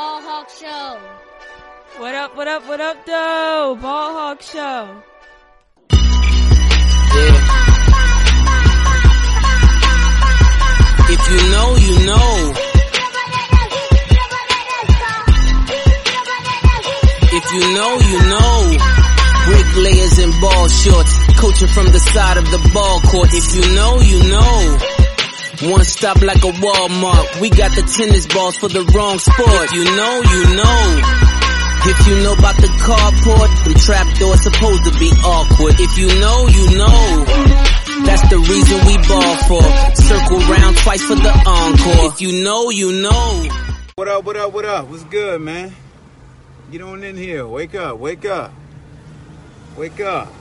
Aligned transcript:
Ball 0.00 0.22
Hawk 0.22 0.48
Show. 0.48 0.98
What 2.00 2.14
up, 2.14 2.34
what 2.34 2.48
up, 2.48 2.66
what 2.66 2.80
up, 2.80 3.04
though? 3.04 3.76
Ball 3.82 4.12
Hawk 4.18 4.40
Show. 4.40 5.02
If 11.14 11.22
you 11.30 11.40
know, 11.52 11.68
you 11.86 11.96
know. 12.08 12.32
If 17.36 17.44
you 17.56 17.64
know, 17.76 17.92
you 18.10 18.20
know. 18.32 18.56
Bricklayers 19.48 20.18
and 20.18 20.32
ball 20.40 20.68
shorts, 20.68 21.12
coaching 21.36 21.68
from 21.68 21.86
the 21.92 21.98
side 21.98 22.38
of 22.38 22.50
the 22.50 22.70
ball 22.72 23.00
court. 23.00 23.28
If 23.34 23.54
you 23.54 23.74
know, 23.74 24.00
you 24.00 24.30
know. 24.30 24.99
One 25.62 25.84
stop 25.84 26.22
like 26.22 26.38
a 26.38 26.52
Walmart. 26.56 27.38
We 27.38 27.50
got 27.50 27.70
the 27.76 27.82
tennis 27.82 28.26
balls 28.26 28.56
for 28.56 28.68
the 28.68 28.80
wrong 28.96 29.18
sport. 29.18 29.72
You 29.76 29.84
know, 29.84 30.14
you 30.24 30.56
know. 30.56 30.80
If 31.84 32.06
you 32.06 32.22
know 32.24 32.32
about 32.32 32.56
the 32.56 32.68
carport, 32.80 33.64
them 33.64 33.74
trapdoors 33.74 34.42
supposed 34.42 34.84
to 34.84 34.98
be 34.98 35.12
awkward. 35.20 35.74
If 35.76 35.98
you 35.98 36.08
know, 36.16 36.48
you 36.48 36.78
know. 36.78 37.24
That's 38.06 38.24
the 38.30 38.38
reason 38.40 38.86
we 38.88 38.96
ball 39.04 39.36
for. 39.44 39.60
Circle 40.00 40.38
round 40.48 40.78
twice 40.78 41.02
for 41.02 41.16
the 41.16 41.32
encore. 41.44 42.08
If 42.08 42.22
you 42.22 42.42
know, 42.42 42.70
you 42.70 43.02
know. 43.02 43.46
What 43.96 44.08
up, 44.08 44.24
what 44.24 44.38
up, 44.38 44.54
what 44.54 44.64
up? 44.64 44.88
What's 44.88 45.04
good, 45.04 45.42
man? 45.42 45.74
Get 46.72 46.80
on 46.80 47.04
in 47.04 47.18
here. 47.18 47.46
Wake 47.46 47.74
up, 47.74 47.98
wake 47.98 48.24
up. 48.24 48.50
Wake 49.76 50.00
up. 50.00 50.32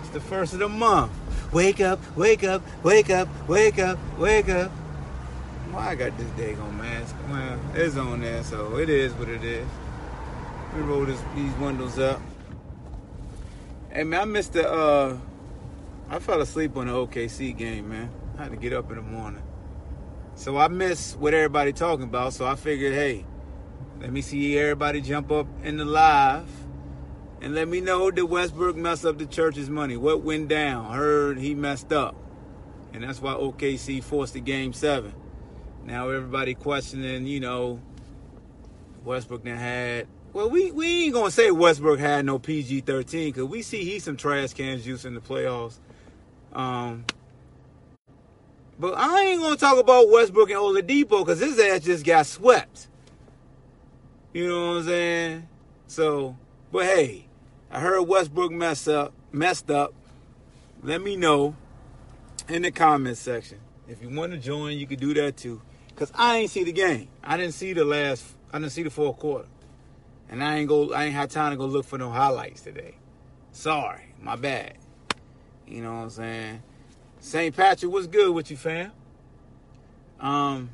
It's 0.00 0.10
the 0.10 0.20
first 0.20 0.54
of 0.54 0.60
the 0.60 0.70
month. 0.70 1.12
Wake 1.50 1.80
up, 1.80 1.98
wake 2.14 2.44
up, 2.44 2.62
wake 2.82 3.08
up, 3.08 3.26
wake 3.48 3.78
up, 3.78 3.98
wake 4.18 4.50
up. 4.50 4.70
Why 5.70 5.90
I 5.90 5.94
got 5.94 6.18
this 6.18 6.28
daggone 6.30 6.76
mask? 6.76 7.16
Well, 7.30 7.58
it's 7.74 7.96
on 7.96 8.20
there, 8.20 8.42
so 8.42 8.76
it 8.76 8.90
is 8.90 9.14
what 9.14 9.30
it 9.30 9.42
is. 9.42 9.66
We 10.76 10.82
roll 10.82 11.06
this, 11.06 11.18
these 11.34 11.52
windows 11.54 11.98
up. 11.98 12.20
Hey, 13.90 14.04
man, 14.04 14.20
I 14.20 14.24
missed 14.26 14.52
the, 14.52 14.70
uh, 14.70 15.16
I 16.10 16.18
fell 16.18 16.42
asleep 16.42 16.76
on 16.76 16.88
the 16.88 16.92
OKC 16.92 17.56
game, 17.56 17.88
man. 17.88 18.10
I 18.36 18.42
had 18.42 18.50
to 18.50 18.58
get 18.58 18.74
up 18.74 18.90
in 18.90 18.96
the 18.96 19.02
morning. 19.02 19.42
So 20.34 20.58
I 20.58 20.68
missed 20.68 21.16
what 21.16 21.32
everybody 21.32 21.72
talking 21.72 22.04
about, 22.04 22.34
so 22.34 22.46
I 22.46 22.56
figured, 22.56 22.92
hey, 22.92 23.24
let 24.02 24.12
me 24.12 24.20
see 24.20 24.58
everybody 24.58 25.00
jump 25.00 25.32
up 25.32 25.46
in 25.62 25.78
the 25.78 25.86
live 25.86 26.46
and 27.40 27.54
let 27.54 27.68
me 27.68 27.80
know 27.80 28.10
did 28.10 28.22
Westbrook 28.22 28.76
mess 28.76 29.04
up 29.04 29.18
the 29.18 29.26
church's 29.26 29.70
money? 29.70 29.96
What 29.96 30.22
went 30.22 30.48
down? 30.48 30.92
Heard 30.92 31.38
he 31.38 31.54
messed 31.54 31.92
up. 31.92 32.16
And 32.92 33.02
that's 33.02 33.20
why 33.20 33.34
OKC 33.34 34.02
forced 34.02 34.34
the 34.34 34.40
game 34.40 34.72
seven. 34.72 35.14
Now 35.84 36.08
everybody 36.10 36.54
questioning, 36.54 37.26
you 37.26 37.40
know, 37.40 37.80
Westbrook 39.04 39.44
then 39.44 39.56
had 39.56 40.06
well, 40.32 40.50
we, 40.50 40.70
we 40.70 41.04
ain't 41.04 41.14
gonna 41.14 41.30
say 41.30 41.50
Westbrook 41.50 41.98
had 41.98 42.26
no 42.26 42.38
PG 42.38 42.82
thirteen 42.82 43.32
because 43.32 43.44
we 43.44 43.62
see 43.62 43.84
he's 43.84 44.04
some 44.04 44.16
trash 44.16 44.52
cans 44.52 44.84
juice 44.84 45.04
in 45.04 45.14
the 45.14 45.20
playoffs. 45.20 45.78
Um, 46.52 47.04
but 48.78 48.94
I 48.96 49.22
ain't 49.22 49.40
gonna 49.40 49.56
talk 49.56 49.78
about 49.78 50.10
Westbrook 50.10 50.50
and 50.50 50.58
Oladipo 50.58 51.24
because 51.24 51.40
his 51.40 51.58
ass 51.58 51.80
just 51.80 52.04
got 52.04 52.26
swept. 52.26 52.88
You 54.32 54.48
know 54.48 54.68
what 54.68 54.76
I'm 54.78 54.84
saying? 54.84 55.48
So, 55.86 56.36
but 56.70 56.84
hey, 56.84 57.27
I 57.70 57.80
heard 57.80 58.02
Westbrook 58.02 58.50
mess 58.50 58.88
up, 58.88 59.12
messed 59.30 59.70
up. 59.70 59.92
Let 60.82 61.02
me 61.02 61.16
know 61.16 61.54
in 62.48 62.62
the 62.62 62.70
comment 62.70 63.18
section. 63.18 63.58
If 63.86 64.02
you 64.02 64.08
want 64.08 64.32
to 64.32 64.38
join, 64.38 64.78
you 64.78 64.86
can 64.86 64.98
do 64.98 65.12
that 65.14 65.36
too. 65.36 65.60
Cause 65.96 66.12
I 66.14 66.38
ain't 66.38 66.50
see 66.50 66.64
the 66.64 66.72
game. 66.72 67.08
I 67.22 67.36
didn't 67.36 67.54
see 67.54 67.72
the 67.72 67.84
last. 67.84 68.24
I 68.52 68.58
didn't 68.58 68.72
see 68.72 68.84
the 68.84 68.90
fourth 68.90 69.18
quarter, 69.18 69.48
and 70.28 70.42
I 70.42 70.58
ain't 70.58 70.68
go. 70.68 70.92
I 70.92 71.04
ain't 71.04 71.14
had 71.14 71.30
time 71.30 71.50
to 71.50 71.56
go 71.56 71.66
look 71.66 71.84
for 71.84 71.98
no 71.98 72.10
highlights 72.10 72.62
today. 72.62 72.94
Sorry, 73.50 74.14
my 74.20 74.36
bad. 74.36 74.74
You 75.66 75.82
know 75.82 75.94
what 75.94 76.02
I'm 76.02 76.10
saying? 76.10 76.62
St. 77.20 77.54
Patrick, 77.54 77.90
what's 77.90 78.06
good 78.06 78.32
with 78.32 78.50
you, 78.50 78.56
fam? 78.56 78.92
Um, 80.20 80.70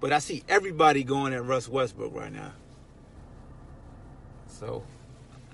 but 0.00 0.12
I 0.12 0.20
see 0.20 0.44
everybody 0.48 1.02
going 1.02 1.34
at 1.34 1.44
Russ 1.44 1.68
Westbrook 1.68 2.14
right 2.14 2.32
now. 2.32 2.52
So 4.58 4.82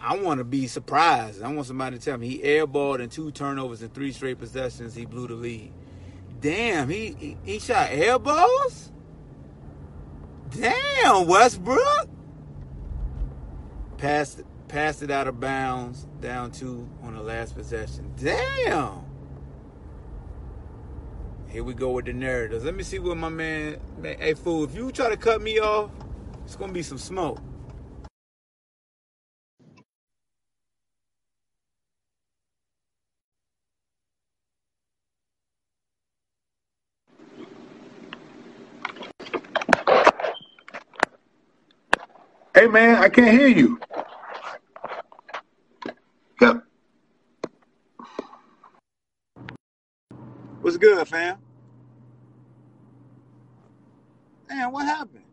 I 0.01 0.17
want 0.17 0.39
to 0.39 0.45
be 0.45 0.67
surprised. 0.67 1.43
I 1.43 1.53
want 1.53 1.67
somebody 1.67 1.99
to 1.99 2.05
tell 2.05 2.19
me 2.19 2.29
he 2.29 2.39
airballed 2.39 3.01
and 3.01 3.11
two 3.11 3.31
turnovers 3.31 3.83
and 3.83 3.93
three 3.93 4.13
straight 4.13 4.39
possessions. 4.39 4.95
He 4.95 5.07
blew 5.07 5.27
the 5.27 5.35
lead. 5.35 5.73
Damn, 6.41 6.89
he 6.89 7.17
he, 7.19 7.37
he 7.45 7.59
shot 7.59 7.91
airballs. 7.91 8.91
Damn, 10.51 11.27
Westbrook. 11.27 12.09
Passed 13.99 14.43
passed 14.69 15.03
it 15.03 15.11
out 15.11 15.29
of 15.29 15.39
bounds, 15.41 16.07
down 16.21 16.51
two 16.51 16.89
on 17.03 17.15
the 17.15 17.23
last 17.23 17.55
possession. 17.55 18.13
Damn. 18.21 19.05
Here 21.49 21.63
we 21.63 21.75
go 21.75 21.91
with 21.91 22.07
the 22.07 22.13
narratives. 22.13 22.65
Let 22.65 22.75
me 22.75 22.83
see 22.83 22.99
what 22.99 23.17
my 23.19 23.29
man, 23.29 23.79
man. 23.99 24.19
Hey, 24.19 24.35
fool, 24.35 24.65
if 24.65 24.75
you 24.75 24.91
try 24.91 25.11
to 25.11 25.17
cut 25.17 25.43
me 25.43 25.59
off, 25.59 25.91
it's 26.45 26.57
gonna 26.57 26.73
be 26.73 26.83
some 26.83 26.99
smoke. 26.99 27.39
Hey 42.55 42.67
man, 42.67 42.97
I 42.97 43.09
can't 43.09 43.33
hear 43.33 43.47
you. 43.49 43.81
Yep. 46.39 46.65
What's 50.61 50.77
good, 50.77 51.09
fam? 51.09 51.39
Man, 54.51 54.71
what 54.71 54.85
happened? 54.85 55.25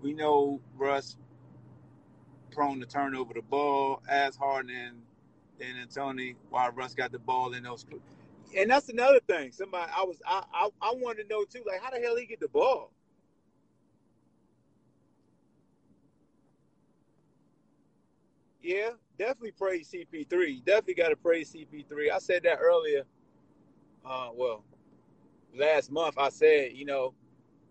We 0.00 0.12
know 0.12 0.60
Russ 0.76 1.16
prone 2.52 2.78
to 2.78 2.86
turn 2.86 3.16
over 3.16 3.34
the 3.34 3.42
ball 3.42 4.02
as 4.08 4.36
hard 4.36 4.70
and 4.70 5.02
than 5.58 5.88
Tony 5.92 6.36
while 6.48 6.70
Russ 6.70 6.94
got 6.94 7.10
the 7.10 7.18
ball 7.18 7.54
in 7.54 7.64
those. 7.64 7.84
And 8.56 8.70
that's 8.70 8.88
another 8.88 9.20
thing. 9.20 9.50
Somebody 9.50 9.90
I 9.96 10.04
was 10.04 10.18
I 10.24 10.44
I, 10.54 10.68
I 10.80 10.94
wanted 10.94 11.24
to 11.24 11.28
know 11.28 11.44
too, 11.44 11.64
like 11.66 11.82
how 11.82 11.90
the 11.90 11.98
hell 11.98 12.16
he 12.16 12.26
get 12.26 12.38
the 12.38 12.48
ball? 12.48 12.92
Yeah, 18.62 18.90
definitely 19.18 19.52
praise 19.52 19.90
CP3. 19.90 20.64
Definitely 20.64 20.94
got 20.94 21.08
to 21.08 21.16
praise 21.16 21.52
CP3. 21.52 22.12
I 22.12 22.18
said 22.18 22.44
that 22.44 22.58
earlier. 22.60 23.02
Uh, 24.04 24.30
well, 24.34 24.64
last 25.54 25.90
month 25.90 26.16
I 26.18 26.28
said, 26.28 26.72
you 26.72 26.84
know, 26.84 27.14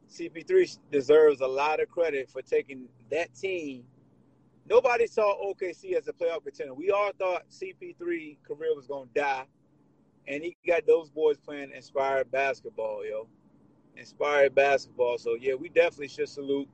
CP3 0.09 0.77
deserves 0.91 1.41
a 1.41 1.47
lot 1.47 1.81
of 1.81 1.89
credit 1.89 2.29
for 2.29 2.41
taking 2.41 2.87
that 3.09 3.33
team. 3.33 3.83
Nobody 4.69 5.07
saw 5.07 5.35
OKC 5.43 5.93
as 5.95 6.07
a 6.07 6.13
playoff 6.13 6.43
contender. 6.43 6.73
We 6.73 6.91
all 6.91 7.11
thought 7.17 7.43
CP3 7.49 8.37
career 8.43 8.75
was 8.75 8.87
gonna 8.87 9.09
die, 9.15 9.45
and 10.27 10.43
he 10.43 10.55
got 10.67 10.85
those 10.85 11.09
boys 11.09 11.37
playing 11.37 11.71
inspired 11.75 12.31
basketball, 12.31 13.05
yo. 13.05 13.27
Inspired 13.97 14.55
basketball. 14.55 15.17
So 15.17 15.35
yeah, 15.39 15.55
we 15.55 15.69
definitely 15.69 16.09
should 16.09 16.29
salute 16.29 16.69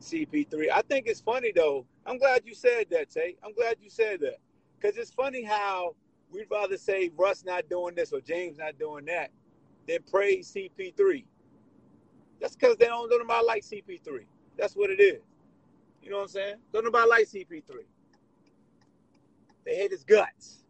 CP3. 0.00 0.70
I 0.72 0.82
think 0.82 1.06
it's 1.06 1.20
funny 1.20 1.52
though. 1.54 1.86
I'm 2.06 2.18
glad 2.18 2.42
you 2.44 2.54
said 2.54 2.86
that, 2.90 3.10
Tate. 3.10 3.38
I'm 3.44 3.54
glad 3.54 3.76
you 3.80 3.90
said 3.90 4.20
that. 4.20 4.38
Because 4.78 4.96
it's 4.96 5.10
funny 5.10 5.42
how 5.42 5.94
we'd 6.30 6.46
rather 6.50 6.76
say 6.76 7.10
Russ 7.16 7.44
not 7.44 7.68
doing 7.68 7.94
this 7.94 8.12
or 8.12 8.20
James 8.20 8.58
not 8.58 8.78
doing 8.78 9.04
that 9.06 9.30
than 9.86 9.98
praise 10.10 10.52
CP3. 10.52 11.24
That's 12.40 12.56
because 12.56 12.76
they 12.76 12.86
don't, 12.86 13.10
don't 13.10 13.20
nobody 13.20 13.46
like 13.46 13.62
CP3. 13.62 14.24
That's 14.56 14.74
what 14.74 14.90
it 14.90 15.00
is. 15.00 15.20
You 16.02 16.10
know 16.10 16.16
what 16.16 16.22
I'm 16.22 16.28
saying? 16.28 16.54
Don't 16.72 16.84
nobody 16.84 17.08
like 17.08 17.26
CP3. 17.26 17.62
They 19.66 19.76
hate 19.76 19.90
his 19.90 20.04
guts. 20.04 20.64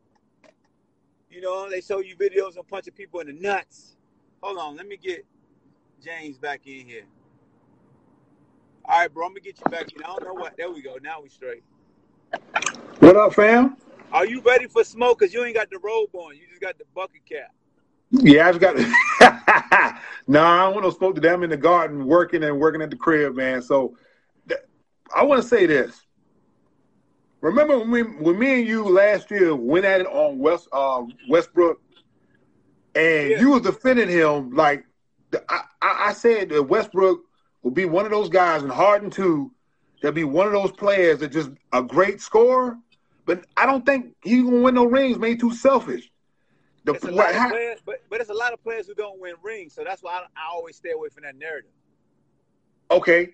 You 1.30 1.40
know, 1.40 1.70
they 1.70 1.80
show 1.80 2.00
you 2.00 2.16
videos 2.16 2.56
of 2.56 2.66
punching 2.66 2.94
people 2.94 3.20
in 3.20 3.28
the 3.28 3.32
nuts. 3.34 3.96
Hold 4.42 4.58
on. 4.58 4.76
Let 4.76 4.88
me 4.88 4.96
get 4.96 5.24
James 6.04 6.38
back 6.38 6.66
in 6.66 6.86
here. 6.86 7.04
All 8.84 8.98
right, 9.00 9.12
bro. 9.12 9.26
I'm 9.26 9.30
gonna 9.32 9.40
get 9.40 9.58
you 9.58 9.70
back 9.70 9.92
in. 9.94 10.02
I 10.02 10.06
don't 10.06 10.24
know 10.24 10.34
what. 10.34 10.56
There 10.56 10.70
we 10.70 10.82
go. 10.82 10.96
Now 11.02 11.20
we 11.22 11.28
straight. 11.28 11.62
What 13.00 13.16
up, 13.16 13.34
fam? 13.34 13.76
Are 14.12 14.26
you 14.26 14.40
ready 14.40 14.66
for 14.66 14.82
smoke? 14.84 15.20
Cause 15.20 15.32
you 15.32 15.44
ain't 15.44 15.54
got 15.56 15.70
the 15.70 15.78
robe 15.78 16.10
on. 16.14 16.34
You 16.36 16.42
just 16.48 16.60
got 16.60 16.78
the 16.78 16.84
bucket 16.94 17.24
cap. 17.28 17.52
Yeah, 18.10 18.48
I've 18.48 18.58
got. 18.58 18.76
nah, 20.26 20.54
I 20.54 20.64
don't 20.64 20.74
want 20.74 20.82
no 20.82 20.90
smoke 20.90 21.14
today. 21.14 21.30
I'm 21.30 21.42
in 21.44 21.50
the 21.50 21.56
garden 21.56 22.06
working 22.06 22.42
and 22.42 22.58
working 22.58 22.82
at 22.82 22.90
the 22.90 22.96
crib, 22.96 23.36
man. 23.36 23.62
So 23.62 23.96
th- 24.48 24.60
I 25.14 25.22
want 25.22 25.40
to 25.40 25.46
say 25.46 25.66
this. 25.66 26.02
Remember 27.40 27.78
when, 27.78 27.90
we, 27.90 28.02
when 28.02 28.38
me 28.38 28.58
and 28.60 28.68
you 28.68 28.84
last 28.84 29.30
year 29.30 29.54
went 29.54 29.84
at 29.86 30.00
it 30.00 30.06
on 30.08 30.38
West 30.38 30.68
uh, 30.72 31.02
Westbrook, 31.28 31.80
and 32.94 33.30
Yeah. 33.30 33.40
you 33.40 33.50
was 33.50 33.62
defending 33.62 34.08
him 34.08 34.50
like 34.50 34.84
the, 35.30 35.42
I, 35.48 35.62
I 35.80 36.08
I 36.08 36.12
said 36.12 36.48
that 36.50 36.64
Westbrook 36.64 37.22
will 37.62 37.70
be 37.70 37.84
one 37.84 38.04
of 38.04 38.10
those 38.10 38.28
guys, 38.28 38.62
and 38.62 38.72
Harden 38.72 39.10
too. 39.10 39.52
That'll 40.02 40.14
be 40.14 40.24
one 40.24 40.46
of 40.46 40.52
those 40.52 40.72
players 40.72 41.18
that 41.20 41.28
just 41.28 41.50
a 41.72 41.82
great 41.82 42.20
scorer, 42.22 42.78
but 43.26 43.44
I 43.56 43.66
don't 43.66 43.84
think 43.84 44.14
he's 44.22 44.42
gonna 44.42 44.60
win 44.60 44.74
no 44.74 44.86
rings. 44.86 45.18
Man, 45.18 45.36
too 45.36 45.52
selfish. 45.52 46.10
The, 46.84 46.94
It's 46.94 47.04
what 47.04 47.34
hap- 47.34 47.50
players, 47.50 47.80
but 47.84 48.02
but 48.08 48.20
it's 48.20 48.30
a 48.30 48.34
lot 48.34 48.54
of 48.54 48.62
players 48.62 48.86
who 48.86 48.94
don't 48.94 49.20
win 49.20 49.34
rings. 49.42 49.74
So 49.74 49.84
that's 49.84 50.02
why 50.02 50.12
I, 50.12 50.20
I 50.36 50.50
always 50.50 50.76
stay 50.76 50.92
away 50.92 51.10
from 51.10 51.24
that 51.24 51.36
narrative. 51.36 51.70
Okay, 52.90 53.30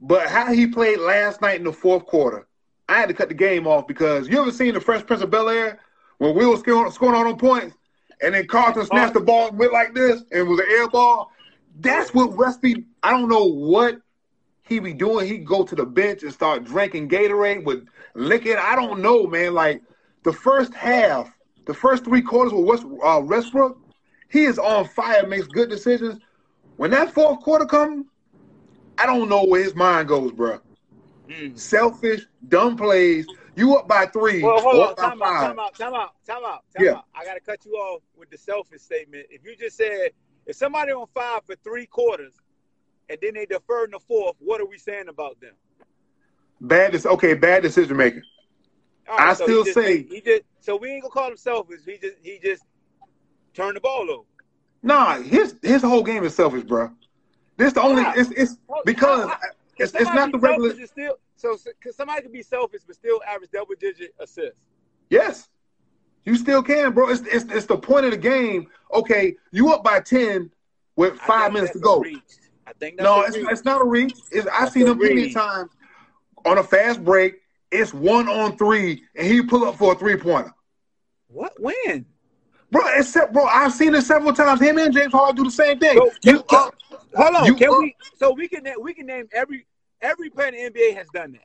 but 0.00 0.28
how 0.28 0.52
he 0.52 0.66
played 0.66 0.98
last 1.00 1.40
night 1.42 1.58
in 1.58 1.64
the 1.64 1.72
fourth 1.72 2.06
quarter, 2.06 2.46
I 2.88 3.00
had 3.00 3.08
to 3.08 3.14
cut 3.14 3.28
the 3.28 3.34
game 3.34 3.66
off 3.66 3.86
because 3.86 4.28
you 4.28 4.40
ever 4.40 4.52
seen 4.52 4.74
the 4.74 4.80
Fresh 4.80 5.06
Prince 5.06 5.22
of 5.22 5.30
Bel 5.30 5.48
Air 5.48 5.80
when 6.18 6.34
Will 6.34 6.52
was 6.52 6.60
scoring, 6.60 6.92
scoring 6.92 7.16
all 7.16 7.24
them 7.24 7.36
points, 7.36 7.76
and 8.22 8.34
then 8.34 8.46
Carlton 8.46 8.82
oh, 8.82 8.86
snatched 8.86 9.14
the 9.14 9.20
ball 9.20 9.48
and 9.48 9.58
went 9.58 9.72
like 9.72 9.94
this 9.94 10.20
and 10.30 10.40
it 10.40 10.42
was 10.44 10.60
an 10.60 10.66
air 10.70 10.88
ball. 10.88 11.30
That's 11.78 12.14
what 12.14 12.36
Westby. 12.36 12.84
I 13.02 13.10
don't 13.10 13.28
know 13.28 13.44
what 13.44 13.98
he 14.62 14.78
be 14.78 14.94
doing. 14.94 15.26
He 15.26 15.38
go 15.38 15.64
to 15.64 15.74
the 15.74 15.84
bench 15.84 16.22
and 16.22 16.32
start 16.32 16.64
drinking 16.64 17.08
Gatorade 17.08 17.64
with 17.64 17.86
licking. 18.14 18.56
I 18.56 18.76
don't 18.76 19.00
know, 19.00 19.26
man. 19.26 19.54
Like 19.54 19.82
the 20.22 20.32
first 20.32 20.72
half, 20.74 21.32
the 21.66 21.74
first 21.74 22.04
three 22.04 22.22
quarters 22.22 22.52
with 22.52 22.64
West, 22.64 22.84
uh, 23.02 23.20
Westbrook, 23.20 23.78
he 24.30 24.44
is 24.44 24.58
on 24.58 24.86
fire, 24.86 25.26
makes 25.26 25.46
good 25.46 25.68
decisions. 25.68 26.20
When 26.76 26.90
that 26.90 27.12
fourth 27.12 27.40
quarter 27.40 27.66
comes, 27.66 28.06
I 28.98 29.06
don't 29.06 29.28
know 29.28 29.44
where 29.44 29.62
his 29.62 29.74
mind 29.74 30.08
goes, 30.08 30.32
bro. 30.32 30.60
Mm. 31.28 31.58
Selfish, 31.58 32.26
dumb 32.48 32.76
plays. 32.76 33.26
You 33.56 33.76
up 33.76 33.86
by 33.86 34.06
three, 34.06 34.42
Well, 34.42 34.60
hold 34.60 34.88
on. 34.88 34.96
Time 34.96 35.22
out. 35.22 35.40
Time 35.40 35.58
out. 35.58 35.74
Time 35.76 35.94
out. 35.94 36.10
Time 36.26 36.44
out. 36.44 36.64
Time 36.74 36.84
Yeah. 36.84 36.92
out. 36.94 37.04
I 37.14 37.24
gotta 37.24 37.40
cut 37.40 37.64
you 37.64 37.72
off 37.72 38.02
with 38.16 38.30
the 38.30 38.38
selfish 38.38 38.82
statement. 38.82 39.26
If 39.30 39.44
you 39.44 39.54
just 39.56 39.76
said 39.76 40.10
if 40.46 40.56
somebody 40.56 40.92
on 40.92 41.06
five 41.14 41.42
for 41.46 41.54
three 41.56 41.86
quarters 41.86 42.34
and 43.08 43.18
then 43.20 43.34
they 43.34 43.46
defer 43.46 43.84
in 43.84 43.90
the 43.92 43.98
fourth, 44.00 44.36
what 44.38 44.60
are 44.60 44.66
we 44.66 44.78
saying 44.78 45.08
about 45.08 45.40
them? 45.40 45.54
Bad. 46.60 46.94
Is 46.94 47.06
okay. 47.06 47.34
Bad 47.34 47.62
decision 47.62 47.96
making. 47.96 48.22
All 49.08 49.18
I 49.18 49.28
he 49.30 49.34
still 49.34 49.64
just- 49.64 49.74
say- 49.74 50.02
he 50.04 50.20
just 50.20 50.42
so 50.60 50.76
we 50.76 50.90
ain't 50.90 51.02
gonna 51.02 51.12
call 51.12 51.30
him 51.30 51.36
selfish. 51.36 51.80
He 51.84 51.98
just 51.98 52.16
he 52.22 52.38
just 52.42 52.64
turned 53.52 53.76
the 53.76 53.80
ball 53.80 54.10
over. 54.10 54.24
Nah, 54.82 55.20
his 55.20 55.56
his 55.62 55.82
whole 55.82 56.02
game 56.02 56.24
is 56.24 56.34
selfish, 56.34 56.62
bro. 56.64 56.90
This 57.56 57.72
the 57.72 57.82
only. 57.82 58.02
It's 58.16 58.30
it's 58.30 58.56
oh, 58.68 58.82
because 58.84 59.22
how- 59.22 59.28
how- 59.28 59.38
it's, 59.76 59.92
it's 59.94 60.04
not 60.14 60.30
the 60.30 60.38
regular. 60.38 60.86
Still, 60.86 61.16
so, 61.36 61.56
so 61.56 61.70
cause 61.82 61.96
somebody 61.96 62.22
could 62.22 62.32
be 62.32 62.42
selfish 62.42 62.82
but 62.86 62.94
still 62.94 63.20
average 63.26 63.50
double 63.50 63.74
digit 63.78 64.14
assists. 64.20 64.60
Yes, 65.10 65.48
you 66.24 66.36
still 66.36 66.62
can, 66.62 66.92
bro. 66.92 67.10
It's 67.10 67.22
it's 67.22 67.44
it's 67.52 67.66
the 67.66 67.76
point 67.76 68.06
of 68.06 68.12
the 68.12 68.16
game. 68.16 68.68
Okay, 68.92 69.36
you 69.50 69.72
up 69.72 69.84
by 69.84 70.00
ten 70.00 70.50
with 70.96 71.18
five 71.18 71.52
minutes 71.52 71.72
to 71.72 71.78
go. 71.78 72.04
I 72.66 72.72
think 72.72 72.96
that's 72.96 73.04
No, 73.04 73.22
it's, 73.22 73.36
it's 73.36 73.64
not 73.64 73.82
a 73.82 73.84
reach. 73.84 74.14
It's, 74.30 74.46
I've 74.46 74.70
seen 74.70 74.86
him 74.86 74.98
plenty 74.98 75.26
of 75.28 75.34
times 75.34 75.70
on 76.46 76.58
a 76.58 76.62
fast 76.62 77.04
break. 77.04 77.36
It's 77.70 77.92
one 77.92 78.28
on 78.28 78.56
three, 78.56 79.02
and 79.16 79.26
he 79.26 79.42
pull 79.42 79.64
up 79.64 79.76
for 79.76 79.92
a 79.92 79.96
three 79.96 80.16
pointer. 80.16 80.54
What 81.28 81.52
when? 81.58 82.06
Bro, 82.70 82.82
except 82.96 83.32
bro, 83.32 83.44
I've 83.44 83.72
seen 83.72 83.94
it 83.94 84.02
several 84.02 84.32
times. 84.32 84.60
Him 84.60 84.78
and 84.78 84.92
James 84.94 85.12
Harden 85.12 85.36
do 85.36 85.44
the 85.44 85.50
same 85.50 85.78
thing. 85.78 85.98
So, 85.98 86.10
you 86.22 86.42
can- 86.44 86.58
up, 86.58 86.74
Hold 87.16 87.34
on, 87.36 87.58
can 87.58 87.70
up- 87.70 87.78
we? 87.80 87.94
So 88.18 88.32
we 88.32 88.48
can 88.48 88.66
we 88.80 88.94
can 88.94 89.06
name 89.06 89.28
every 89.32 89.66
every 90.00 90.30
player 90.30 90.48
in 90.48 90.54
the 90.54 90.80
NBA 90.80 90.94
has 90.96 91.08
done 91.12 91.32
that. 91.32 91.44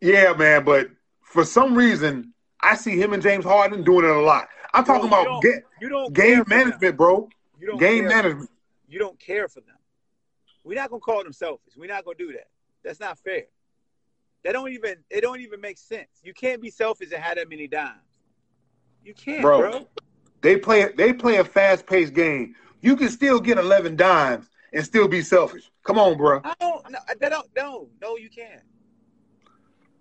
yeah, 0.00 0.32
man. 0.32 0.64
But 0.64 0.88
for 1.22 1.44
some 1.44 1.74
reason, 1.74 2.32
I 2.62 2.74
see 2.76 2.96
him 3.00 3.12
and 3.12 3.22
James 3.22 3.44
Harden 3.44 3.82
doing 3.84 4.04
it 4.04 4.10
a 4.10 4.20
lot. 4.20 4.48
I'm 4.74 4.84
talking 4.84 5.08
Bro, 5.08 5.22
about 5.22 5.42
ga- 5.42 5.62
You 5.80 5.88
don't 5.88 6.12
game 6.12 6.34
care 6.36 6.44
for 6.44 6.50
them. 6.50 6.58
management, 6.64 6.96
bro. 6.96 7.28
You 7.58 7.66
don't 7.66 7.78
Game 7.78 8.00
care. 8.00 8.08
management. 8.08 8.50
You 8.88 8.98
don't 8.98 9.18
care 9.18 9.48
for 9.48 9.60
them. 9.60 9.76
We're 10.64 10.76
not 10.78 10.90
gonna 10.90 11.00
call 11.00 11.22
them 11.24 11.32
selfish. 11.32 11.74
We're 11.76 11.88
not 11.88 12.04
gonna 12.04 12.18
do 12.18 12.32
that. 12.32 12.48
That's 12.84 13.00
not 13.00 13.18
fair. 13.18 13.44
They 14.42 14.52
don't 14.52 14.70
even 14.72 14.96
it 15.10 15.20
don't 15.22 15.40
even 15.40 15.60
make 15.60 15.78
sense. 15.78 16.08
You 16.22 16.34
can't 16.34 16.60
be 16.60 16.70
selfish 16.70 17.10
and 17.12 17.22
have 17.22 17.36
that 17.36 17.48
many 17.48 17.66
dimes. 17.66 18.00
You 19.04 19.14
can't, 19.14 19.42
Bro. 19.42 19.58
bro. 19.70 19.88
They 20.42 20.56
play 20.56 20.90
they 20.96 21.12
play 21.12 21.36
a 21.36 21.44
fast 21.44 21.86
paced 21.86 22.14
game. 22.14 22.54
You 22.82 22.96
can 22.96 23.08
still 23.10 23.40
get 23.40 23.58
11 23.58 23.96
dimes 23.96 24.48
and 24.72 24.84
still 24.84 25.08
be 25.08 25.20
selfish. 25.22 25.70
Come 25.84 25.98
on, 25.98 26.16
bro. 26.16 26.40
I 26.44 26.54
don't. 26.60 26.90
No, 26.90 26.98
they 27.18 27.28
don't. 27.28 27.46
No, 27.56 27.88
no, 28.00 28.16
you 28.16 28.30
can't. 28.30 28.62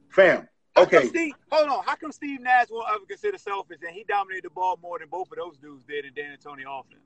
Fam. 0.10 0.48
Okay. 0.84 1.08
Steve, 1.08 1.34
hold 1.52 1.70
on. 1.70 1.84
How 1.86 1.96
come 1.96 2.12
Steve 2.12 2.42
Nash 2.42 2.68
won't 2.70 2.88
ever 2.90 3.06
consider 3.08 3.38
selfish 3.38 3.80
and 3.86 3.96
he 3.96 4.04
dominated 4.08 4.46
the 4.46 4.50
ball 4.50 4.80
more 4.82 5.00
than 5.00 5.08
both 5.10 5.32
of 5.32 5.38
those 5.38 5.58
dudes 5.58 5.84
did 5.84 6.06
in 6.06 6.14
Dan 6.14 6.32
and 6.32 6.42
Tony 6.42 6.64
offense? 6.68 7.02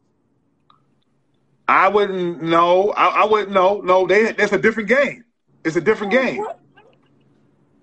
I 1.68 1.88
wouldn't 1.88 2.42
know. 2.42 2.92
I, 2.92 3.24
I 3.24 3.26
wouldn't 3.26 3.52
know. 3.52 3.82
No, 3.82 4.06
they 4.06 4.34
that's 4.34 4.52
a 4.52 4.58
different 4.58 4.90
game. 4.90 5.24
It's 5.64 5.76
a 5.76 5.82
different 5.82 6.12
game. 6.12 6.46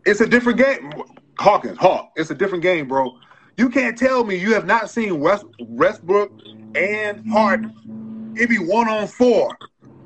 It's 0.05 0.21
a 0.21 0.27
different 0.27 0.59
game. 0.59 0.93
Hawkins, 1.39 1.79
Hawk. 1.79 2.13
It's 2.17 2.31
a 2.31 2.35
different 2.35 2.63
game, 2.63 2.89
bro. 2.89 3.17
You 3.57 3.71
can't 3.71 3.97
tell 3.97 4.25
me 4.25 4.37
you 4.37 4.55
have 4.55 4.67
not 4.67 4.91
seen 4.91 5.21
West, 5.21 5.45
Westbrook 5.59 6.31
and 6.75 7.27
Harden. 7.31 8.35
It 8.37 8.49
be 8.49 8.59
one 8.59 8.89
on 8.89 9.07
four. 9.07 9.57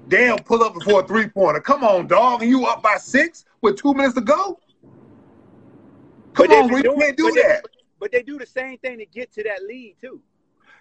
They'll 0.09 0.39
pull 0.39 0.63
up 0.63 0.75
before 0.75 1.01
a 1.01 1.07
three 1.07 1.29
pointer. 1.29 1.61
Come 1.61 1.83
on, 1.83 2.07
dog. 2.07 2.43
And 2.43 2.51
you 2.51 2.67
up 2.67 2.83
by 2.83 2.97
six 2.97 3.45
with 3.61 3.77
two 3.77 3.95
minutes 3.95 4.15
to 4.15 4.21
go? 4.21 4.59
Come 6.35 6.47
But 6.47 6.51
they 6.51 6.61
on. 6.61 6.69
You 6.69 6.83
doing- 6.83 7.01
can't 7.01 7.17
do 7.17 7.25
but 7.25 7.35
they- 7.35 7.43
that. 7.43 7.65
But 8.01 8.13
they 8.13 8.23
do 8.23 8.39
the 8.39 8.47
same 8.47 8.77
thing 8.79 8.99
to 8.99 9.07
get 9.07 9.33
to 9.33 9.43
that 9.45 9.63
lead 9.65 9.97
too. 10.01 10.21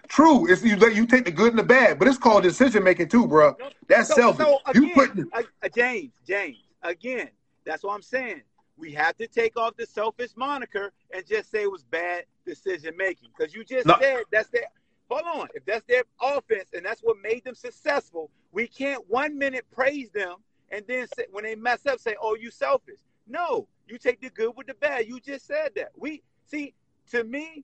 True. 0.08 0.52
It's 0.52 0.64
you, 0.64 0.76
you 0.90 1.06
take 1.06 1.24
the 1.26 1.32
good 1.32 1.52
and 1.52 1.60
the 1.60 1.64
bad, 1.64 1.98
but 1.98 2.08
it's 2.08 2.18
called 2.18 2.44
decision 2.44 2.84
making 2.84 3.08
too, 3.08 3.28
bro. 3.28 3.56
That's 3.88 4.10
So- 4.10 4.16
selfish. 4.16 4.46
so 4.46 4.60
you 4.74 4.84
again, 4.92 4.94
putting 4.94 5.26
uh, 5.32 5.44
uh, 5.64 5.70
James, 5.74 6.14
James, 6.28 6.58
again, 6.82 7.30
that's 7.64 7.84
what 7.84 7.94
I'm 7.94 8.02
saying. 8.02 8.42
We 8.76 8.92
have 8.94 9.16
to 9.18 9.28
take 9.28 9.56
off 9.58 9.78
the 9.78 9.86
selfish 9.86 10.32
moniker 10.36 10.92
and 11.14 11.26
just 11.26 11.52
say 11.52 11.62
it 11.64 11.72
was 11.72 11.84
bad 11.84 12.26
decision 12.46 12.98
making 12.98 13.30
because 13.38 13.54
you 13.54 13.64
just 13.64 13.86
No. 13.86 13.96
said 14.02 14.24
that's 14.32 14.50
their. 14.50 14.64
Hold 15.10 15.42
on, 15.42 15.48
if 15.54 15.64
that's 15.66 15.86
their 15.88 16.04
offense 16.22 16.70
and 16.74 16.84
that's 16.84 17.02
what 17.02 17.18
made 17.22 17.44
them 17.44 17.54
successful, 17.56 18.32
we 18.52 18.68
can't 18.68 19.08
one 19.10 19.38
minute 19.38 19.66
praise 19.72 20.10
them 20.10 20.38
and 20.72 20.84
then 20.88 21.08
say, 21.16 21.28
when 21.32 21.44
they 21.44 21.56
mess 21.56 21.86
up, 21.86 22.00
say, 22.00 22.16
"Oh, 22.20 22.36
you 22.36 22.50
selfish." 22.50 23.00
No, 23.28 23.68
you 23.88 23.98
take 23.98 24.22
the 24.22 24.30
good 24.30 24.54
with 24.56 24.68
the 24.68 24.74
bad. 24.76 25.08
You 25.08 25.20
just 25.20 25.48
said 25.48 25.72
that. 25.76 25.90
We 25.96 26.24
see, 26.46 26.74
to 27.12 27.24
me, 27.24 27.64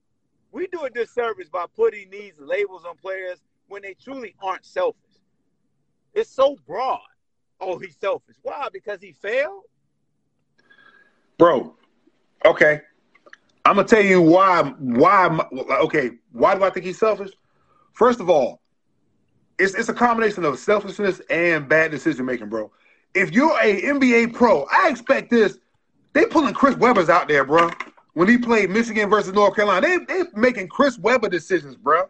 we 0.52 0.68
do 0.68 0.84
a 0.84 0.90
disservice 0.90 1.50
by 1.50 1.66
putting 1.76 2.10
these 2.10 2.34
labels 2.40 2.86
on 2.86 2.98
players 2.98 3.40
when 3.68 3.82
they 3.82 3.94
truly 3.94 4.36
aren't 4.42 4.66
selfish. 4.66 4.98
It's 6.14 6.30
so 6.30 6.58
broad. 6.68 7.00
Oh, 7.62 7.78
he's 7.78 7.96
selfish. 8.00 8.36
Why? 8.42 8.68
Because 8.72 9.02
he 9.02 9.14
failed? 9.14 9.64
bro. 11.40 11.74
Okay, 12.46 12.82
I'm 13.66 13.76
gonna 13.78 13.88
tell 13.88 14.04
you 14.04 14.22
why. 14.22 14.62
Why? 14.78 15.40
Okay, 15.82 16.12
why 16.32 16.56
do 16.56 16.64
I 16.64 16.70
think 16.70 16.86
he's 16.86 17.00
selfish? 17.00 17.32
First 17.94 18.20
of 18.20 18.30
all, 18.30 18.62
it's 19.58 19.74
it's 19.74 19.90
a 19.90 19.94
combination 19.94 20.46
of 20.46 20.60
selfishness 20.60 21.22
and 21.32 21.68
bad 21.68 21.90
decision 21.90 22.26
making, 22.26 22.50
bro. 22.50 22.72
If 23.16 23.32
you're 23.32 23.58
a 23.60 23.82
NBA 23.82 24.34
pro, 24.34 24.68
I 24.72 24.90
expect 24.90 25.32
this. 25.32 25.58
They 26.14 26.26
pulling 26.26 26.54
Chris 26.54 26.76
Webber's 26.76 27.10
out 27.10 27.28
there, 27.28 27.46
bro. 27.46 27.70
When 28.14 28.28
he 28.28 28.38
played 28.38 28.70
Michigan 28.70 29.10
versus 29.10 29.34
North 29.34 29.56
Carolina, 29.56 29.88
they 29.88 29.98
they 30.06 30.24
making 30.36 30.68
Chris 30.68 30.98
Webber 30.98 31.30
decisions, 31.30 31.76
bro. 31.76 32.10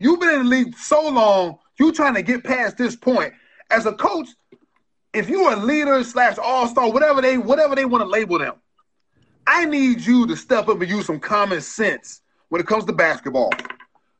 You've 0.00 0.20
been 0.20 0.30
in 0.30 0.38
the 0.44 0.44
league 0.44 0.76
so 0.76 1.08
long, 1.08 1.58
you 1.78 1.92
trying 1.92 2.14
to 2.14 2.22
get 2.22 2.44
past 2.44 2.76
this 2.76 2.94
point. 2.94 3.32
As 3.70 3.84
a 3.86 3.92
coach, 3.92 4.28
if 5.12 5.28
you're 5.28 5.52
a 5.52 5.56
leader 5.56 6.02
slash 6.04 6.38
all 6.38 6.68
star, 6.68 6.90
whatever 6.90 7.20
they 7.20 7.38
whatever 7.38 7.74
they 7.74 7.84
want 7.84 8.02
to 8.02 8.08
label 8.08 8.38
them, 8.38 8.54
I 9.46 9.64
need 9.64 10.00
you 10.00 10.26
to 10.26 10.36
step 10.36 10.68
up 10.68 10.80
and 10.80 10.90
use 10.90 11.06
some 11.06 11.20
common 11.20 11.60
sense 11.60 12.20
when 12.48 12.60
it 12.60 12.66
comes 12.66 12.84
to 12.84 12.92
basketball. 12.92 13.50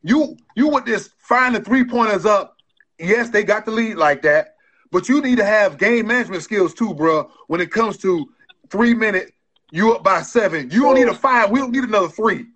You 0.02 0.36
you 0.56 0.68
with 0.68 0.84
this 0.84 1.10
firing 1.18 1.52
the 1.54 1.60
three 1.60 1.84
pointers 1.84 2.26
up. 2.26 2.56
Yes, 2.98 3.30
they 3.30 3.44
got 3.44 3.64
the 3.64 3.70
lead 3.70 3.96
like 3.96 4.22
that, 4.22 4.56
but 4.90 5.08
you 5.08 5.20
need 5.20 5.36
to 5.36 5.44
have 5.44 5.78
game 5.78 6.08
management 6.08 6.42
skills 6.42 6.74
too, 6.74 6.92
bro. 6.94 7.30
When 7.46 7.60
it 7.60 7.70
comes 7.70 7.96
to 7.98 8.28
three 8.70 8.94
minute, 8.94 9.32
you 9.70 9.94
up 9.94 10.02
by 10.02 10.22
seven. 10.22 10.70
You 10.70 10.82
don't 10.82 10.94
need 10.94 11.08
a 11.08 11.14
five. 11.14 11.50
We 11.50 11.60
don't 11.60 11.72
need 11.72 11.84
another 11.84 12.08
three. 12.08 12.46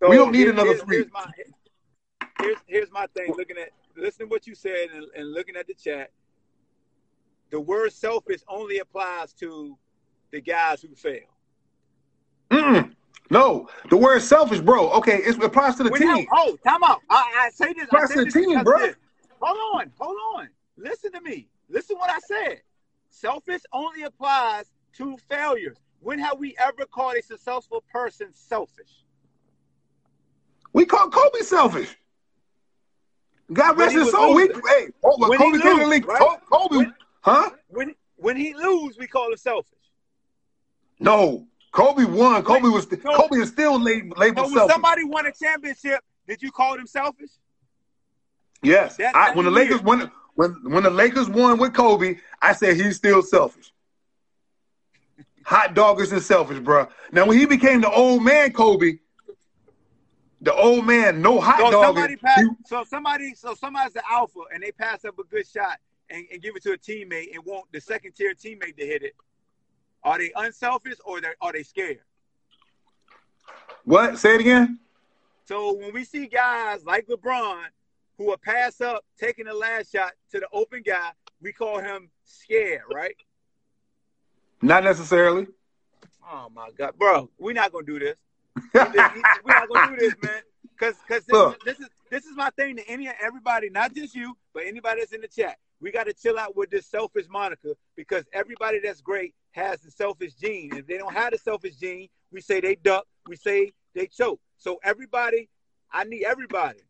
We 0.00 0.16
don't 0.16 0.32
need 0.32 0.38
here- 0.38 0.50
another 0.50 0.74
three. 0.76 0.96
here's 0.96 1.12
my- 1.12 1.32
here's 2.40 2.58
here's 2.66 2.90
my 2.90 3.06
thing. 3.08 3.34
Looking 3.36 3.58
at 3.58 3.70
listening 3.96 4.28
to 4.28 4.32
what 4.32 4.46
you 4.46 4.54
said 4.54 4.88
and, 4.94 5.06
and 5.16 5.32
looking 5.32 5.56
at 5.56 5.66
the 5.66 5.74
chat, 5.74 6.10
the 7.50 7.60
word 7.60 7.92
selfish 7.92 8.40
only 8.48 8.78
applies 8.78 9.32
to 9.34 9.76
the 10.30 10.40
guys 10.40 10.80
who 10.80 10.94
fail. 10.94 11.26
Mm-mm. 12.50 12.94
No, 13.30 13.68
the 13.90 13.96
word 13.96 14.22
selfish, 14.22 14.60
bro. 14.60 14.90
Okay, 14.90 15.18
it 15.18 15.42
applies 15.42 15.76
to 15.76 15.84
the 15.84 15.90
When 15.90 16.00
team. 16.00 16.26
oh, 16.32 16.56
time 16.64 16.82
out. 16.82 17.00
I, 17.08 17.46
I 17.46 17.50
say 17.50 17.72
this. 17.72 17.86
Press 17.86 18.12
say 18.12 18.24
the 18.24 18.30
team, 18.30 18.62
bro. 18.64 18.78
this. 18.78 18.96
Hold 19.40 19.80
on, 19.80 19.92
hold 19.98 20.16
on. 20.36 20.48
Listen 20.76 21.12
to 21.12 21.20
me. 21.20 21.48
Listen 21.68 21.96
to 21.96 22.00
what 22.00 22.10
I 22.10 22.18
said. 22.18 22.62
Selfish 23.08 23.62
only 23.72 24.02
applies 24.02 24.70
to 24.96 25.16
failures. 25.28 25.78
When 26.00 26.18
have 26.18 26.38
we 26.38 26.56
ever 26.58 26.84
called 26.86 27.16
a 27.16 27.22
successful 27.22 27.84
person 27.92 28.28
selfish? 28.32 29.04
We 30.72 30.86
call 30.86 31.10
Kobe 31.10 31.40
selfish. 31.40 31.96
God 33.52 33.76
rest 33.78 33.94
his 33.96 34.10
soul. 34.10 34.34
We, 34.34 34.42
hey, 34.68 34.88
oh, 35.04 35.16
when 35.18 35.30
When 35.30 35.38
Kobe 35.38 35.56
he 35.56 35.62
came 35.62 35.72
to 35.72 35.76
the 35.80 35.80
lose, 35.86 35.88
league, 35.90 36.06
right? 36.06 36.38
Kobe, 36.50 36.76
When- 36.76 36.94
huh? 37.22 37.50
When 37.68 37.94
when 38.16 38.36
he 38.36 38.54
lose, 38.54 38.98
we 38.98 39.06
call 39.06 39.30
him 39.30 39.36
selfish. 39.38 39.78
No, 41.00 41.46
Kobe 41.72 42.04
won. 42.04 42.42
Kobe 42.44 42.68
was 42.68 42.84
So- 42.84 42.96
Kobe 42.96 43.38
is 43.38 43.48
still 43.48 43.80
labeled, 43.80 44.18
So 44.18 44.24
when 44.34 44.50
selfish. 44.50 44.72
somebody 44.72 45.04
won 45.04 45.26
a 45.26 45.32
championship, 45.32 46.04
did 46.28 46.42
you 46.42 46.52
call 46.52 46.76
them 46.76 46.86
selfish? 46.86 47.30
yes, 48.62 48.96
that 48.98 49.16
I, 49.16 49.34
when 49.34 49.46
the 49.46 49.50
Lakers 49.50 49.80
when 49.82 50.10
when 50.34 50.50
when 50.70 50.82
the 50.84 50.90
Lakers 50.90 51.28
won 51.28 51.58
with 51.58 51.72
Kobe, 51.74 52.18
I 52.42 52.52
said 52.52 52.76
he's 52.76 52.96
still 52.96 53.22
selfish. 53.22 53.72
Hot 55.44 55.74
doggers 55.74 56.12
and 56.12 56.22
selfish, 56.22 56.58
bro. 56.58 56.86
Now 57.12 57.26
when 57.26 57.38
he 57.38 57.46
became 57.46 57.80
the 57.80 57.90
old 57.90 58.22
man, 58.22 58.52
Kobe, 58.52 58.98
the 60.40 60.54
old 60.54 60.86
man, 60.86 61.20
no 61.20 61.40
hot 61.40 61.58
So 61.58 61.70
dog. 61.70 61.84
somebody 61.84 62.16
so 62.66 62.84
somebody 62.84 63.34
so 63.34 63.54
somebody's 63.54 63.92
the 63.92 64.02
alpha 64.10 64.40
and 64.52 64.62
they 64.62 64.72
pass 64.72 65.04
up 65.04 65.18
a 65.18 65.24
good 65.24 65.46
shot 65.46 65.78
and, 66.08 66.24
and 66.32 66.42
give 66.42 66.56
it 66.56 66.62
to 66.64 66.72
a 66.72 66.78
teammate 66.78 67.34
and 67.34 67.44
want 67.44 67.66
the 67.72 67.80
second 67.80 68.12
tier 68.12 68.34
teammate 68.34 68.76
to 68.76 68.86
hit 68.86 69.02
it. 69.02 69.14
Are 70.02 70.18
they 70.18 70.30
unselfish 70.36 70.96
or 71.04 71.20
they 71.20 71.28
are 71.40 71.52
they 71.52 71.62
scared? 71.62 72.00
What? 73.84 74.18
Say 74.18 74.34
it 74.34 74.40
again. 74.40 74.78
So 75.46 75.72
when 75.74 75.92
we 75.92 76.04
see 76.04 76.26
guys 76.26 76.84
like 76.84 77.06
LeBron 77.08 77.64
who 78.16 78.26
will 78.26 78.38
pass 78.38 78.80
up 78.80 79.04
taking 79.18 79.46
the 79.46 79.54
last 79.54 79.92
shot 79.92 80.12
to 80.30 80.38
the 80.40 80.46
open 80.52 80.82
guy, 80.84 81.10
we 81.42 81.52
call 81.52 81.80
him 81.80 82.10
scared, 82.24 82.82
right? 82.92 83.16
Not 84.62 84.84
necessarily. 84.84 85.46
Oh 86.30 86.48
my 86.54 86.70
God, 86.76 86.92
bro, 86.98 87.30
we're 87.38 87.54
not 87.54 87.72
gonna 87.72 87.86
do 87.86 87.98
this. 87.98 88.18
we're 88.74 89.54
not 89.54 89.68
gonna 89.68 89.88
do 89.88 89.96
this, 89.96 90.14
man. 90.22 90.42
Cause, 90.78 90.94
cause 91.08 91.24
this, 91.24 91.54
this 91.64 91.80
is 91.80 91.88
this 92.10 92.24
is 92.24 92.36
my 92.36 92.50
thing 92.50 92.76
to 92.76 92.88
any 92.88 93.06
and 93.06 93.16
everybody, 93.22 93.70
not 93.70 93.94
just 93.94 94.14
you, 94.14 94.36
but 94.54 94.64
anybody 94.66 95.00
that's 95.00 95.12
in 95.12 95.20
the 95.20 95.28
chat. 95.28 95.56
We 95.80 95.90
got 95.90 96.04
to 96.04 96.12
chill 96.12 96.38
out 96.38 96.56
with 96.56 96.70
this 96.70 96.86
selfish 96.86 97.26
moniker 97.30 97.74
because 97.96 98.24
everybody 98.32 98.80
that's 98.82 99.00
great 99.00 99.34
has 99.52 99.80
the 99.80 99.90
selfish 99.90 100.34
gene. 100.34 100.70
If 100.74 100.86
they 100.86 100.98
don't 100.98 101.14
have 101.14 101.32
the 101.32 101.38
selfish 101.38 101.76
gene, 101.76 102.08
we 102.30 102.40
say 102.40 102.60
they 102.60 102.74
duck, 102.74 103.06
we 103.26 103.36
say 103.36 103.72
they 103.94 104.06
choke. 104.06 104.40
So 104.58 104.78
everybody, 104.84 105.48
I 105.90 106.04
need 106.04 106.24
everybody. 106.24 106.80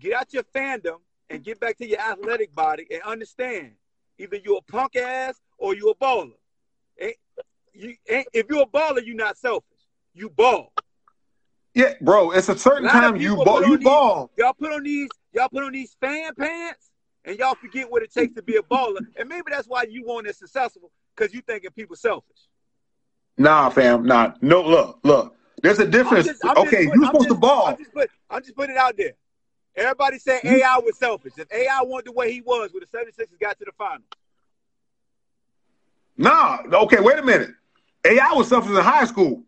Get 0.00 0.14
out 0.14 0.32
your 0.32 0.44
fandom 0.44 0.98
and 1.28 1.44
get 1.44 1.60
back 1.60 1.76
to 1.78 1.86
your 1.86 2.00
athletic 2.00 2.54
body 2.54 2.86
and 2.90 3.02
understand. 3.02 3.72
Either 4.18 4.36
you're 4.36 4.58
a 4.58 4.72
punk 4.72 4.96
ass 4.96 5.40
or 5.58 5.74
you're 5.74 5.90
a 5.90 5.94
baller. 5.94 6.32
Ain't- 7.00 7.16
you, 7.72 7.94
ain't- 8.08 8.28
if 8.32 8.46
you're 8.50 8.62
a 8.62 8.66
baller, 8.66 9.04
you're 9.04 9.16
not 9.16 9.36
selfish. 9.38 9.68
You 10.14 10.28
ball. 10.30 10.72
Yeah, 11.74 11.94
bro. 12.00 12.32
It's 12.32 12.48
a 12.50 12.58
certain 12.58 12.86
A 12.86 12.90
time 12.90 13.16
you 13.16 13.36
ball. 13.36 13.64
You 13.64 13.76
these- 13.78 13.84
ball. 13.84 14.30
Y'all 14.36 14.52
put 14.52 14.72
on 14.72 14.82
these, 14.82 15.08
y'all 15.32 15.48
put 15.48 15.62
on 15.64 15.72
these 15.72 15.96
fan 16.00 16.34
pants, 16.34 16.90
and 17.24 17.38
y'all 17.38 17.54
forget 17.54 17.90
what 17.90 18.02
it 18.02 18.12
takes 18.12 18.34
to 18.34 18.42
be 18.42 18.56
a 18.56 18.62
baller. 18.62 19.00
And 19.16 19.28
maybe 19.28 19.44
that's 19.50 19.66
why 19.68 19.84
you 19.88 20.04
weren't 20.06 20.26
as 20.26 20.38
successful 20.38 20.90
because 21.16 21.32
you 21.32 21.40
thinking 21.40 21.70
people 21.70 21.96
selfish. 21.96 22.36
Nah, 23.38 23.70
fam. 23.70 24.04
Nah. 24.04 24.34
No. 24.42 24.60
Look. 24.62 24.98
Look. 25.02 25.34
There's 25.62 25.78
a 25.78 25.84
I'm 25.84 25.90
difference. 25.90 26.26
just- 26.26 26.44
I'm 26.44 26.58
okay, 26.58 26.86
put- 26.88 26.96
you're 26.96 27.06
supposed 27.06 27.24
just- 27.24 27.28
to 27.28 27.34
ball. 27.40 27.66
I'm 27.68 27.78
just 27.78 27.92
put, 27.94 28.10
I'm 28.28 28.42
just 28.42 28.54
putting 28.56 28.76
it 28.76 28.78
out 28.78 28.96
there. 28.98 29.12
Everybody 29.74 30.18
said 30.18 30.40
AI 30.44 30.78
was 30.84 30.98
selfish. 30.98 31.32
If 31.38 31.50
AI 31.50 31.80
wanted 31.84 32.06
the 32.08 32.12
way 32.12 32.30
he 32.30 32.42
was, 32.42 32.72
with 32.74 32.82
the 32.90 32.98
76ers 32.98 33.40
got 33.40 33.58
to 33.58 33.64
the 33.64 33.72
final. 33.78 34.02
Nah. 36.16 36.58
Okay. 36.72 37.00
Wait 37.00 37.18
a 37.18 37.22
minute. 37.22 37.50
AI 38.04 38.32
was 38.32 38.48
selfish 38.48 38.70
in 38.70 38.76
high 38.76 39.04
school. 39.04 39.42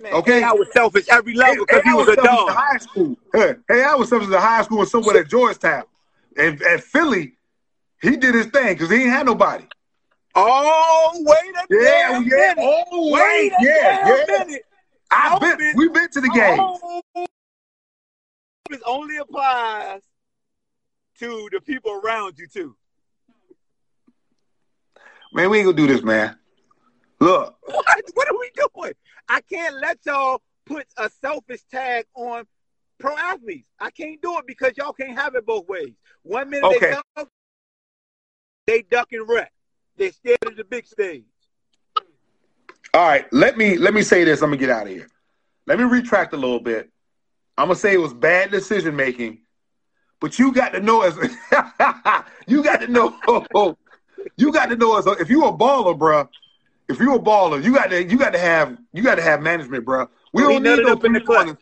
Man, 0.00 0.12
Okay. 0.14 0.42
AI 0.42 0.52
was 0.52 0.68
selfish 0.72 1.06
every 1.10 1.34
level 1.34 1.66
because 1.66 1.82
he 1.82 1.90
AI 1.90 1.94
was 1.94 2.08
a 2.08 2.14
selfish 2.14 2.40
in 2.46 2.54
high 2.54 2.78
school. 2.78 3.16
Hey, 3.32 3.54
AI 3.70 3.94
was 3.94 4.08
selfish 4.08 4.28
in 4.28 4.34
high 4.34 4.62
school 4.62 4.80
and 4.80 4.88
somewhere 4.88 5.18
at 5.18 5.28
Georgetown. 5.28 5.84
And 6.36 6.60
at 6.62 6.82
Philly, 6.82 7.34
he 8.00 8.16
did 8.16 8.34
his 8.34 8.46
thing 8.46 8.74
because 8.74 8.90
he 8.90 9.02
ain't 9.02 9.10
had 9.10 9.26
nobody. 9.26 9.64
Oh, 10.34 11.12
wait 11.26 11.54
a 11.56 11.66
Yeah, 11.70 12.10
damn 12.10 12.24
yeah. 12.24 12.54
minute. 12.56 12.64
Oh, 12.90 13.10
Wait 13.12 13.52
a 13.52 13.62
Yeah, 13.62 13.98
yeah. 14.06 14.44
minute. 14.44 14.62
I've 15.10 15.40
Selfish. 15.40 15.58
been. 15.58 15.76
We've 15.76 15.92
been 15.92 16.08
to 16.10 16.20
the 16.20 16.28
game. 16.28 16.58
Oh, 16.58 17.02
this 18.68 18.80
only 18.86 19.16
applies 19.16 20.02
to 21.18 21.48
the 21.52 21.60
people 21.60 22.00
around 22.04 22.38
you 22.38 22.46
too. 22.46 22.76
Man, 25.32 25.50
we 25.50 25.58
ain't 25.58 25.66
gonna 25.66 25.76
do 25.76 25.86
this, 25.86 26.02
man. 26.02 26.36
Look, 27.20 27.56
What? 27.66 28.02
What 28.14 28.28
are 28.28 28.38
we 28.38 28.50
doing? 28.74 28.92
I 29.28 29.40
can't 29.42 29.76
let 29.80 29.98
y'all 30.06 30.42
put 30.66 30.86
a 30.96 31.10
selfish 31.10 31.60
tag 31.70 32.06
on 32.14 32.46
pro 32.98 33.16
athletes. 33.16 33.68
I 33.78 33.90
can't 33.90 34.20
do 34.20 34.38
it 34.38 34.46
because 34.46 34.72
y'all 34.76 34.92
can't 34.92 35.16
have 35.18 35.34
it 35.34 35.46
both 35.46 35.68
ways. 35.68 35.94
One 36.22 36.50
minute 36.50 36.70
Okay. 36.74 36.78
they 36.80 36.92
selfish, 37.16 37.32
they 38.66 38.82
duck 38.82 39.08
and 39.12 39.28
wreck. 39.28 39.52
They 39.96 40.10
scared 40.10 40.38
of 40.46 40.56
the 40.56 40.64
big 40.64 40.86
stage. 40.86 41.24
all 42.94 43.06
right. 43.06 43.30
Let 43.32 43.56
me 43.56 43.76
let 43.76 43.94
me 43.94 44.02
say 44.02 44.24
this. 44.24 44.42
I'm 44.42 44.48
gonna 44.50 44.56
get 44.58 44.70
out 44.70 44.86
of 44.86 44.92
here. 44.92 45.08
Let 45.66 45.78
me 45.78 45.84
retract 45.84 46.32
a 46.32 46.36
little 46.36 46.60
bit. 46.60 46.90
I'm 47.56 47.66
gonna 47.68 47.76
say 47.76 47.92
it 47.92 48.00
was 48.00 48.14
bad 48.14 48.50
decision 48.50 48.96
making, 48.96 49.42
but 50.20 50.38
you 50.38 50.52
got 50.52 50.70
to 50.72 50.80
know 50.80 51.02
as 51.02 51.16
you 52.46 52.62
got 52.64 52.80
to 52.80 52.88
know 52.88 53.14
you 54.36 54.52
got 54.52 54.66
to 54.70 54.76
know 54.76 54.96
as 54.98 55.06
if 55.06 55.30
you 55.30 55.44
a 55.44 55.52
baller, 55.52 55.96
bruh. 55.96 56.28
If 56.88 56.98
you 56.98 57.14
a 57.14 57.20
baller, 57.20 57.62
you 57.62 57.72
got 57.74 57.90
to 57.90 58.04
you 58.04 58.18
got 58.18 58.32
to 58.32 58.38
have 58.38 58.76
you 58.92 59.02
got 59.02 59.16
to 59.16 59.22
have 59.22 59.42
management, 59.42 59.84
bruh. 59.84 60.08
We 60.32 60.42
don't 60.42 60.62
need 60.62 60.82
no 60.82 60.92
in 60.92 60.96
the 60.96 60.96
three-pointers. 60.96 61.56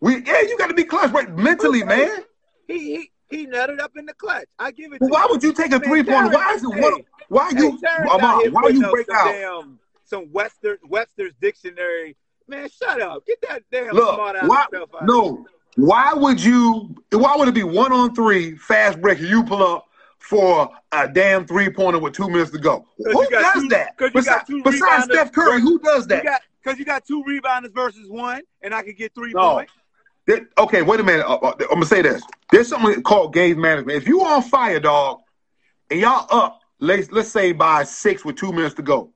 We 0.00 0.24
yeah, 0.24 0.42
you 0.42 0.56
got 0.56 0.68
to 0.68 0.74
be 0.74 0.84
clutch, 0.84 1.12
right? 1.12 1.28
Mentally, 1.36 1.84
man. 1.84 2.24
He 2.66 2.78
he 2.78 3.10
he 3.28 3.46
nutted 3.46 3.80
up 3.80 3.92
in 3.96 4.06
the 4.06 4.14
clutch. 4.14 4.46
I 4.58 4.70
give 4.70 4.92
it. 4.92 5.00
Well, 5.00 5.10
why 5.10 5.22
you. 5.24 5.28
would 5.30 5.42
you 5.42 5.52
take 5.52 5.72
a 5.72 5.80
three 5.80 6.02
pointer? 6.02 6.30
Why 6.30 6.54
is 6.54 6.64
it 6.64 6.72
hey, 6.74 7.04
Why 7.28 7.50
Hey, 7.50 7.56
you? 7.58 7.78
Terrence 7.78 8.10
Amar, 8.12 8.50
why 8.50 8.68
you 8.68 8.86
break 8.90 9.06
some 9.06 9.16
out? 9.16 9.32
Damn, 9.32 9.78
some 10.04 10.32
Webster 10.32 10.78
Webster's 10.88 11.34
dictionary. 11.40 12.16
Man, 12.48 12.68
shut 12.68 13.00
up. 13.00 13.26
Get 13.26 13.40
that 13.48 13.62
damn 13.70 13.94
Look, 13.94 14.14
smart 14.14 14.36
ass 14.36 14.48
why? 14.48 14.64
stuff 14.68 14.88
out. 14.94 15.06
No, 15.06 15.46
why 15.76 16.12
would 16.14 16.42
you? 16.42 16.96
Why 17.12 17.36
would 17.36 17.48
it 17.48 17.54
be 17.54 17.62
one 17.62 17.92
on 17.92 18.14
three 18.14 18.56
fast 18.56 19.00
break? 19.00 19.18
and 19.18 19.28
You 19.28 19.44
pull 19.44 19.62
up 19.62 19.86
for 20.20 20.70
a 20.92 21.08
damn 21.08 21.46
three 21.46 21.70
pointer 21.70 21.98
with 21.98 22.12
two 22.12 22.28
minutes 22.28 22.50
to 22.52 22.58
go. 22.58 22.86
Who 22.98 23.04
you 23.22 23.30
does 23.30 23.52
two- 23.54 23.68
that? 23.68 23.94
you 23.98 24.10
Besides, 24.12 24.50
besides 24.64 25.04
Steph 25.04 25.32
Curry, 25.32 25.60
who 25.60 25.78
does 25.80 26.06
that? 26.08 26.42
because 26.62 26.78
you 26.78 26.84
got 26.84 27.04
two 27.06 27.24
rebounders 27.26 27.74
versus 27.74 28.08
one, 28.08 28.42
and 28.62 28.74
I 28.74 28.82
could 28.82 28.96
get 28.96 29.14
three 29.14 29.32
No. 29.32 29.54
points. 29.54 29.72
There- 30.26 30.46
okay, 30.58 30.82
wait 30.82 31.00
a 31.00 31.02
minute. 31.02 31.26
Uh, 31.26 31.36
uh, 31.36 31.52
I'm 31.62 31.66
gonna 31.68 31.86
say 31.86 32.02
this. 32.02 32.22
There's 32.52 32.68
something 32.68 33.02
called 33.02 33.32
game 33.32 33.60
management. 33.60 33.96
If 33.96 34.06
you 34.06 34.20
on 34.22 34.42
fire, 34.42 34.78
dog, 34.78 35.20
and 35.90 35.98
y'all 35.98 36.26
up, 36.30 36.60
let's 36.78 37.10
let's 37.10 37.30
say 37.30 37.52
by 37.52 37.82
six 37.84 38.24
with 38.24 38.36
two 38.36 38.52
minutes 38.52 38.74
to 38.76 38.82
go. 38.82 39.12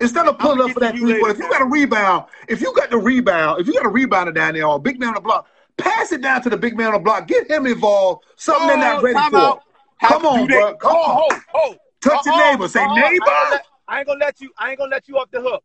Instead 0.00 0.26
of 0.28 0.38
pulling 0.38 0.60
up 0.62 0.70
for 0.70 0.80
that 0.80 0.94
you 0.94 1.00
three 1.00 1.20
point, 1.20 1.32
if 1.32 1.38
you 1.38 1.50
got 1.50 1.60
a 1.60 1.66
rebound, 1.66 2.24
if 2.48 2.60
you 2.62 2.72
got 2.74 2.90
the 2.90 2.96
rebound, 2.96 3.60
if 3.60 3.66
you 3.66 3.74
got 3.74 3.84
a 3.84 3.90
rebounder 3.90 4.34
down 4.34 4.54
there 4.54 4.66
or 4.66 4.76
a 4.76 4.78
big 4.78 4.98
man 4.98 5.08
on 5.10 5.14
the 5.16 5.20
block, 5.20 5.46
pass 5.76 6.12
it 6.12 6.22
down 6.22 6.40
to 6.42 6.48
the 6.48 6.56
big 6.56 6.76
man 6.78 6.86
on 6.88 6.92
the 6.94 6.98
block. 7.00 7.26
Get 7.26 7.50
him 7.50 7.66
involved. 7.66 8.24
Something 8.36 8.68
they're 8.68 8.76
not 8.78 8.98
Oh, 9.00 9.02
ready 9.02 9.30
for. 9.30 9.36
out. 9.36 9.62
Come 10.02 10.26
on, 10.26 10.46
bro. 10.46 10.74
Come 10.76 10.92
oh, 10.94 11.12
on. 11.12 11.40
Oh, 11.54 11.70
oh, 11.70 11.76
Touch 12.00 12.26
your 12.26 12.36
neighbor. 12.36 12.68
Say, 12.68 12.80
neighbor. 12.86 12.98
I 12.98 13.10
ain't, 13.12 13.24
gonna 13.24 13.50
let, 13.50 13.66
I 13.88 13.98
ain't 13.98 14.06
gonna 14.06 14.20
let 14.20 14.40
you. 14.40 14.50
I 14.58 14.70
ain't 14.70 14.78
gonna 14.78 14.90
let 14.90 15.08
you 15.08 15.18
off 15.18 15.30
the 15.30 15.40
hook. 15.40 15.62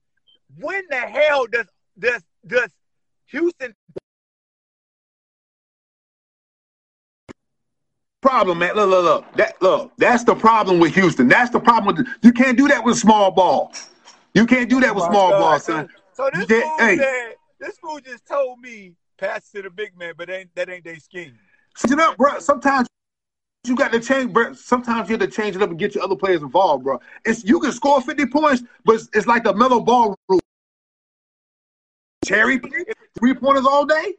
When 0.59 0.83
the 0.89 0.97
hell 0.97 1.47
does 1.47 1.67
does 1.97 2.23
does 2.45 2.71
Houston? 3.27 3.73
Problem, 8.21 8.59
man. 8.59 8.75
Look, 8.75 8.89
look, 8.89 9.03
look. 9.03 9.33
That 9.33 9.61
look. 9.61 9.91
That's 9.97 10.23
the 10.23 10.35
problem 10.35 10.79
with 10.79 10.93
Houston. 10.95 11.27
That's 11.27 11.49
the 11.49 11.59
problem 11.59 11.95
with. 11.95 12.07
You 12.21 12.31
can't 12.31 12.57
do 12.57 12.67
that 12.67 12.83
with 12.83 12.97
small 12.97 13.31
ball. 13.31 13.73
You 14.33 14.45
can't 14.45 14.69
do 14.69 14.79
that 14.81 14.93
with 14.93 15.05
small 15.05 15.31
God. 15.31 15.39
ball, 15.39 15.59
son. 15.59 15.89
So 16.13 16.29
this 16.33 16.45
fool 16.45 16.77
hey. 16.79 16.97
said, 16.97 17.35
this 17.59 17.77
fool 17.79 17.99
just 17.99 18.27
told 18.27 18.59
me 18.59 18.93
pass 19.17 19.51
to 19.51 19.61
the 19.61 19.69
big 19.69 19.97
man, 19.97 20.13
but 20.17 20.29
ain't 20.29 20.53
that 20.55 20.69
ain't 20.69 20.83
they 20.83 20.95
scheme. 20.95 21.33
You 21.87 21.95
know, 21.95 22.13
bro. 22.15 22.39
Sometimes 22.39 22.87
you 23.67 23.75
got 23.75 23.91
to 23.91 23.99
change, 23.99 24.31
bro. 24.33 24.53
Sometimes 24.53 25.09
you 25.09 25.17
have 25.17 25.29
to 25.29 25.35
change 25.35 25.55
it 25.55 25.61
up 25.61 25.69
and 25.69 25.77
get 25.79 25.95
your 25.95 26.03
other 26.03 26.15
players 26.15 26.41
involved, 26.41 26.83
bro. 26.83 26.99
It's 27.25 27.43
you 27.43 27.59
can 27.59 27.71
score 27.71 28.01
50 28.01 28.25
points, 28.27 28.63
but 28.85 28.95
it's, 28.95 29.09
it's 29.13 29.27
like 29.27 29.43
the 29.43 29.53
mellow 29.53 29.79
ball 29.79 30.15
rule. 30.27 30.39
Cherry 32.25 32.59
three 33.17 33.33
pointers 33.33 33.65
all 33.65 33.85
day. 33.85 34.15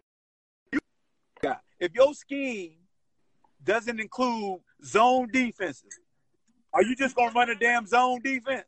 if 1.81 1.95
your 1.95 2.15
scheme 2.15 2.73
doesn't 3.65 4.01
include 4.01 4.61
zone 4.85 5.29
defenses, 5.33 5.99
are 6.73 6.83
you 6.83 6.97
just 6.97 7.15
gonna 7.17 7.33
run 7.33 7.51
a 7.51 7.55
damn 7.55 7.87
zone 7.87 8.21
defense? 8.23 8.65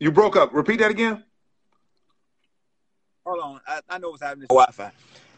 You 0.00 0.12
broke 0.12 0.36
up. 0.36 0.52
Repeat 0.54 0.78
that 0.80 0.90
again. 0.90 1.24
Hold 3.26 3.40
on, 3.40 3.60
I, 3.66 3.80
I 3.88 3.98
know 3.98 4.10
what's 4.10 4.22
happening. 4.22 4.46
Wi-Fi. 4.48 4.90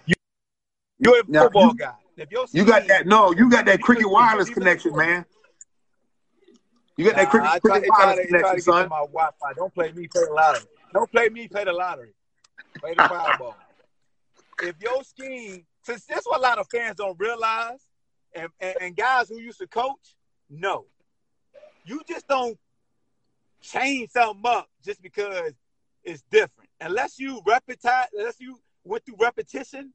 You, 0.07 0.15
you're 0.99 1.21
a 1.21 1.23
Now, 1.27 1.43
football 1.45 1.69
you- 1.69 1.75
guy. 1.75 1.95
You 2.53 2.65
got 2.65 2.87
that? 2.89 3.07
No, 3.07 3.33
you 3.33 3.49
got 3.49 3.67
that 3.67 3.81
cricket 3.81 4.11
wireless 4.11 4.51
connection, 4.51 4.95
man. 4.97 5.25
You 6.97 7.05
got 7.07 7.17
that 7.17 7.25
Nah, 7.25 7.31
cricket, 7.31 7.49
try, 7.49 7.59
cricket 7.61 7.91
try, 7.95 8.05
wireless 8.05 8.17
to, 8.17 8.23
it 8.23 8.29
try 8.29 8.41
to 8.41 8.45
connection, 8.47 8.73
son. 8.73 8.89
my 8.89 8.99
Wi-Fi. 8.99 9.53
Don't 9.55 9.75
play 9.75 9.93
me, 9.93 10.07
play 10.07 10.25
the 10.27 10.33
lottery. 10.33 10.63
Don't 10.93 11.11
play 11.11 11.29
me, 11.29 11.49
play 11.49 11.65
the 11.65 11.73
lottery. 11.73 12.15
Play 12.81 12.95
the 12.95 13.03
Powerball. 13.03 13.55
if 14.63 14.75
your 14.81 15.03
scheme, 15.05 15.65
since 15.83 16.05
that's 16.05 16.27
what 16.27 16.39
a 16.39 16.43
lot 16.43 16.59
of 16.59 16.67
fans 16.69 16.97
don't 16.97 17.19
realize, 17.19 17.81
and, 18.35 18.49
and, 18.61 18.75
and 18.81 18.97
guys 18.97 19.29
who 19.29 19.39
used 19.39 19.59
to 19.59 19.67
coach, 19.67 20.15
no. 20.51 20.85
You 21.85 22.03
just 22.07 22.29
don't 22.29 22.59
change 23.63 24.11
something 24.11 24.43
up 24.47 24.69
just 24.85 25.03
because 25.03 25.53
it's 26.05 26.23
different. 26.31 26.69
Unless 26.81 27.19
you 27.19 27.41
repetize, 27.47 28.07
unless 28.17 28.41
you 28.41 28.59
went 28.85 29.05
through 29.05 29.17
repetition, 29.19 29.93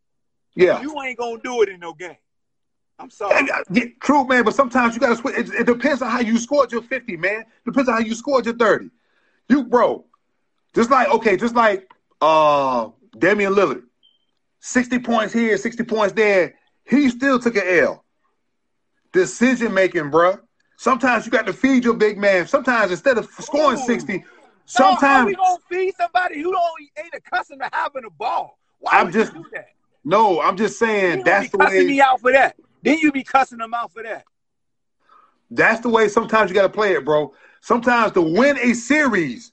Yeah. 0.56 0.82
you 0.82 1.00
ain't 1.02 1.18
gonna 1.18 1.40
do 1.44 1.62
it 1.62 1.70
in 1.70 1.80
no 1.80 1.94
game. 1.94 2.16
I'm 2.98 3.10
sorry. 3.10 3.38
And, 3.38 3.50
uh, 3.50 3.64
yeah, 3.72 3.86
true, 4.02 4.26
man. 4.26 4.44
But 4.46 4.56
sometimes 4.56 4.96
you 4.96 5.02
gotta 5.02 5.18
switch. 5.18 5.36
It, 5.36 5.50
it 5.54 5.66
depends 5.66 6.02
on 6.02 6.10
how 6.10 6.22
you 6.22 6.38
scored 6.38 6.72
your 6.72 6.82
fifty, 6.82 7.18
man. 7.18 7.44
Depends 7.66 7.90
on 7.90 7.96
how 7.96 8.02
you 8.02 8.16
scored 8.16 8.46
your 8.46 8.56
thirty. 8.56 8.90
You, 9.50 9.66
bro, 9.66 10.06
just 10.74 10.90
like 10.90 11.10
okay, 11.10 11.36
just 11.36 11.56
like 11.56 11.92
uh 12.22 12.90
Damian 13.18 13.54
Lillard, 13.54 13.84
sixty 14.60 14.98
points 14.98 15.34
here, 15.34 15.58
sixty 15.58 15.84
points 15.84 16.14
there. 16.14 16.56
He 16.86 17.10
still 17.10 17.38
took 17.40 17.56
an 17.58 17.64
L. 17.66 18.06
Decision 19.12 19.74
making, 19.74 20.12
bruh. 20.12 20.40
Sometimes 20.78 21.26
you 21.26 21.32
got 21.32 21.46
to 21.48 21.54
feed 21.54 21.84
your 21.84 21.94
big 21.94 22.18
man. 22.18 22.48
Sometimes 22.48 22.92
instead 22.92 23.18
of 23.18 23.26
scoring 23.40 23.80
Ooh. 23.80 23.86
sixty, 23.86 24.24
So 24.66 24.84
how 24.84 24.92
sometimes 24.96 25.26
we 25.28 25.36
gonna 25.36 25.58
feed 25.70 25.94
somebody 25.96 26.42
who 26.42 26.52
don't 26.52 26.64
ain't 26.98 27.14
accustomed 27.14 27.62
to 27.62 27.70
having 27.74 28.04
a 28.06 28.10
ball? 28.10 28.58
Why 28.80 28.92
I'm 28.94 29.12
just- 29.12 29.34
do 29.34 29.46
that? 29.54 29.70
No. 30.06 30.42
I'm 30.42 30.56
just 30.56 30.80
saying 30.80 31.24
that's 31.26 31.48
be 31.48 31.50
the 31.50 31.58
cussing 31.58 31.80
way. 31.80 31.86
me 31.88 32.02
out 32.02 32.22
for 32.22 32.32
that. 32.32 32.56
Then 32.84 33.00
you 33.00 33.12
be 33.12 33.24
cussing 33.24 33.58
them 33.58 33.74
out 33.74 33.92
for 33.92 34.04
that. 34.04 34.26
That's 35.52 35.82
the 35.82 35.90
way 35.90 36.08
sometimes 36.08 36.50
you 36.50 36.56
got 36.56 36.64
to 36.64 36.70
play 36.70 36.94
it, 36.94 37.04
bro. 37.06 37.34
Sometimes 37.62 38.12
to 38.14 38.22
win 38.22 38.58
a 38.60 38.74
series, 38.74 39.52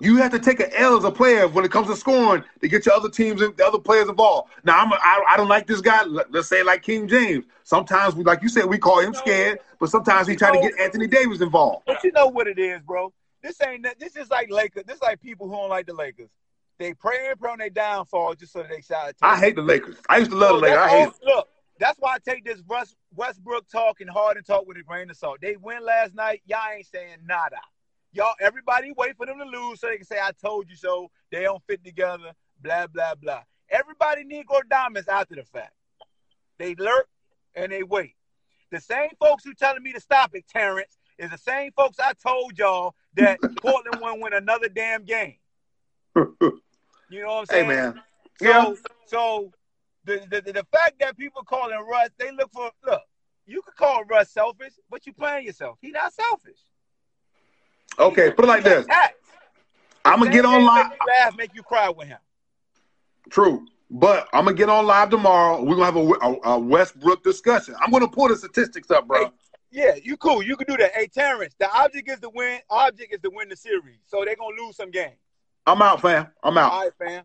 you 0.00 0.16
have 0.16 0.32
to 0.32 0.38
take 0.38 0.60
an 0.60 0.70
L 0.74 0.96
as 0.96 1.04
a 1.04 1.10
player 1.10 1.46
when 1.48 1.64
it 1.64 1.70
comes 1.70 1.86
to 1.88 1.96
scoring 1.96 2.42
to 2.60 2.68
get 2.68 2.84
your 2.84 2.94
other 2.94 3.08
teams 3.08 3.40
and 3.40 3.56
the 3.56 3.64
other 3.64 3.78
players 3.78 4.08
involved. 4.08 4.50
Now, 4.64 4.80
I'm 4.80 4.92
a, 4.92 4.96
I, 4.96 5.24
I 5.30 5.36
don't 5.36 5.48
like 5.48 5.66
this 5.66 5.80
guy. 5.80 6.02
Let- 6.04 6.32
Let's 6.32 6.48
say 6.48 6.62
like 6.62 6.82
King 6.82 7.06
James. 7.08 7.44
Sometimes, 7.62 8.14
we, 8.14 8.24
like 8.24 8.42
you 8.42 8.48
said, 8.48 8.66
we 8.66 8.78
call 8.78 9.00
him 9.00 9.14
scared, 9.14 9.60
but 9.78 9.88
sometimes 9.90 10.26
he 10.26 10.36
try 10.36 10.50
to 10.50 10.60
get 10.60 10.78
Anthony 10.80 11.06
Davis 11.06 11.40
involved. 11.40 11.84
But 11.86 12.02
you 12.04 12.12
know 12.12 12.26
what 12.26 12.46
it 12.46 12.58
is, 12.58 12.80
bro. 12.82 13.12
This 13.42 13.60
ain't 13.62 13.86
this 13.98 14.16
is 14.16 14.30
like 14.30 14.50
Lakers. 14.50 14.84
This 14.86 14.96
is 14.96 15.02
like 15.02 15.20
people 15.20 15.48
who 15.48 15.54
don't 15.54 15.68
like 15.68 15.86
the 15.86 15.94
Lakers. 15.94 16.30
They 16.78 16.92
pray 16.94 17.28
and 17.28 17.38
pray 17.38 17.52
on 17.52 17.58
their 17.58 17.70
downfall 17.70 18.34
just 18.34 18.52
so 18.52 18.60
that 18.60 18.70
they 18.70 18.80
shot. 18.80 19.14
I 19.22 19.38
hate 19.38 19.56
the 19.56 19.62
Lakers. 19.62 19.96
I 20.08 20.18
used 20.18 20.30
to 20.32 20.36
love 20.36 20.56
the 20.56 20.62
Lakers. 20.62 20.78
I 20.78 20.88
hate. 20.88 21.08
Look, 21.22 21.48
that's 21.78 21.98
why 21.98 22.14
I 22.14 22.18
take 22.18 22.44
this 22.44 22.62
Russ, 22.68 22.94
Westbrook 23.14 23.68
talk 23.68 24.00
and 24.00 24.10
Harden 24.10 24.42
talk 24.42 24.66
with 24.66 24.76
a 24.76 24.82
grain 24.82 25.10
of 25.10 25.16
salt. 25.16 25.38
They 25.40 25.56
win 25.56 25.84
last 25.84 26.14
night. 26.14 26.42
Y'all 26.46 26.58
ain't 26.74 26.86
saying 26.86 27.18
nada. 27.26 27.60
Y'all, 28.12 28.34
everybody 28.40 28.92
wait 28.96 29.16
for 29.16 29.26
them 29.26 29.38
to 29.38 29.44
lose 29.44 29.80
so 29.80 29.88
they 29.88 29.96
can 29.96 30.06
say, 30.06 30.18
I 30.20 30.30
told 30.40 30.70
you 30.70 30.76
so. 30.76 31.10
They 31.32 31.42
don't 31.42 31.62
fit 31.66 31.84
together, 31.84 32.32
blah, 32.60 32.86
blah, 32.86 33.14
blah. 33.16 33.42
Everybody 33.70 34.24
Negro 34.24 34.60
diamonds 34.70 35.08
after 35.08 35.34
the 35.34 35.42
fact. 35.42 35.72
They 36.58 36.76
lurk 36.76 37.08
and 37.56 37.72
they 37.72 37.82
wait. 37.82 38.14
The 38.70 38.80
same 38.80 39.10
folks 39.18 39.44
who 39.44 39.52
telling 39.54 39.82
me 39.82 39.92
to 39.92 40.00
stop 40.00 40.34
it, 40.34 40.46
Terrence, 40.48 40.96
is 41.18 41.30
the 41.30 41.38
same 41.38 41.72
folks 41.72 41.98
I 41.98 42.12
told 42.12 42.58
y'all 42.58 42.94
that 43.16 43.40
Portland 43.62 44.00
won't 44.00 44.20
win 44.20 44.32
another 44.32 44.68
damn 44.68 45.04
game. 45.04 45.36
You 47.14 47.22
know 47.22 47.28
what 47.28 47.38
I'm 47.40 47.46
hey 47.46 47.62
saying? 47.62 47.68
man. 47.68 48.02
So, 48.42 48.46
Yeah. 48.46 48.74
so 49.06 49.52
the, 50.04 50.26
the 50.30 50.52
the 50.52 50.66
fact 50.72 50.94
that 50.98 51.16
people 51.16 51.42
calling 51.44 51.78
Russ, 51.88 52.10
they 52.18 52.32
look 52.32 52.50
for 52.52 52.70
look. 52.84 53.02
You 53.46 53.62
could 53.62 53.76
call 53.76 54.02
Russ 54.04 54.30
selfish, 54.32 54.72
but 54.90 55.06
you 55.06 55.12
playing 55.12 55.46
yourself. 55.46 55.78
He 55.80 55.90
not 55.90 56.12
selfish. 56.12 56.58
Okay, 58.00 58.32
put 58.32 58.46
it 58.46 58.48
like 58.48 58.64
this. 58.64 58.86
I'm 60.04 60.18
gonna 60.18 60.32
get 60.32 60.44
on 60.44 60.64
live. 60.64 60.90
Make 60.90 60.98
you 61.00 61.06
laugh, 61.06 61.36
make 61.36 61.54
you 61.54 61.62
cry 61.62 61.88
with 61.88 62.08
him. 62.08 62.18
True. 63.30 63.64
But 63.90 64.26
I'm 64.32 64.46
gonna 64.46 64.56
get 64.56 64.68
on 64.68 64.86
live 64.86 65.10
tomorrow. 65.10 65.62
We're 65.62 65.76
gonna 65.76 65.84
have 65.84 65.96
a, 65.96 66.48
a, 66.48 66.54
a 66.54 66.58
Westbrook 66.58 67.22
discussion. 67.22 67.76
I'm 67.80 67.92
gonna 67.92 68.08
pull 68.08 68.26
the 68.28 68.36
statistics 68.36 68.90
up, 68.90 69.06
bro. 69.06 69.26
Hey, 69.26 69.30
Yeah, 69.70 69.94
you 70.02 70.16
cool. 70.16 70.42
You 70.42 70.56
can 70.56 70.66
do 70.66 70.76
that. 70.78 70.92
Hey, 70.94 71.06
Terrence, 71.06 71.54
the 71.60 71.70
object 71.72 72.10
is 72.10 72.18
to 72.20 72.30
win. 72.30 72.58
Object 72.70 73.14
is 73.14 73.20
to 73.20 73.30
win 73.30 73.48
the 73.48 73.56
series. 73.56 74.00
So 74.06 74.24
they're 74.24 74.34
gonna 74.34 74.60
lose 74.60 74.74
some 74.74 74.90
games. 74.90 75.18
I'm 75.66 75.80
out, 75.80 76.00
fam. 76.02 76.26
I'm 76.42 76.58
out. 76.58 76.72
All 76.72 76.84
right, 76.84 76.92
fam. 76.98 77.24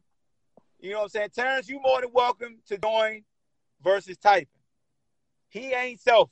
You 0.79 0.91
know 0.91 0.97
what 0.97 1.03
I'm 1.03 1.09
saying? 1.09 1.29
Terrence, 1.35 1.67
you 1.67 1.79
more 1.81 2.01
than 2.01 2.11
welcome 2.13 2.59
to 2.67 2.77
join 2.77 3.23
versus 3.83 4.17
typing. 4.17 4.47
He 5.49 5.73
ain't 5.73 5.99
selfish. 5.99 6.31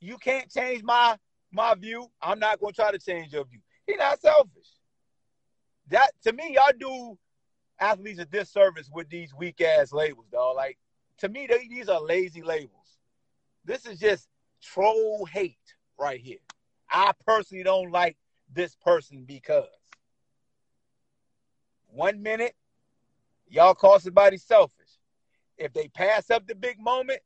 You 0.00 0.16
can't 0.16 0.50
change 0.50 0.82
my 0.82 1.18
my 1.52 1.74
view. 1.74 2.06
I'm 2.22 2.38
not 2.38 2.60
gonna 2.60 2.72
try 2.72 2.90
to 2.90 2.98
change 2.98 3.32
your 3.32 3.44
view. 3.44 3.60
He 3.86 3.96
not 3.96 4.20
selfish. 4.20 4.68
That 5.88 6.10
to 6.22 6.32
me, 6.32 6.54
y'all 6.54 6.72
do 6.78 7.18
athletes 7.80 8.20
a 8.20 8.24
disservice 8.24 8.90
with 8.92 9.10
these 9.10 9.34
weak 9.34 9.60
ass 9.60 9.92
labels, 9.92 10.26
dog. 10.32 10.56
Like 10.56 10.78
to 11.18 11.28
me, 11.28 11.46
they, 11.46 11.68
these 11.68 11.88
are 11.88 12.00
lazy 12.00 12.42
labels. 12.42 12.98
This 13.64 13.84
is 13.84 13.98
just 13.98 14.28
troll 14.62 15.26
hate 15.26 15.58
right 15.98 16.20
here. 16.20 16.38
I 16.90 17.12
personally 17.26 17.64
don't 17.64 17.90
like 17.90 18.16
this 18.54 18.74
person 18.76 19.24
because 19.26 19.66
one 21.88 22.22
minute, 22.22 22.54
y'all 23.48 23.74
call 23.74 24.00
somebody 24.00 24.36
selfish. 24.36 24.74
If 25.56 25.72
they 25.72 25.88
pass 25.88 26.30
up 26.30 26.46
the 26.46 26.54
big 26.54 26.78
moment, 26.78 27.20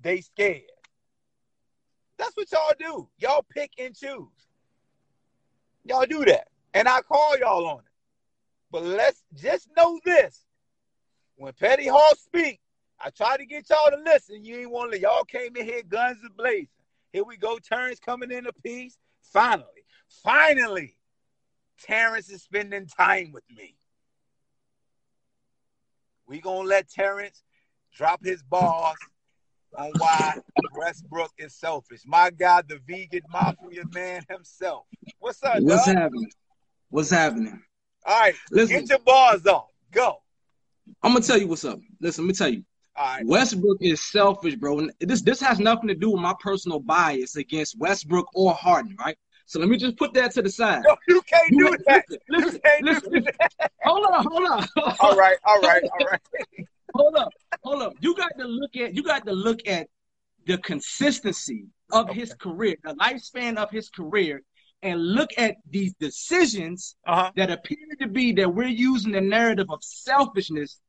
they 0.00 0.20
scared. 0.20 0.62
That's 2.18 2.36
what 2.36 2.50
y'all 2.52 2.72
do. 2.78 3.08
Y'all 3.18 3.44
pick 3.48 3.72
and 3.78 3.94
choose. 3.94 4.28
Y'all 5.84 6.06
do 6.06 6.24
that. 6.24 6.48
And 6.74 6.88
I 6.88 7.02
call 7.02 7.38
y'all 7.38 7.66
on 7.66 7.78
it. 7.80 7.84
But 8.70 8.84
let's 8.84 9.22
just 9.34 9.68
know 9.76 10.00
this. 10.04 10.44
When 11.36 11.52
Petty 11.52 11.88
Hall 11.88 12.14
speak, 12.16 12.60
I 12.98 13.10
try 13.10 13.36
to 13.36 13.44
get 13.44 13.68
y'all 13.68 13.90
to 13.90 14.02
listen. 14.02 14.44
You 14.44 14.60
ain't 14.60 14.70
want 14.70 14.92
to. 14.92 15.00
Y'all 15.00 15.24
came 15.24 15.56
in 15.56 15.64
here 15.64 15.82
guns 15.86 16.18
blazing. 16.36 16.68
Here 17.12 17.24
we 17.24 17.36
go. 17.36 17.58
Terrence 17.58 17.98
coming 17.98 18.30
in 18.30 18.46
a 18.46 18.52
piece. 18.52 18.96
Finally, 19.20 19.84
finally, 20.22 20.96
Terrence 21.84 22.30
is 22.30 22.42
spending 22.42 22.86
time 22.86 23.32
with 23.32 23.44
me. 23.56 23.76
We 26.26 26.40
gonna 26.40 26.68
let 26.68 26.88
Terrence 26.88 27.42
drop 27.94 28.24
his 28.24 28.42
balls 28.42 28.96
on 29.76 29.92
why 29.98 30.36
Westbrook 30.74 31.32
is 31.38 31.54
selfish. 31.54 32.02
My 32.06 32.30
God, 32.30 32.68
the 32.68 32.78
vegan 32.86 33.22
mafia 33.30 33.84
man 33.92 34.22
himself. 34.28 34.86
What's 35.18 35.42
up, 35.42 35.60
What's 35.60 35.86
dog? 35.86 35.96
happening? 35.96 36.30
What's 36.90 37.10
happening? 37.10 37.62
All 38.04 38.20
right, 38.20 38.34
Listen, 38.50 38.80
get 38.80 38.88
your 38.88 38.98
bars 39.00 39.46
off. 39.46 39.68
Go. 39.90 40.18
I'm 41.02 41.12
gonna 41.12 41.24
tell 41.24 41.38
you 41.38 41.48
what's 41.48 41.64
up. 41.64 41.80
Listen, 42.00 42.24
let 42.24 42.28
me 42.28 42.34
tell 42.34 42.48
you. 42.48 42.64
All 42.96 43.06
right. 43.06 43.26
Westbrook 43.26 43.78
is 43.80 44.00
selfish, 44.00 44.56
bro. 44.56 44.78
And 44.78 44.92
This 45.00 45.22
this 45.22 45.40
has 45.40 45.58
nothing 45.58 45.88
to 45.88 45.94
do 45.94 46.10
with 46.10 46.20
my 46.20 46.34
personal 46.40 46.80
bias 46.80 47.36
against 47.36 47.78
Westbrook 47.78 48.26
or 48.34 48.52
Harden, 48.52 48.96
right? 48.98 49.16
So 49.46 49.58
let 49.60 49.68
me 49.68 49.76
just 49.76 49.96
put 49.96 50.12
that 50.14 50.32
to 50.32 50.42
the 50.42 50.50
side. 50.50 50.82
No, 50.86 50.96
you 51.08 51.20
can't 51.22 51.50
You 51.50 51.70
do 51.76 51.84
that. 51.86 52.04
listen, 52.28 52.60
listen, 52.82 53.10
listen. 53.10 53.26
Hold 53.84 54.06
on, 54.06 54.26
hold 54.26 54.50
on. 54.50 54.66
All 55.00 55.16
right, 55.16 55.36
all 55.44 55.60
right, 55.60 55.82
all 55.98 56.06
right. 56.06 56.20
hold 56.94 57.16
up, 57.16 57.32
hold 57.62 57.82
up. 57.82 57.94
You 58.00 58.16
got 58.16 58.32
to 58.38 58.44
look 58.46 58.76
at 58.76 58.94
you 58.94 59.02
got 59.02 59.26
to 59.26 59.32
look 59.32 59.60
at 59.66 59.88
the 60.46 60.58
consistency 60.58 61.66
of 61.92 62.08
his 62.08 62.32
career, 62.34 62.76
the 62.84 62.94
lifespan 62.94 63.56
of 63.56 63.70
his 63.70 63.88
career, 63.90 64.42
and 64.82 65.00
look 65.00 65.30
at 65.36 65.56
these 65.70 65.94
decisions 65.94 66.96
Uh-huh. 67.06 67.30
that 67.36 67.50
appear 67.50 67.78
to 68.00 68.06
be 68.08 68.32
that 68.32 68.52
we're 68.52 68.68
using 68.68 69.12
the 69.12 69.20
narrative 69.20 69.66
of 69.70 69.80
selfishness 69.82 70.80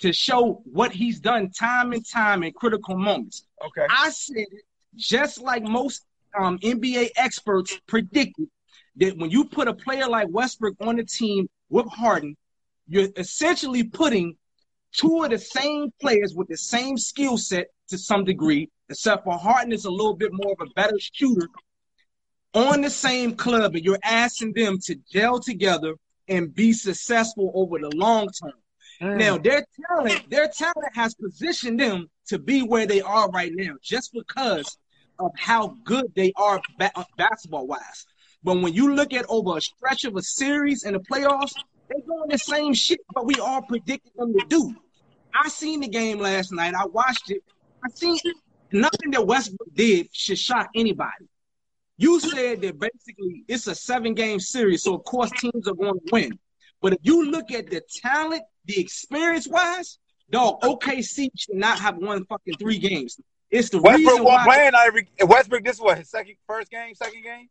to 0.00 0.12
show 0.12 0.62
what 0.64 0.90
he's 0.92 1.20
done 1.20 1.50
time 1.50 1.92
and 1.92 2.04
time 2.08 2.42
in 2.42 2.52
critical 2.52 2.96
moments. 2.96 3.46
Okay. 3.64 3.86
I 3.88 4.10
said 4.10 4.36
it 4.50 4.64
just 4.96 5.40
like 5.40 5.62
most 5.62 6.04
um, 6.38 6.58
NBA 6.58 7.10
experts 7.16 7.78
predicted 7.86 8.48
that 8.96 9.16
when 9.16 9.30
you 9.30 9.44
put 9.44 9.68
a 9.68 9.74
player 9.74 10.06
like 10.06 10.28
Westbrook 10.30 10.76
on 10.80 10.96
the 10.96 11.04
team 11.04 11.48
with 11.70 11.86
Harden, 11.86 12.36
you're 12.88 13.08
essentially 13.16 13.84
putting 13.84 14.36
two 14.92 15.22
of 15.22 15.30
the 15.30 15.38
same 15.38 15.90
players 16.00 16.34
with 16.34 16.48
the 16.48 16.56
same 16.56 16.98
skill 16.98 17.38
set 17.38 17.68
to 17.88 17.98
some 17.98 18.24
degree, 18.24 18.70
except 18.88 19.24
for 19.24 19.38
Harden 19.38 19.72
is 19.72 19.84
a 19.84 19.90
little 19.90 20.14
bit 20.14 20.30
more 20.32 20.52
of 20.52 20.68
a 20.68 20.70
better 20.74 20.98
shooter 20.98 21.48
on 22.54 22.82
the 22.82 22.90
same 22.90 23.34
club, 23.34 23.74
and 23.74 23.84
you're 23.84 23.98
asking 24.02 24.52
them 24.52 24.78
to 24.84 24.94
gel 25.10 25.40
together 25.40 25.94
and 26.28 26.54
be 26.54 26.72
successful 26.72 27.50
over 27.54 27.78
the 27.78 27.90
long 27.94 28.28
term. 28.28 28.52
Now 29.00 29.36
their 29.38 29.64
talent, 29.88 30.30
their 30.30 30.48
talent 30.48 30.94
has 30.94 31.14
positioned 31.14 31.80
them 31.80 32.08
to 32.28 32.38
be 32.38 32.62
where 32.62 32.86
they 32.86 33.00
are 33.00 33.28
right 33.30 33.50
now, 33.54 33.74
just 33.82 34.12
because 34.12 34.78
of 35.22 35.32
how 35.36 35.76
good 35.84 36.12
they 36.14 36.32
are 36.36 36.60
ba- 36.78 36.92
uh, 36.94 37.04
basketball 37.16 37.66
wise. 37.66 38.06
But 38.42 38.60
when 38.60 38.74
you 38.74 38.94
look 38.94 39.12
at 39.12 39.24
over 39.28 39.56
a 39.56 39.60
stretch 39.60 40.04
of 40.04 40.16
a 40.16 40.22
series 40.22 40.84
in 40.84 40.94
the 40.94 41.00
playoffs, 41.00 41.54
they're 41.88 42.00
doing 42.04 42.28
the 42.28 42.38
same 42.38 42.74
shit, 42.74 43.00
but 43.14 43.26
we 43.26 43.36
all 43.36 43.62
predicted 43.62 44.12
them 44.16 44.32
to 44.32 44.44
do. 44.48 44.74
I 45.34 45.48
seen 45.48 45.80
the 45.80 45.88
game 45.88 46.18
last 46.18 46.52
night. 46.52 46.74
I 46.74 46.86
watched 46.86 47.30
it. 47.30 47.42
I 47.84 47.88
seen 47.94 48.18
nothing 48.72 49.10
that 49.12 49.26
Westbrook 49.26 49.74
did 49.74 50.08
should 50.12 50.38
shock 50.38 50.68
anybody. 50.74 51.28
You 51.98 52.18
said 52.20 52.62
that 52.62 52.78
basically 52.78 53.44
it's 53.48 53.66
a 53.66 53.74
seven 53.74 54.14
game 54.14 54.40
series, 54.40 54.82
so 54.82 54.94
of 54.94 55.04
course 55.04 55.30
teams 55.38 55.68
are 55.68 55.74
going 55.74 55.94
to 55.94 56.12
win. 56.12 56.38
But 56.80 56.94
if 56.94 56.98
you 57.02 57.30
look 57.30 57.52
at 57.52 57.70
the 57.70 57.82
talent, 58.02 58.42
the 58.64 58.80
experience 58.80 59.46
wise, 59.46 59.98
dog, 60.30 60.60
OKC 60.62 61.28
should 61.36 61.54
not 61.54 61.78
have 61.78 61.96
won 61.98 62.24
fucking 62.24 62.54
three 62.58 62.78
games. 62.78 63.20
It's 63.52 63.68
the 63.68 63.80
Westbrook 63.80 64.12
reason 64.12 64.24
why. 64.24 64.44
play 64.44 64.66
in 64.66 64.74
every 64.74 65.08
Westbrook. 65.24 65.62
This 65.64 65.76
is 65.76 65.82
what 65.82 65.98
his 65.98 66.08
second, 66.10 66.36
first 66.46 66.70
game, 66.70 66.94
second 66.94 67.22
game. 67.22 67.48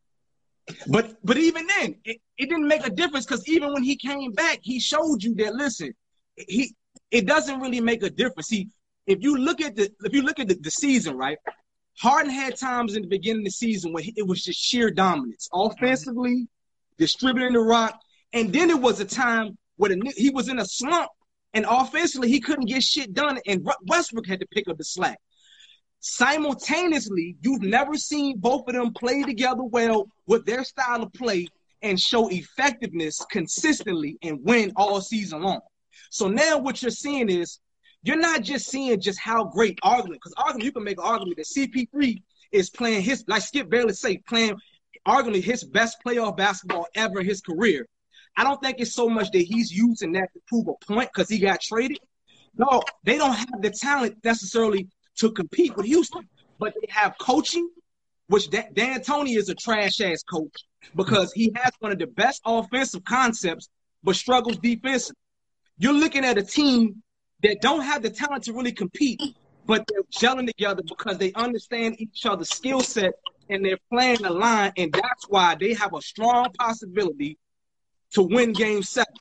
But 0.87 1.15
but 1.23 1.37
even 1.37 1.67
then, 1.67 1.95
it, 2.03 2.17
it 2.37 2.49
didn't 2.49 2.67
make 2.67 2.85
a 2.85 2.89
difference 2.89 3.25
because 3.25 3.47
even 3.47 3.71
when 3.71 3.83
he 3.83 3.95
came 3.95 4.31
back, 4.31 4.59
he 4.63 4.79
showed 4.79 5.23
you 5.23 5.35
that 5.35 5.53
listen, 5.55 5.93
he 6.35 6.73
it 7.11 7.27
doesn't 7.27 7.59
really 7.59 7.81
make 7.81 8.01
a 8.03 8.09
difference. 8.09 8.47
See, 8.47 8.69
if 9.05 9.19
you 9.21 9.37
look 9.37 9.61
at 9.61 9.75
the 9.75 9.91
if 10.03 10.13
you 10.13 10.23
look 10.23 10.39
at 10.39 10.47
the, 10.47 10.55
the 10.55 10.71
season, 10.71 11.17
right? 11.17 11.37
Harden 11.99 12.31
had 12.31 12.57
times 12.57 12.95
in 12.95 13.03
the 13.03 13.07
beginning 13.07 13.41
of 13.41 13.45
the 13.45 13.51
season 13.51 13.93
where 13.93 14.01
he- 14.01 14.13
it 14.15 14.25
was 14.25 14.43
just 14.43 14.59
sheer 14.59 14.89
dominance, 14.89 15.49
offensively, 15.53 16.47
distributing 16.97 17.53
the 17.53 17.59
rock, 17.59 17.99
and 18.33 18.51
then 18.51 18.69
it 18.71 18.79
was 18.79 18.99
a 18.99 19.05
time 19.05 19.55
where 19.75 19.89
the, 19.89 20.13
he 20.15 20.29
was 20.31 20.47
in 20.47 20.57
a 20.59 20.65
slump, 20.65 21.09
and 21.53 21.65
offensively 21.69 22.29
he 22.29 22.39
couldn't 22.39 22.65
get 22.65 22.81
shit 22.81 23.13
done, 23.13 23.39
and 23.45 23.67
Westbrook 23.87 24.25
had 24.25 24.39
to 24.39 24.47
pick 24.47 24.67
up 24.67 24.77
the 24.77 24.83
slack. 24.83 25.19
Simultaneously, 26.01 27.37
you've 27.41 27.61
never 27.61 27.95
seen 27.95 28.37
both 28.37 28.67
of 28.67 28.73
them 28.73 28.91
play 28.91 29.21
together 29.21 29.63
well 29.63 30.07
with 30.25 30.45
their 30.45 30.63
style 30.63 31.03
of 31.03 31.13
play 31.13 31.47
and 31.83 31.99
show 31.99 32.27
effectiveness 32.29 33.23
consistently 33.31 34.17
and 34.23 34.43
win 34.43 34.71
all 34.75 34.99
season 34.99 35.43
long. 35.43 35.59
So 36.09 36.27
now 36.27 36.57
what 36.57 36.81
you're 36.81 36.89
seeing 36.91 37.29
is 37.29 37.59
you're 38.01 38.17
not 38.17 38.41
just 38.41 38.67
seeing 38.67 38.99
just 38.99 39.19
how 39.19 39.43
great 39.43 39.77
argument, 39.83 40.21
because 40.21 40.33
argument 40.37 40.65
you 40.65 40.71
can 40.71 40.83
make 40.83 40.97
an 40.97 41.05
argument 41.05 41.37
that 41.37 41.45
CP3 41.45 42.21
is 42.51 42.71
playing 42.71 43.03
his 43.03 43.23
like 43.27 43.43
Skip 43.43 43.69
Bayless 43.69 44.01
say, 44.01 44.17
playing 44.27 44.57
arguably 45.07 45.43
his 45.43 45.63
best 45.63 45.97
playoff 46.05 46.35
basketball 46.35 46.87
ever 46.95 47.19
in 47.19 47.27
his 47.27 47.41
career. 47.41 47.87
I 48.35 48.43
don't 48.43 48.61
think 48.61 48.79
it's 48.79 48.93
so 48.93 49.07
much 49.07 49.29
that 49.31 49.39
he's 49.43 49.71
using 49.71 50.13
that 50.13 50.33
to 50.33 50.39
prove 50.47 50.67
a 50.67 50.85
point 50.85 51.09
because 51.13 51.29
he 51.29 51.37
got 51.37 51.61
traded. 51.61 51.99
No, 52.57 52.81
they 53.03 53.17
don't 53.17 53.35
have 53.35 53.61
the 53.61 53.69
talent 53.69 54.17
necessarily 54.23 54.89
to 55.17 55.31
compete 55.31 55.75
with 55.75 55.85
Houston, 55.85 56.27
but 56.59 56.73
they 56.79 56.87
have 56.89 57.15
coaching, 57.19 57.69
which 58.27 58.49
Da- 58.49 58.69
D'Antoni 58.73 59.37
is 59.37 59.49
a 59.49 59.55
trash 59.55 60.01
ass 60.01 60.23
coach 60.23 60.65
because 60.95 61.31
he 61.33 61.51
has 61.55 61.71
one 61.79 61.91
of 61.91 61.99
the 61.99 62.07
best 62.07 62.41
offensive 62.45 63.03
concepts, 63.03 63.69
but 64.03 64.15
struggles 64.15 64.57
defensively. 64.57 65.17
You're 65.77 65.93
looking 65.93 66.25
at 66.25 66.37
a 66.37 66.43
team 66.43 67.01
that 67.43 67.61
don't 67.61 67.81
have 67.81 68.03
the 68.03 68.09
talent 68.09 68.43
to 68.45 68.53
really 68.53 68.71
compete, 68.71 69.21
but 69.65 69.85
they're 69.87 70.03
gelling 70.11 70.47
together 70.47 70.83
because 70.83 71.17
they 71.17 71.33
understand 71.33 71.95
each 71.99 72.25
other's 72.25 72.49
skill 72.49 72.81
set 72.81 73.13
and 73.49 73.65
they're 73.65 73.79
playing 73.91 74.21
the 74.21 74.29
line, 74.29 74.71
and 74.77 74.93
that's 74.93 75.27
why 75.27 75.55
they 75.59 75.73
have 75.73 75.93
a 75.93 76.01
strong 76.01 76.51
possibility 76.57 77.37
to 78.11 78.23
win 78.23 78.53
game 78.53 78.83
seven. 78.83 79.13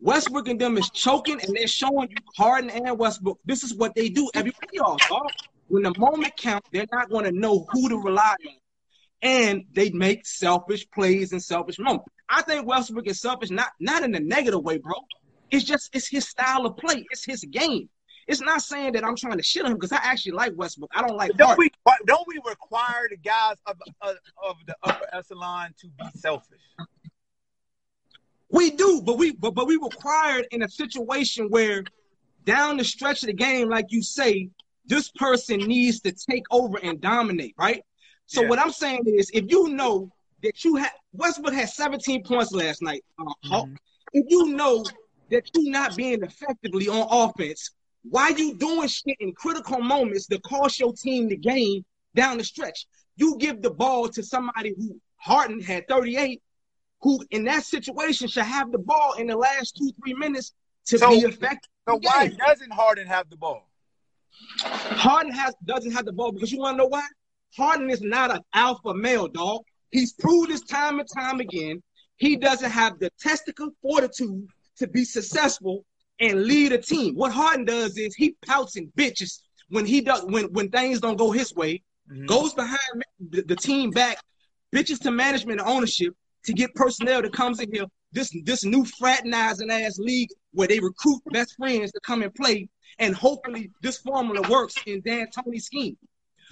Westbrook 0.00 0.48
and 0.48 0.60
them 0.60 0.76
is 0.76 0.90
choking, 0.90 1.40
and 1.40 1.56
they're 1.56 1.66
showing 1.66 2.10
you 2.10 2.16
Harden 2.36 2.70
and 2.70 2.98
Westbrook. 2.98 3.38
This 3.44 3.62
is 3.62 3.74
what 3.74 3.94
they 3.94 4.08
do 4.08 4.30
every 4.34 4.52
playoff, 4.52 4.98
dog. 5.08 5.30
When 5.68 5.82
the 5.82 5.94
moment 5.98 6.36
counts, 6.36 6.68
they're 6.72 6.86
not 6.92 7.08
going 7.08 7.24
to 7.24 7.32
know 7.32 7.66
who 7.70 7.88
to 7.88 7.96
rely 7.96 8.36
on, 8.46 8.54
and 9.22 9.64
they 9.72 9.90
make 9.90 10.26
selfish 10.26 10.86
plays 10.90 11.32
and 11.32 11.42
selfish 11.42 11.78
moments. 11.78 12.06
I 12.28 12.42
think 12.42 12.66
Westbrook 12.66 13.06
is 13.06 13.20
selfish, 13.20 13.50
not 13.50 13.68
not 13.80 14.02
in 14.02 14.14
a 14.14 14.20
negative 14.20 14.62
way, 14.62 14.78
bro. 14.78 14.94
It's 15.50 15.64
just 15.64 15.90
it's 15.94 16.08
his 16.08 16.28
style 16.28 16.66
of 16.66 16.76
play. 16.76 17.06
It's 17.10 17.24
his 17.24 17.44
game. 17.44 17.88
It's 18.26 18.40
not 18.40 18.62
saying 18.62 18.92
that 18.94 19.04
I'm 19.04 19.16
trying 19.16 19.36
to 19.36 19.42
shit 19.42 19.64
on 19.64 19.72
him 19.72 19.76
because 19.76 19.92
I 19.92 19.98
actually 20.02 20.32
like 20.32 20.52
Westbrook. 20.56 20.90
I 20.94 21.02
don't 21.02 21.16
like 21.16 21.30
But 21.30 21.38
don't 21.38 21.58
we 21.58 21.70
don't 22.06 22.26
we 22.26 22.40
require 22.46 23.06
the 23.10 23.16
guys 23.16 23.56
of 23.66 23.76
of, 24.00 24.16
of 24.42 24.56
the 24.66 24.74
upper 24.82 25.06
echelon 25.12 25.74
to 25.80 25.88
be 25.88 26.04
selfish? 26.18 26.60
We 28.54 28.70
do, 28.70 29.02
but 29.04 29.18
we 29.18 29.32
but, 29.32 29.52
but 29.54 29.66
we 29.66 29.74
required 29.76 30.46
in 30.52 30.62
a 30.62 30.68
situation 30.68 31.48
where 31.48 31.82
down 32.44 32.76
the 32.76 32.84
stretch 32.84 33.22
of 33.24 33.26
the 33.26 33.32
game, 33.32 33.68
like 33.68 33.86
you 33.88 34.00
say, 34.00 34.48
this 34.86 35.10
person 35.10 35.66
needs 35.66 36.00
to 36.02 36.12
take 36.12 36.44
over 36.52 36.78
and 36.80 37.00
dominate, 37.00 37.54
right? 37.58 37.82
So 38.26 38.42
Yeah. 38.42 38.48
what 38.50 38.60
I'm 38.60 38.70
saying 38.70 39.02
is, 39.06 39.28
if 39.34 39.46
you 39.48 39.70
know 39.70 40.12
that 40.44 40.64
you 40.64 40.76
had 40.76 40.92
Westbrook 41.12 41.52
had 41.52 41.68
17 41.68 42.22
points 42.22 42.52
last 42.52 42.80
night, 42.80 43.02
uh, 43.18 43.24
Hawk, 43.42 43.68
if 44.12 44.24
you 44.28 44.54
know 44.54 44.84
that 45.30 45.50
you're 45.52 45.72
not 45.72 45.96
being 45.96 46.22
effectively 46.22 46.86
on 46.86 47.08
offense, 47.10 47.70
why 48.08 48.28
you 48.28 48.54
doing 48.54 48.86
shit 48.86 49.16
in 49.18 49.32
critical 49.32 49.80
moments 49.80 50.26
that 50.28 50.42
cost 50.44 50.78
your 50.78 50.92
team 50.92 51.28
the 51.28 51.36
game 51.36 51.84
down 52.14 52.38
the 52.38 52.44
stretch? 52.44 52.86
You 53.16 53.36
give 53.38 53.62
the 53.62 53.70
ball 53.70 54.08
to 54.10 54.22
somebody 54.22 54.74
who 54.76 55.00
Harden 55.16 55.60
had 55.60 55.88
38, 55.88 56.40
who 57.04 57.22
in 57.30 57.44
that 57.44 57.62
situation 57.62 58.26
should 58.26 58.44
have 58.44 58.72
the 58.72 58.78
ball 58.78 59.12
in 59.18 59.26
the 59.26 59.36
last 59.36 59.76
two, 59.76 59.92
three 60.02 60.14
minutes 60.14 60.54
to 60.86 60.98
So- 60.98 61.10
be 61.10 61.18
effective. 61.18 61.70
So 61.86 61.98
why 62.02 62.28
doesn't 62.28 62.72
Harden 62.72 63.06
have 63.06 63.28
the 63.28 63.36
ball? 63.36 63.68
Harden 64.50 65.30
has 65.32 65.54
doesn't 65.64 65.92
have 65.92 66.06
the 66.06 66.12
ball 66.12 66.32
because 66.32 66.50
you 66.50 66.58
want 66.58 66.74
to 66.74 66.78
know 66.78 66.86
why? 66.86 67.06
Harden 67.54 67.90
is 67.90 68.00
not 68.00 68.34
an 68.34 68.40
alpha 68.54 68.94
male 68.94 69.28
dog. 69.28 69.60
He's 69.90 70.14
proved 70.14 70.50
this 70.50 70.62
time 70.62 70.98
and 70.98 71.08
time 71.14 71.40
again. 71.40 71.82
He 72.16 72.36
doesn't 72.36 72.70
have 72.70 72.98
the 72.98 73.10
testicle 73.20 73.70
fortitude 73.82 74.48
to 74.78 74.86
be 74.88 75.04
successful 75.04 75.84
and 76.20 76.44
lead 76.44 76.72
a 76.72 76.78
team. 76.78 77.16
What 77.16 77.32
Harden 77.32 77.66
does 77.66 77.98
is 77.98 78.14
he 78.14 78.34
pouts 78.46 78.76
and 78.76 78.88
bitches 78.96 79.42
when 79.68 79.84
he 79.84 80.00
does 80.00 80.24
when 80.24 80.46
when 80.54 80.70
things 80.70 81.00
don't 81.00 81.18
go 81.18 81.30
his 81.32 81.54
way. 81.54 81.82
Mm-hmm. 82.10 82.26
Goes 82.26 82.54
behind 82.54 83.04
the, 83.20 83.42
the 83.42 83.56
team 83.56 83.90
back, 83.90 84.16
bitches 84.74 85.00
to 85.00 85.10
management 85.10 85.60
and 85.60 85.68
ownership 85.68 86.14
to 86.44 86.52
get 86.52 86.74
personnel 86.74 87.22
that 87.22 87.32
comes 87.32 87.60
in 87.60 87.72
here. 87.72 87.86
This 88.12 88.34
this 88.44 88.64
new 88.64 88.84
fraternizing 88.84 89.70
ass 89.70 89.98
league 89.98 90.30
where 90.52 90.68
they 90.68 90.78
recruit 90.78 91.20
best 91.32 91.56
friends 91.56 91.90
to 91.92 92.00
come 92.00 92.22
and 92.22 92.34
play, 92.34 92.68
and 92.98 93.14
hopefully 93.14 93.70
this 93.82 93.98
formula 93.98 94.48
works 94.48 94.74
in 94.86 95.00
D'Antoni's 95.00 95.66
scheme. 95.66 95.96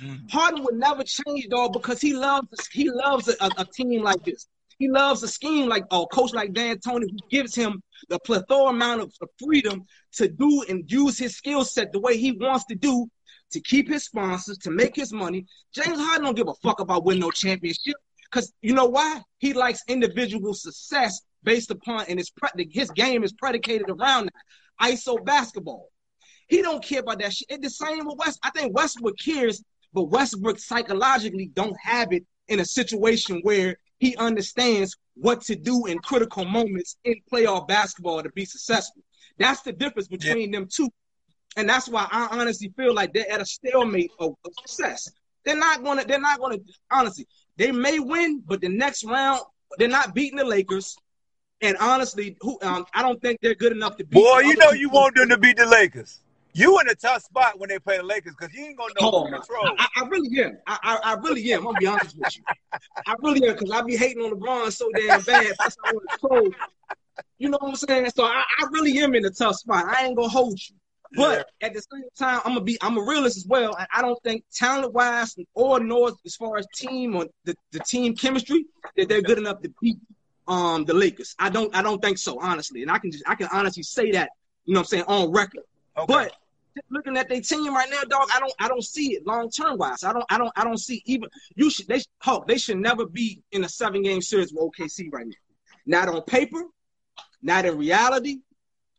Mm-hmm. 0.02 0.26
Harden 0.28 0.64
would 0.64 0.74
never 0.74 1.04
change, 1.04 1.48
dog, 1.48 1.72
because 1.72 2.00
he 2.00 2.14
loves 2.14 2.46
he 2.72 2.90
loves 2.90 3.28
a, 3.28 3.50
a, 3.58 3.64
team 3.64 4.02
like 4.02 4.24
this. 4.24 4.48
He 4.78 4.88
loves 4.88 5.22
a 5.22 5.28
scheme 5.28 5.68
like 5.68 5.84
a 5.92 6.06
coach 6.06 6.32
like 6.32 6.52
Dan 6.52 6.78
Tony, 6.80 7.06
who 7.08 7.18
gives 7.30 7.54
him 7.54 7.80
the 8.08 8.18
plethora 8.18 8.70
amount 8.70 9.02
of, 9.02 9.12
of 9.20 9.28
freedom 9.38 9.84
to 10.14 10.28
do 10.28 10.64
and 10.68 10.90
use 10.90 11.18
his 11.18 11.36
skill 11.36 11.64
set 11.64 11.92
the 11.92 12.00
way 12.00 12.16
he 12.16 12.32
wants 12.32 12.64
to 12.64 12.74
do 12.74 13.06
to 13.52 13.60
keep 13.60 13.88
his 13.88 14.04
sponsors, 14.04 14.58
to 14.58 14.70
make 14.70 14.96
his 14.96 15.12
money. 15.12 15.46
James 15.74 16.00
Harden 16.00 16.24
don't 16.24 16.36
give 16.36 16.48
a 16.48 16.54
fuck 16.54 16.80
about 16.80 17.04
winning 17.04 17.20
no 17.20 17.30
championship 17.30 17.94
because 18.32 18.52
you 18.62 18.74
know 18.74 18.86
why? 18.86 19.20
He 19.38 19.52
likes 19.52 19.82
individual 19.88 20.54
success 20.54 21.20
based 21.42 21.70
upon 21.70 22.06
and 22.08 22.18
his 22.18 22.30
pre- 22.30 22.68
his 22.70 22.90
game 22.90 23.24
is 23.24 23.32
predicated 23.32 23.90
around 23.90 24.26
that. 24.26 24.90
ISO 24.90 25.22
basketball. 25.24 25.90
He 26.48 26.62
don't 26.62 26.82
care 26.82 27.00
about 27.00 27.20
that 27.20 27.32
shit. 27.32 27.46
It's 27.50 27.78
the 27.78 27.86
same 27.86 28.06
with 28.06 28.18
West. 28.18 28.38
I 28.42 28.50
think 28.50 28.74
Westbrook 28.74 29.18
cares, 29.18 29.62
but 29.92 30.04
Westbrook 30.04 30.58
psychologically 30.58 31.50
don't 31.54 31.76
have 31.82 32.12
it 32.12 32.24
in 32.48 32.60
a 32.60 32.64
situation 32.64 33.40
where 33.42 33.76
he 33.98 34.16
understands 34.16 34.96
what 35.14 35.42
to 35.42 35.54
do 35.54 35.86
in 35.86 35.98
critical 35.98 36.44
moments 36.44 36.96
in 37.04 37.14
playoff 37.32 37.68
basketball 37.68 38.22
to 38.22 38.30
be 38.30 38.44
successful. 38.44 39.02
That's 39.38 39.62
the 39.62 39.72
difference 39.72 40.08
between 40.08 40.50
them 40.50 40.68
two. 40.70 40.88
And 41.56 41.68
that's 41.68 41.88
why 41.88 42.08
I 42.10 42.28
honestly 42.30 42.72
feel 42.76 42.94
like 42.94 43.12
they're 43.12 43.30
at 43.30 43.40
a 43.40 43.46
stalemate 43.46 44.10
of, 44.18 44.34
of 44.44 44.52
success. 44.66 45.08
They're 45.44 45.56
not 45.56 45.84
gonna, 45.84 46.04
they're 46.04 46.20
not 46.20 46.40
gonna 46.40 46.58
honestly, 46.90 47.26
they 47.56 47.72
may 47.72 47.98
win, 47.98 48.42
but 48.46 48.60
the 48.60 48.68
next 48.68 49.04
round, 49.04 49.40
they're 49.78 49.88
not 49.88 50.14
beating 50.14 50.38
the 50.38 50.44
Lakers. 50.44 50.96
And 51.60 51.76
honestly, 51.78 52.36
who 52.40 52.58
um, 52.62 52.84
I 52.92 53.02
don't 53.02 53.20
think 53.22 53.38
they're 53.40 53.54
good 53.54 53.72
enough 53.72 53.96
to 53.98 54.04
beat. 54.04 54.22
Boy, 54.22 54.40
you 54.40 54.56
know 54.56 54.72
two 54.72 54.78
you 54.78 54.88
want 54.90 55.14
them 55.14 55.28
to 55.28 55.38
beat 55.38 55.56
the 55.56 55.66
Lakers. 55.66 56.20
You 56.54 56.78
in 56.80 56.88
a 56.88 56.94
tough 56.94 57.22
spot 57.22 57.58
when 57.58 57.68
they 57.68 57.78
play 57.78 57.96
the 57.98 58.02
Lakers 58.02 58.34
because 58.38 58.54
you 58.54 58.64
ain't 58.66 58.76
gonna 58.76 58.94
know 58.94 59.10
Oh, 59.10 59.20
who 59.20 59.24
to 59.26 59.30
man. 59.30 59.40
control. 59.40 59.74
I, 59.78 59.86
I 59.96 60.04
really 60.08 60.42
am. 60.42 60.58
I, 60.66 60.78
I, 60.82 61.12
I 61.12 61.14
really 61.14 61.52
am. 61.52 61.60
I'm 61.60 61.64
gonna 61.66 61.78
be 61.78 61.86
honest 61.86 62.18
with 62.18 62.36
you. 62.36 62.42
I 63.06 63.14
really 63.22 63.46
am 63.48 63.54
because 63.54 63.70
I 63.70 63.82
be 63.82 63.96
hating 63.96 64.22
on 64.22 64.32
LeBron 64.32 64.72
so 64.72 64.92
damn 64.92 65.20
bad. 65.22 65.54
That's 65.62 65.76
how 65.82 65.90
I 65.90 65.92
want 65.92 66.52
to. 66.52 66.56
You 67.38 67.48
know 67.48 67.58
what 67.60 67.70
I'm 67.70 67.76
saying? 67.76 68.10
So 68.14 68.24
I, 68.24 68.42
I 68.58 68.66
really 68.72 68.98
am 68.98 69.14
in 69.14 69.24
a 69.24 69.30
tough 69.30 69.56
spot. 69.56 69.86
I 69.86 70.06
ain't 70.06 70.16
gonna 70.16 70.28
hold 70.28 70.58
you. 70.68 70.76
But 71.14 71.50
at 71.60 71.74
the 71.74 71.82
same 71.82 72.04
time, 72.18 72.40
I'm 72.44 72.52
gonna 72.54 72.64
be 72.64 72.78
I'm 72.80 72.96
a 72.96 73.02
realist 73.02 73.36
as 73.36 73.46
well. 73.46 73.76
And 73.76 73.86
I 73.94 74.02
don't 74.02 74.20
think 74.22 74.44
talent 74.52 74.94
wise 74.94 75.36
or 75.54 75.80
nor 75.80 76.12
as 76.24 76.36
far 76.36 76.56
as 76.58 76.66
team 76.74 77.14
or 77.16 77.26
the, 77.44 77.54
the 77.70 77.80
team 77.80 78.14
chemistry 78.16 78.64
that 78.96 79.08
they're 79.08 79.22
good 79.22 79.38
enough 79.38 79.60
to 79.62 79.72
beat 79.80 79.98
um 80.48 80.84
the 80.84 80.94
Lakers. 80.94 81.34
I 81.38 81.50
don't 81.50 81.74
I 81.74 81.82
don't 81.82 82.00
think 82.00 82.18
so, 82.18 82.38
honestly. 82.40 82.82
And 82.82 82.90
I 82.90 82.98
can 82.98 83.10
just 83.10 83.24
I 83.26 83.34
can 83.34 83.48
honestly 83.52 83.82
say 83.82 84.12
that 84.12 84.30
You 84.64 84.74
know 84.74 84.80
what 84.80 84.84
I'm 84.84 84.88
saying? 84.88 85.04
On 85.08 85.30
record. 85.32 85.64
Okay. 85.98 86.06
But 86.06 86.34
looking 86.90 87.16
at 87.18 87.28
their 87.28 87.40
team 87.40 87.74
right 87.74 87.90
now, 87.90 88.02
dog, 88.08 88.28
I 88.34 88.40
don't 88.40 88.54
I 88.58 88.68
don't 88.68 88.84
see 88.84 89.14
it 89.14 89.26
long 89.26 89.50
term 89.50 89.76
wise. 89.76 90.04
I 90.04 90.12
don't 90.12 90.24
I 90.30 90.38
don't 90.38 90.52
I 90.56 90.64
don't 90.64 90.78
see 90.78 91.02
even 91.04 91.28
you 91.54 91.68
should 91.70 91.88
they 91.88 92.00
Hulk, 92.20 92.46
they 92.48 92.58
should 92.58 92.78
never 92.78 93.06
be 93.06 93.42
in 93.52 93.64
a 93.64 93.68
seven 93.68 94.02
game 94.02 94.22
series 94.22 94.52
with 94.52 94.72
OKC 94.72 95.12
right 95.12 95.26
now. 95.26 95.32
Not 95.84 96.08
on 96.08 96.22
paper, 96.22 96.62
not 97.42 97.66
in 97.66 97.76
reality, 97.76 98.38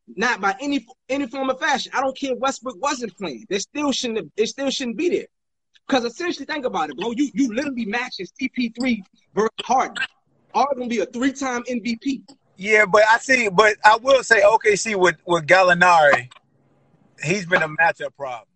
not 0.08 0.42
by 0.42 0.56
any 0.60 0.86
any 1.10 1.28
form 1.28 1.50
of 1.50 1.60
fashion. 1.60 1.92
I 1.96 2.02
don't 2.02 2.18
care 2.18 2.34
if 2.34 2.40
Westbrook 2.40 2.82
wasn't 2.82 3.18
playing. 3.18 3.46
They 3.50 3.60
still 3.60 3.92
shouldn't 3.92 4.20
have, 4.20 4.28
they 4.38 4.46
still 4.46 4.70
shouldn't 4.70 4.98
be 4.98 5.10
there. 5.10 5.28
Because 5.88 6.06
essentially, 6.06 6.46
think 6.46 6.66
about 6.66 6.90
it, 6.90 6.98
bro. 6.98 7.12
You 7.12 7.30
you 7.34 7.54
literally 7.54 7.86
matching 7.86 8.28
CP3 8.40 9.02
versus 9.34 9.50
Harden. 9.64 9.96
Harden 10.54 10.80
gonna 10.80 10.90
be 10.90 11.00
a 11.00 11.06
three 11.06 11.34
time 11.34 11.64
MVP. 11.64 12.22
Yeah, 12.58 12.86
but 12.86 13.04
I 13.10 13.18
see. 13.18 13.50
But 13.50 13.78
I 13.84 13.98
will 13.98 14.24
say 14.24 14.42
OKC 14.42 14.96
with 14.96 15.16
with 15.26 15.46
Gallinari, 15.48 16.30
he's 17.24 17.46
been 17.46 17.64
a 17.64 17.70
matchup 17.70 18.16
problem. 18.16 18.48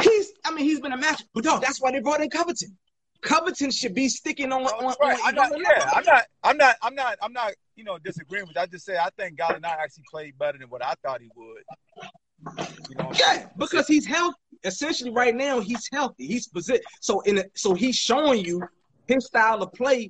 He's 0.00 0.32
I 0.44 0.52
mean 0.52 0.64
he's 0.64 0.80
been 0.80 0.92
a 0.92 0.96
match, 0.96 1.22
but 1.34 1.44
dog, 1.44 1.62
that's 1.62 1.80
why 1.80 1.92
they 1.92 2.00
brought 2.00 2.20
in 2.20 2.30
Covington. 2.30 2.76
Covington 3.22 3.70
should 3.70 3.94
be 3.94 4.08
sticking 4.08 4.52
on 4.52 4.62
on, 4.66 4.94
Right. 5.00 5.18
on 5.20 5.28
I'm 5.28 5.34
not, 5.34 5.52
yeah, 5.60 5.90
I'm 5.94 6.04
not. 6.04 6.24
I'm 6.44 6.56
not. 6.56 6.76
I'm 6.82 6.94
not. 6.94 7.18
I'm 7.22 7.32
not. 7.32 7.52
You 7.74 7.84
know, 7.84 7.98
disagreeing 7.98 8.46
with. 8.46 8.56
You. 8.56 8.62
I 8.62 8.66
just 8.66 8.84
say 8.86 8.96
I 8.96 9.10
think 9.18 9.38
Gallinari 9.38 9.64
actually 9.78 10.04
played 10.10 10.38
better 10.38 10.58
than 10.58 10.68
what 10.68 10.84
I 10.84 10.94
thought 11.04 11.20
he 11.20 11.30
would. 11.36 11.62
You 12.88 12.96
know. 12.96 13.12
Yeah, 13.18 13.46
because 13.56 13.86
he's 13.86 14.06
healthy. 14.06 14.36
Essentially, 14.64 15.10
right 15.10 15.34
now 15.34 15.60
he's 15.60 15.88
healthy. 15.92 16.26
He's 16.26 16.48
posi- 16.48 16.80
so 17.00 17.20
in 17.20 17.38
a, 17.38 17.44
so 17.54 17.74
he's 17.74 17.96
showing 17.96 18.44
you 18.44 18.62
his 19.06 19.26
style 19.26 19.62
of 19.62 19.72
play 19.72 20.08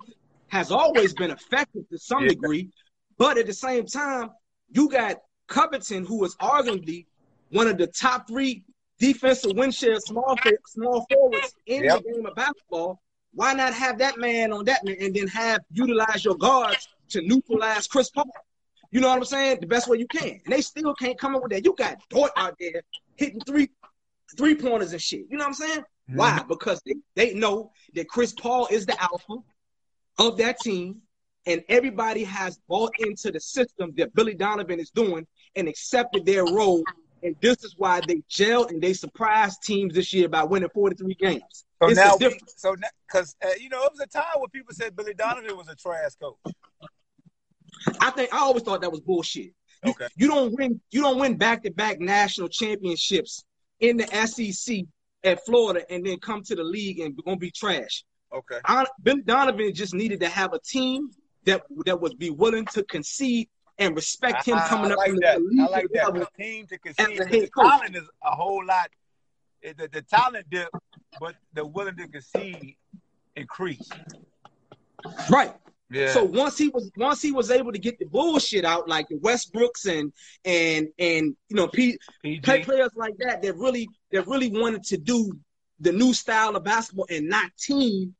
has 0.48 0.70
always 0.70 1.12
been 1.12 1.30
effective 1.30 1.88
to 1.90 1.98
some 1.98 2.22
Yeah. 2.22 2.28
degree, 2.30 2.70
but 3.18 3.36
at 3.36 3.46
the 3.46 3.52
same 3.52 3.86
time, 3.86 4.30
you 4.70 4.88
got 4.88 5.16
Covington, 5.48 6.04
who 6.06 6.24
is 6.24 6.34
arguably 6.36 7.06
one 7.50 7.66
of 7.66 7.78
the 7.78 7.86
top 7.88 8.28
three 8.28 8.64
defensive 8.98 9.52
win 9.54 9.70
share 9.70 9.98
small 10.00 10.36
small 10.66 11.06
forwards 11.10 11.54
in 11.66 11.84
Yep. 11.84 12.02
the 12.02 12.12
game 12.12 12.26
of 12.26 12.34
basketball. 12.34 13.02
Why 13.32 13.52
not 13.52 13.74
have 13.74 13.98
that 13.98 14.18
man 14.18 14.52
on 14.52 14.64
that 14.64 14.84
man 14.84 14.96
and 15.00 15.14
then 15.14 15.26
have 15.28 15.60
utilize 15.70 16.24
your 16.24 16.36
guards 16.36 16.88
to 17.10 17.20
neutralize 17.22 17.86
Chris 17.86 18.10
Paul? 18.10 18.30
You 18.90 19.00
know 19.00 19.08
what 19.08 19.18
I'm 19.18 19.24
saying? 19.24 19.58
The 19.60 19.66
best 19.66 19.88
way 19.88 19.98
you 19.98 20.06
can. 20.06 20.40
And 20.44 20.52
they 20.54 20.62
still 20.62 20.94
can't 20.94 21.18
come 21.18 21.34
up 21.36 21.42
with 21.42 21.52
that. 21.52 21.64
You 21.64 21.74
got 21.74 21.98
Dort 22.08 22.30
out 22.36 22.56
there 22.58 22.82
hitting 23.16 23.40
three 23.40 23.68
three 24.36 24.54
pointers 24.54 24.92
and 24.92 25.00
shit. 25.02 25.26
You 25.30 25.36
know 25.36 25.44
what 25.44 25.48
I'm 25.48 25.54
saying? 25.54 25.80
Mm-hmm. 25.80 26.16
Why? 26.16 26.42
Because 26.48 26.80
they, 26.86 26.94
they 27.14 27.34
know 27.34 27.70
that 27.94 28.08
Chris 28.08 28.32
Paul 28.32 28.68
is 28.70 28.86
the 28.86 29.00
alpha 29.00 29.36
of 30.18 30.36
that 30.38 30.58
team, 30.60 31.02
and 31.46 31.62
everybody 31.68 32.24
has 32.24 32.58
bought 32.68 32.92
into 32.98 33.30
the 33.30 33.40
system 33.40 33.92
that 33.96 34.14
Billy 34.14 34.34
Donovan 34.34 34.80
is 34.80 34.90
doing 34.90 35.26
and 35.56 35.68
accepted 35.68 36.24
their 36.24 36.44
role. 36.44 36.82
And 37.26 37.34
this 37.40 37.64
is 37.64 37.74
why 37.76 38.00
they 38.06 38.22
gelled 38.30 38.70
and 38.70 38.80
they 38.80 38.92
surprised 38.92 39.62
teams 39.64 39.94
this 39.94 40.12
year 40.12 40.28
by 40.28 40.44
winning 40.44 40.68
43 40.72 41.14
games. 41.14 41.64
So 41.82 41.88
it's 41.88 41.96
now, 41.96 42.16
so 42.56 42.76
because 43.08 43.34
uh, 43.44 43.48
you 43.60 43.68
know, 43.68 43.82
it 43.82 43.90
was 43.92 44.00
a 44.00 44.06
time 44.06 44.24
where 44.36 44.48
people 44.48 44.72
said 44.72 44.94
Billy 44.94 45.12
Donovan 45.12 45.56
was 45.56 45.68
a 45.68 45.74
trash 45.74 46.12
coach. 46.20 46.36
I 48.00 48.10
think 48.10 48.32
I 48.32 48.38
always 48.38 48.62
thought 48.62 48.80
that 48.82 48.90
was 48.92 49.00
bullshit. 49.00 49.52
You, 49.84 49.90
Okay. 49.90 50.06
you 50.16 50.28
don't 50.28 50.54
win. 50.56 50.80
You 50.92 51.02
don't 51.02 51.18
win 51.18 51.36
back-to-back 51.36 51.98
national 52.00 52.48
championships 52.48 53.44
in 53.80 53.96
the 53.96 54.06
SEC 54.26 54.84
at 55.24 55.44
Florida, 55.44 55.84
and 55.90 56.06
then 56.06 56.18
come 56.18 56.42
to 56.44 56.54
the 56.54 56.62
league 56.64 57.00
and 57.00 57.18
gonna 57.24 57.36
be 57.36 57.50
trash. 57.50 58.04
Okay. 58.32 58.60
Hon- 58.64 58.86
Billy 59.02 59.22
Donovan 59.22 59.74
just 59.74 59.94
needed 59.94 60.20
to 60.20 60.28
have 60.28 60.52
a 60.52 60.60
team 60.60 61.10
that 61.44 61.64
that 61.84 62.00
would 62.00 62.18
be 62.18 62.30
willing 62.30 62.66
to 62.66 62.84
concede 62.84 63.48
and 63.78 63.94
respect 63.94 64.46
him 64.46 64.56
I- 64.58 64.68
coming 64.68 64.90
I 64.90 64.94
up 64.94 64.98
like 64.98 65.10
from 65.10 65.20
that. 65.20 65.38
the 65.38 65.62
I 65.62 65.66
like 65.66 65.86
that. 65.92 66.06
level. 66.14 66.26
The 66.36 66.42
team 66.42 66.66
to 66.68 66.78
concede. 66.78 67.18
The 67.18 67.48
talent 67.54 67.96
is 67.96 68.04
a 68.24 68.30
whole 68.30 68.64
lot. 68.64 68.90
The, 69.62 69.88
the 69.92 70.02
talent 70.02 70.46
dip, 70.50 70.68
but 71.18 71.34
the 71.54 71.66
willing 71.66 71.96
to 71.96 72.08
concede 72.08 72.76
increased. 73.34 73.92
Right. 75.30 75.52
Yeah. 75.90 76.10
So 76.12 76.24
once 76.24 76.58
he 76.58 76.68
was 76.68 76.90
once 76.96 77.22
he 77.22 77.30
was 77.32 77.50
able 77.50 77.70
to 77.72 77.78
get 77.78 77.98
the 77.98 78.06
bullshit 78.06 78.64
out, 78.64 78.88
like 78.88 79.08
the 79.08 79.16
Westbrooks 79.16 79.86
and 79.86 80.12
and 80.44 80.88
and 80.98 81.36
you 81.48 81.56
know 81.56 81.68
P, 81.68 81.96
play 82.42 82.62
players 82.64 82.90
like 82.96 83.16
that 83.18 83.40
that 83.42 83.56
really 83.56 83.88
that 84.10 84.26
really 84.26 84.50
wanted 84.50 84.82
to 84.84 84.96
do 84.96 85.32
the 85.80 85.92
new 85.92 86.12
style 86.12 86.56
of 86.56 86.64
basketball 86.64 87.06
and 87.10 87.28
not 87.28 87.50
team, 87.56 88.14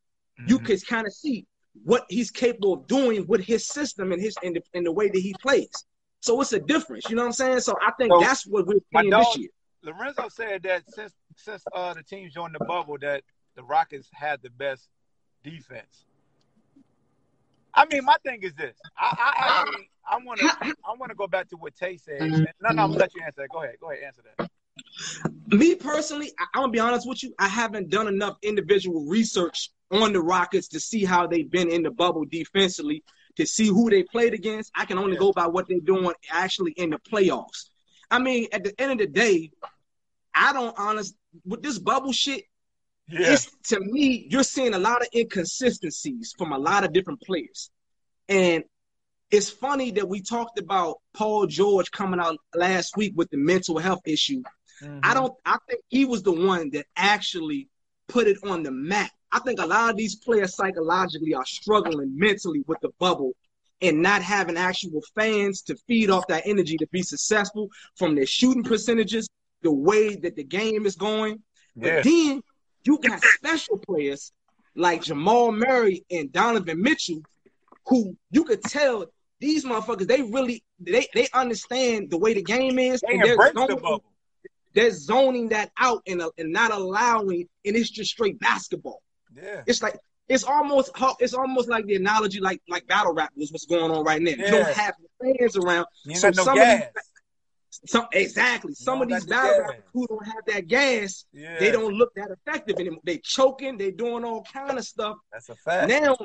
you 0.46 0.58
Mhm. 0.58 0.64
could 0.66 0.86
kind 0.86 1.06
of 1.06 1.12
see 1.12 1.44
what 1.84 2.04
he's 2.08 2.30
capable 2.30 2.74
of 2.74 2.86
doing 2.86 3.26
with 3.26 3.40
his 3.42 3.66
system 3.66 4.12
and 4.12 4.20
his 4.20 4.36
and 4.42 4.56
the, 4.56 4.62
and 4.74 4.86
the 4.86 4.92
way 4.92 5.08
that 5.08 5.18
he 5.18 5.34
plays. 5.34 5.84
So 6.20 6.40
it's 6.40 6.52
a 6.52 6.58
difference, 6.60 7.08
you 7.08 7.16
know 7.16 7.22
what 7.22 7.26
I'm 7.26 7.32
saying? 7.32 7.60
So 7.60 7.76
I 7.80 7.92
think 7.98 8.12
So, 8.12 8.20
that's 8.20 8.46
what 8.46 8.66
we're 8.66 8.80
seeing 8.92 9.10
dog- 9.10 9.26
this 9.26 9.38
year. 9.38 9.48
Lorenzo 9.82 10.28
said 10.28 10.62
that 10.64 10.82
since 10.90 11.12
since 11.36 11.62
uh, 11.72 11.94
the 11.94 12.02
teams 12.02 12.34
joined 12.34 12.54
the 12.54 12.64
bubble, 12.64 12.96
that 13.00 13.22
the 13.54 13.62
Rockets 13.62 14.08
had 14.12 14.42
the 14.42 14.50
best 14.50 14.88
defense. 15.44 16.04
I 17.74 17.84
mean, 17.86 18.04
my 18.04 18.16
thing 18.24 18.42
is 18.42 18.54
this. 18.54 18.76
I 18.98 19.14
I 19.18 19.46
actually, 19.46 19.90
I 20.10 20.16
want 20.24 20.40
to 20.40 20.46
I 20.84 20.94
want 20.98 21.10
to 21.10 21.14
go 21.14 21.26
back 21.26 21.48
to 21.50 21.56
what 21.56 21.76
Tay 21.76 21.98
said. 21.98 22.20
No, 22.20 22.38
no, 22.62 22.68
I'm 22.70 22.76
gonna 22.76 22.94
let 22.94 23.14
you 23.14 23.22
answer 23.22 23.42
that. 23.42 23.50
Go 23.50 23.62
ahead. 23.62 23.76
Go 23.80 23.90
ahead, 23.92 24.02
answer 24.04 24.22
that. 24.36 24.50
Me 25.48 25.74
personally, 25.74 26.32
I, 26.38 26.46
I'm 26.54 26.62
gonna 26.62 26.72
be 26.72 26.80
honest 26.80 27.08
with 27.08 27.22
you. 27.22 27.34
I 27.38 27.48
haven't 27.48 27.90
done 27.90 28.08
enough 28.08 28.38
individual 28.42 29.04
research 29.06 29.70
on 29.90 30.12
the 30.12 30.20
Rockets 30.20 30.68
to 30.68 30.80
see 30.80 31.04
how 31.04 31.26
they've 31.26 31.50
been 31.50 31.70
in 31.70 31.82
the 31.82 31.90
bubble 31.90 32.24
defensively, 32.24 33.04
to 33.36 33.46
see 33.46 33.66
who 33.68 33.90
they 33.90 34.02
played 34.02 34.34
against. 34.34 34.70
I 34.74 34.84
can 34.84 34.98
only 34.98 35.12
Yeah. 35.12 35.20
go 35.20 35.32
by 35.32 35.46
what 35.46 35.68
they're 35.68 35.80
doing 35.80 36.12
actually 36.30 36.72
in 36.72 36.90
the 36.90 36.98
playoffs. 36.98 37.70
I 38.10 38.18
mean, 38.18 38.48
at 38.52 38.64
the 38.64 38.80
end 38.80 38.92
of 38.92 38.98
the 38.98 39.06
day, 39.06 39.52
I 40.34 40.52
don't 40.52 40.78
honest 40.78 41.14
with 41.44 41.62
this 41.62 41.78
bubble 41.78 42.12
shit. 42.12 42.44
Yeah. 43.08 43.34
It's 43.34 43.50
to 43.68 43.80
me, 43.80 44.26
you're 44.30 44.42
seeing 44.42 44.74
a 44.74 44.78
lot 44.78 45.02
of 45.02 45.08
inconsistencies 45.14 46.34
from 46.36 46.52
a 46.52 46.58
lot 46.58 46.84
of 46.84 46.92
different 46.92 47.20
players. 47.22 47.70
And 48.28 48.64
it's 49.30 49.50
funny 49.50 49.92
that 49.92 50.08
we 50.08 50.20
talked 50.22 50.58
about 50.58 50.98
Paul 51.14 51.46
George 51.46 51.90
coming 51.90 52.20
out 52.20 52.36
last 52.54 52.96
week 52.96 53.12
with 53.16 53.30
the 53.30 53.36
mental 53.36 53.78
health 53.78 54.02
issue. 54.06 54.42
Mm-hmm. 54.82 55.00
I 55.02 55.14
don't 55.14 55.34
I 55.44 55.58
think 55.68 55.82
he 55.88 56.04
was 56.04 56.22
the 56.22 56.32
one 56.32 56.70
that 56.70 56.86
actually 56.96 57.68
put 58.08 58.26
it 58.26 58.38
on 58.44 58.62
the 58.62 58.70
map. 58.70 59.10
I 59.32 59.40
think 59.40 59.60
a 59.60 59.66
lot 59.66 59.90
of 59.90 59.96
these 59.96 60.16
players 60.16 60.56
psychologically 60.56 61.34
are 61.34 61.44
struggling 61.44 62.16
mentally 62.16 62.62
with 62.66 62.78
the 62.80 62.90
bubble 62.98 63.32
and 63.82 64.00
not 64.00 64.22
having 64.22 64.56
actual 64.56 65.02
fans 65.14 65.62
to 65.62 65.76
feed 65.86 66.10
off 66.10 66.26
that 66.28 66.42
energy 66.46 66.76
to 66.78 66.86
be 66.88 67.02
successful 67.02 67.68
from 67.96 68.14
their 68.14 68.26
shooting 68.26 68.62
percentages, 68.62 69.28
the 69.62 69.72
way 69.72 70.16
that 70.16 70.36
the 70.36 70.44
game 70.44 70.86
is 70.86 70.96
going. 70.96 71.42
But 71.76 72.04
then 72.04 72.42
you 72.84 72.98
got 72.98 73.22
special 73.22 73.78
players 73.78 74.32
like 74.74 75.02
Jamal 75.02 75.52
Murray 75.52 76.04
and 76.10 76.32
Donovan 76.32 76.80
Mitchell, 76.80 77.20
who 77.86 78.16
you 78.30 78.44
could 78.44 78.62
tell 78.62 79.06
these 79.40 79.64
motherfuckers, 79.64 80.06
they 80.06 80.22
really 80.22 80.62
they 80.80 81.06
they 81.14 81.28
understand 81.34 82.10
the 82.10 82.18
way 82.18 82.34
the 82.34 82.42
game 82.42 82.78
is. 82.78 83.00
They 83.00 83.14
and 83.14 83.22
they're 83.22 83.32
embraced 83.32 83.54
the 83.54 83.76
bubble. 83.76 84.04
They're 84.76 84.92
zoning 84.92 85.48
that 85.48 85.72
out 85.78 86.02
and, 86.06 86.22
uh, 86.22 86.30
and 86.38 86.52
not 86.52 86.70
allowing, 86.70 87.48
and 87.64 87.74
it's 87.76 87.90
just 87.90 88.10
straight 88.12 88.38
basketball. 88.38 89.02
Yeah. 89.34 89.62
It's 89.66 89.82
like 89.82 89.98
it's 90.28 90.44
almost 90.44 90.90
it's 91.18 91.34
almost 91.34 91.68
like 91.68 91.86
the 91.86 91.96
analogy 91.96 92.40
like 92.40 92.60
like 92.68 92.86
battle 92.86 93.12
rap 93.14 93.32
was 93.36 93.50
what's 93.50 93.66
going 93.66 93.90
on 93.90 94.04
right 94.04 94.20
now. 94.22 94.30
You 94.32 94.50
don't 94.50 94.68
have 94.68 94.94
the 95.20 95.34
fans 95.38 95.56
around. 95.56 95.86
You 96.04 96.16
So 96.16 96.28
no 96.30 96.44
some 96.44 96.58
of 96.58 96.64
these-. 96.68 96.82
Some 97.86 98.06
exactly. 98.12 98.74
Some 98.74 99.02
of 99.02 99.08
these 99.08 99.26
battle 99.26 99.60
rappers 99.60 99.84
who 99.92 100.06
don't 100.06 100.24
have 100.24 100.44
that 100.46 100.66
gas, 100.66 101.26
Yeah. 101.32 101.58
they 101.58 101.70
don't 101.70 101.92
look 101.94 102.14
that 102.14 102.30
effective 102.30 102.76
anymore. 102.78 103.00
They 103.04 103.18
choking, 103.18 103.76
they 103.76 103.90
doing 103.90 104.24
all 104.24 104.46
kind 104.50 104.78
of 104.78 104.84
stuff. 104.84 105.16
That's 105.32 105.48
a 105.50 105.54
fact. 105.56 105.88
Now 105.88 106.16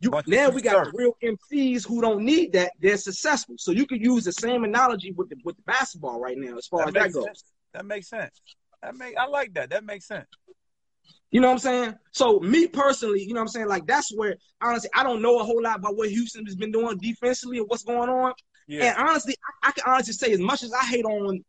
you 0.00 0.10
Bunch 0.10 0.28
now 0.28 0.48
we 0.50 0.62
got 0.62 0.86
real 0.94 1.14
MCs 1.22 1.86
who 1.86 2.00
don't 2.00 2.24
need 2.24 2.52
that. 2.54 2.72
They're 2.80 2.96
successful. 2.96 3.56
So 3.58 3.70
you 3.72 3.86
could 3.86 4.00
use 4.00 4.24
the 4.24 4.32
same 4.32 4.64
analogy 4.64 5.12
with 5.12 5.28
the 5.28 5.36
with 5.44 5.56
the 5.56 5.62
basketball 5.62 6.20
right 6.20 6.38
now 6.38 6.56
as 6.56 6.66
far 6.66 6.88
as 6.88 6.94
that 6.94 7.02
that 7.02 7.12
goes. 7.12 7.24
sense. 7.24 7.44
That 7.74 7.86
makes 7.86 8.08
sense. 8.08 8.40
That 8.82 8.96
make 8.96 9.16
I 9.16 9.26
like 9.26 9.54
that. 9.54 9.70
That 9.70 9.84
makes 9.84 10.06
sense. 10.06 10.26
You 11.30 11.40
know 11.40 11.46
what 11.48 11.52
I'm 11.54 11.58
saying? 11.60 11.94
So 12.10 12.40
me 12.40 12.66
personally, 12.66 13.22
you 13.22 13.28
know 13.34 13.40
what 13.40 13.42
I'm 13.42 13.48
saying? 13.48 13.68
Like 13.68 13.86
that's 13.86 14.12
where 14.16 14.36
honestly 14.60 14.90
I 14.94 15.02
don't 15.04 15.22
know 15.22 15.38
a 15.38 15.44
whole 15.44 15.62
lot 15.62 15.78
about 15.78 15.96
what 15.96 16.08
Houston 16.08 16.44
has 16.46 16.56
been 16.56 16.72
doing 16.72 16.98
defensively 16.98 17.58
and 17.58 17.68
what's 17.68 17.84
going 17.84 18.08
on. 18.08 18.32
Yeah. 18.66 18.86
And 18.98 19.08
honestly, 19.08 19.36
I, 19.62 19.68
I 19.68 19.72
can 19.72 19.84
honestly 19.86 20.12
say 20.14 20.32
as 20.32 20.40
much 20.40 20.62
as 20.62 20.72
I 20.72 20.84
hate 20.84 21.04
on 21.04 21.44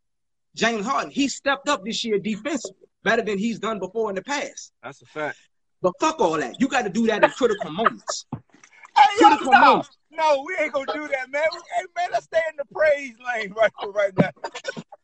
James 0.54 0.86
Harden, 0.86 1.10
he 1.10 1.28
stepped 1.28 1.68
up 1.68 1.84
this 1.84 2.04
year 2.04 2.18
defensively 2.18 2.76
better 3.02 3.22
than 3.22 3.38
he's 3.38 3.58
done 3.58 3.78
before 3.80 4.10
in 4.10 4.14
the 4.16 4.22
past. 4.22 4.72
That's 4.82 5.02
a 5.02 5.06
fact. 5.06 5.38
But 5.80 5.94
fuck 5.98 6.20
all 6.20 6.38
that. 6.38 6.60
You 6.60 6.68
got 6.68 6.82
to 6.82 6.90
do 6.90 7.06
that 7.08 7.24
in 7.24 7.30
critical 7.30 7.70
moments. 7.72 8.26
Hey, 8.32 9.02
Critical 9.18 9.52
no, 9.52 9.60
moments. 9.60 9.90
no, 10.12 10.44
we 10.46 10.56
ain't 10.62 10.72
gonna 10.72 10.92
do 10.92 11.08
that, 11.08 11.30
man. 11.30 11.42
We- 11.52 11.60
Hey, 11.76 11.84
man, 11.96 12.08
let's 12.12 12.26
stay 12.26 12.40
in 12.50 12.56
the 12.56 12.64
praise 12.74 13.14
lane 13.34 13.52
right 13.52 13.72
right 13.82 14.12
now. 14.16 14.30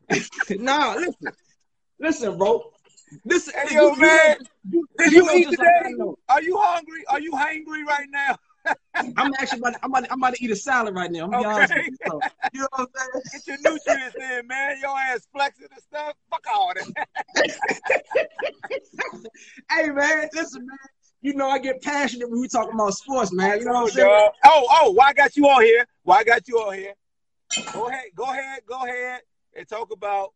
nah, 0.50 0.94
listen, 0.94 1.32
listen, 1.98 2.38
bro. 2.38 2.72
Listen, 3.24 3.54
Hey, 3.56 3.74
you- 3.74 3.80
yo, 3.80 3.94
you 3.94 4.00
man. 4.00 4.36
you, 4.70 4.88
Did 4.98 5.12
you 5.12 5.30
you 5.30 5.38
eat 5.38 5.44
just 5.44 5.58
like 5.58 5.68
I 5.68 5.88
today? 5.88 6.04
Are 6.28 6.42
you 6.42 6.58
hungry? 6.60 7.04
Are 7.08 7.20
you 7.20 7.32
hangry 7.32 7.84
right 7.84 8.06
now? 8.10 8.36
I'm 9.16 9.32
actually 9.38 9.60
about 9.60 9.74
to, 9.74 9.78
I'm, 9.82 9.90
about 9.90 10.04
to, 10.04 10.12
I'm 10.12 10.18
about 10.18 10.34
to 10.34 10.44
eat 10.44 10.50
a 10.50 10.56
salad 10.56 10.94
right 10.94 11.10
now. 11.10 11.24
I'm 11.24 11.30
gonna 11.30 11.42
be 11.42 11.46
honest 11.46 11.74
with 11.74 11.86
you. 11.86 11.96
So, 12.06 12.20
you 12.52 12.60
know 12.60 12.68
what 12.76 12.80
I'm 12.80 13.08
saying? 13.12 13.24
Get 13.32 13.46
your 13.46 13.72
nutrients 13.72 14.16
in, 14.18 14.46
man. 14.46 14.76
Your 14.80 14.98
ass 14.98 15.26
flexing 15.32 15.68
and 15.70 15.82
stuff. 15.82 16.14
Fuck 16.30 16.44
all 16.54 16.72
that. 16.74 17.08
Hey 19.70 19.90
man, 19.90 20.28
listen, 20.34 20.66
man. 20.66 20.76
You 21.20 21.34
know 21.34 21.48
I 21.48 21.58
get 21.58 21.82
passionate 21.82 22.30
when 22.30 22.40
we 22.40 22.48
talk 22.48 22.72
about 22.72 22.94
sports, 22.94 23.32
man. 23.32 23.58
You 23.58 23.64
know 23.66 23.72
what 23.72 23.82
I'm 23.82 23.88
saying? 23.90 24.30
Oh, 24.44 24.66
oh, 24.70 24.90
why 24.92 25.08
I 25.08 25.12
got 25.12 25.36
you 25.36 25.46
on 25.46 25.62
here? 25.62 25.86
Why 26.02 26.18
I 26.18 26.24
got 26.24 26.46
you 26.46 26.58
on 26.58 26.74
here? 26.74 26.94
Go 27.72 27.88
ahead, 27.88 28.04
go 28.14 28.24
ahead, 28.24 28.60
go 28.66 28.84
ahead 28.84 29.20
and 29.58 29.68
talk 29.68 29.90
about 29.92 30.32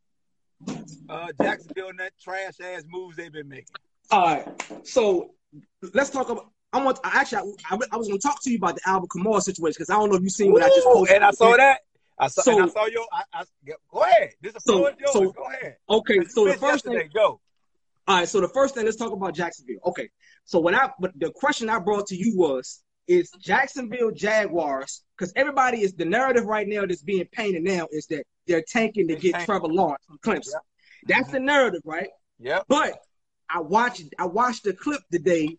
uh, 1.08 1.28
Jacksonville 1.40 1.88
and 1.88 1.98
that 2.00 2.12
trash 2.20 2.54
ass 2.62 2.84
moves 2.88 3.16
they've 3.16 3.32
been 3.32 3.48
making. 3.48 3.66
All 4.10 4.24
right. 4.26 4.46
So 4.84 5.34
let's 5.94 6.10
talk 6.10 6.28
about. 6.28 6.50
I 6.72 6.82
want. 6.82 6.98
I 7.04 7.20
actually, 7.20 7.54
I, 7.70 7.78
I 7.92 7.96
was 7.96 8.08
going 8.08 8.18
to 8.18 8.26
talk 8.26 8.42
to 8.42 8.50
you 8.50 8.56
about 8.56 8.76
the 8.76 8.80
Alvin 8.86 9.08
Kamara 9.08 9.42
situation 9.42 9.76
because 9.78 9.90
I 9.90 9.94
don't 9.94 10.10
know 10.10 10.16
if 10.16 10.22
you 10.22 10.30
seen 10.30 10.52
what 10.52 10.62
I 10.62 10.68
just 10.68 10.84
posted. 10.86 11.16
and 11.16 11.24
I 11.24 11.30
saw 11.30 11.56
that. 11.56 11.80
I 12.18 12.28
saw, 12.28 12.50
and 12.50 12.64
I 12.64 12.68
saw 12.68 12.86
your. 12.86 13.06
I, 13.12 13.22
I, 13.32 13.44
go 13.92 14.02
ahead. 14.02 14.30
This 14.40 14.54
is 14.54 14.64
So- 14.64 14.78
floor 14.78 14.90
is 14.90 14.96
yours. 14.98 15.12
so- 15.12 15.32
go 15.32 15.44
ahead. 15.44 15.76
Okay. 15.88 16.24
So 16.24 16.46
the 16.46 16.54
first 16.54 16.84
thing. 16.84 17.10
Go. 17.14 17.40
All 18.08 18.16
right. 18.18 18.28
So 18.28 18.40
the 18.40 18.48
first 18.48 18.74
thing, 18.74 18.84
let's 18.84 18.96
talk 18.96 19.12
about 19.12 19.34
Jacksonville. 19.34 19.80
Okay. 19.86 20.08
So 20.44 20.58
what 20.60 20.74
I, 20.74 20.90
but 20.98 21.12
the 21.18 21.30
question 21.30 21.68
I 21.68 21.78
brought 21.78 22.06
to 22.08 22.16
you 22.16 22.36
was, 22.36 22.82
is 23.08 23.30
Jacksonville 23.40 24.10
Jaguars 24.10 25.02
because 25.16 25.32
everybody 25.36 25.82
is 25.82 25.92
the 25.94 26.04
narrative 26.04 26.44
right 26.44 26.66
now 26.66 26.86
that's 26.86 27.02
being 27.02 27.26
painted 27.32 27.62
now 27.62 27.86
is 27.90 28.06
that 28.06 28.24
they're 28.46 28.62
tanking 28.66 29.08
to 29.08 29.16
get. 29.16 29.44
Trevor 29.44 29.68
Lawrence 29.68 30.04
from 30.06 30.18
Clemson. 30.18 30.52
Yep. 30.52 30.62
That's 31.08 31.30
the 31.30 31.40
narrative, 31.40 31.82
right? 31.84 32.08
Yeah. 32.38 32.60
But 32.68 32.98
I 33.50 33.60
watched 33.60 34.04
I 34.18 34.26
watched 34.26 34.64
the 34.64 34.72
clip 34.72 35.00
today 35.10 35.56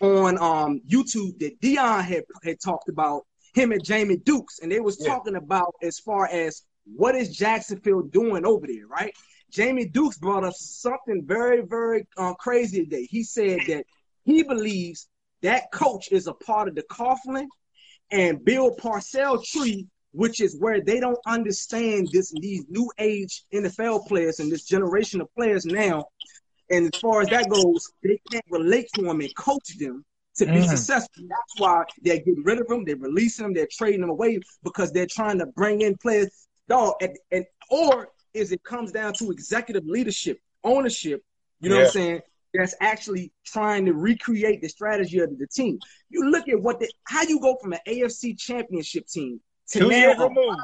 on 0.00 0.38
um 0.38 0.80
YouTube 0.88 1.38
that 1.40 1.60
Deion 1.60 2.02
had 2.04 2.24
had 2.44 2.60
talked 2.60 2.88
about 2.88 3.22
him 3.54 3.72
and 3.72 3.82
Jamie 3.82 4.18
Dukes, 4.18 4.58
and 4.60 4.70
they 4.70 4.80
was 4.80 4.98
Yeah. 5.00 5.08
talking 5.08 5.36
about 5.36 5.74
as 5.82 5.98
far 5.98 6.26
as 6.26 6.62
what 6.94 7.14
is 7.14 7.34
Jacksonville 7.34 8.02
doing 8.02 8.44
over 8.46 8.66
there, 8.66 8.86
right? 8.86 9.12
Jamie 9.50 9.86
Dukes 9.86 10.18
brought 10.18 10.44
up 10.44 10.54
something 10.54 11.24
very, 11.24 11.62
very 11.62 12.06
uh, 12.16 12.34
crazy 12.34 12.84
today. 12.84 13.06
He 13.10 13.22
said 13.22 13.60
that 13.68 13.84
he 14.24 14.42
believes 14.42 15.08
that 15.46 15.70
coach 15.72 16.10
is 16.10 16.26
a 16.26 16.34
part 16.34 16.68
of 16.68 16.74
the 16.74 16.82
Coughlin 16.82 17.46
and 18.10 18.44
Bill 18.44 18.74
Parcell 18.74 19.42
tree, 19.42 19.86
which 20.12 20.40
is 20.40 20.56
where 20.58 20.80
they 20.80 20.98
don't 21.00 21.18
understand 21.26 22.08
this 22.12 22.32
these 22.40 22.64
new 22.68 22.90
age 22.98 23.44
NFL 23.52 24.06
players 24.06 24.40
and 24.40 24.50
this 24.50 24.64
generation 24.64 25.20
of 25.20 25.32
players 25.34 25.64
now. 25.64 26.06
And 26.68 26.92
as 26.92 27.00
far 27.00 27.20
as 27.22 27.28
that 27.28 27.48
goes, 27.48 27.92
they 28.02 28.20
can't 28.30 28.44
relate 28.50 28.88
to 28.94 29.02
them 29.02 29.20
and 29.20 29.34
coach 29.36 29.78
them 29.78 30.04
to 30.38 30.46
be 30.46 30.52
Mhm. 30.52 30.68
successful. 30.68 31.24
That's 31.28 31.54
why 31.60 31.84
they're 32.02 32.18
getting 32.18 32.42
rid 32.42 32.60
of 32.60 32.66
them, 32.66 32.84
they're 32.84 32.96
releasing 32.96 33.44
them, 33.44 33.54
they're 33.54 33.68
trading 33.70 34.00
them 34.00 34.10
away 34.10 34.40
because 34.64 34.90
they're 34.92 35.06
trying 35.06 35.38
to 35.38 35.46
bring 35.46 35.80
in 35.82 35.96
players. 35.96 36.28
Dog, 36.68 36.94
and, 37.00 37.16
and 37.30 37.44
or 37.70 38.08
is 38.34 38.50
it 38.50 38.62
comes 38.64 38.90
down 38.90 39.12
to 39.14 39.30
executive 39.30 39.84
leadership, 39.86 40.40
ownership, 40.64 41.22
you 41.60 41.68
know 41.70 41.76
what 41.76 41.86
I'm 41.86 41.92
saying? 41.92 42.20
That's 42.58 42.74
actually 42.80 43.32
trying 43.44 43.84
to 43.86 43.92
recreate 43.94 44.62
the 44.62 44.68
strategy 44.68 45.18
of 45.18 45.36
the 45.38 45.46
team. 45.46 45.78
You 46.10 46.30
look 46.30 46.48
at 46.48 46.60
what 46.60 46.80
they 46.80 46.88
how 47.04 47.22
you 47.22 47.40
go 47.40 47.56
from 47.60 47.72
an 47.72 47.80
AFC 47.86 48.38
championship 48.38 49.06
team 49.06 49.40
to 49.70 49.80
Two 49.80 49.88
now 49.88 49.96
years 49.96 50.18
removed. 50.18 50.60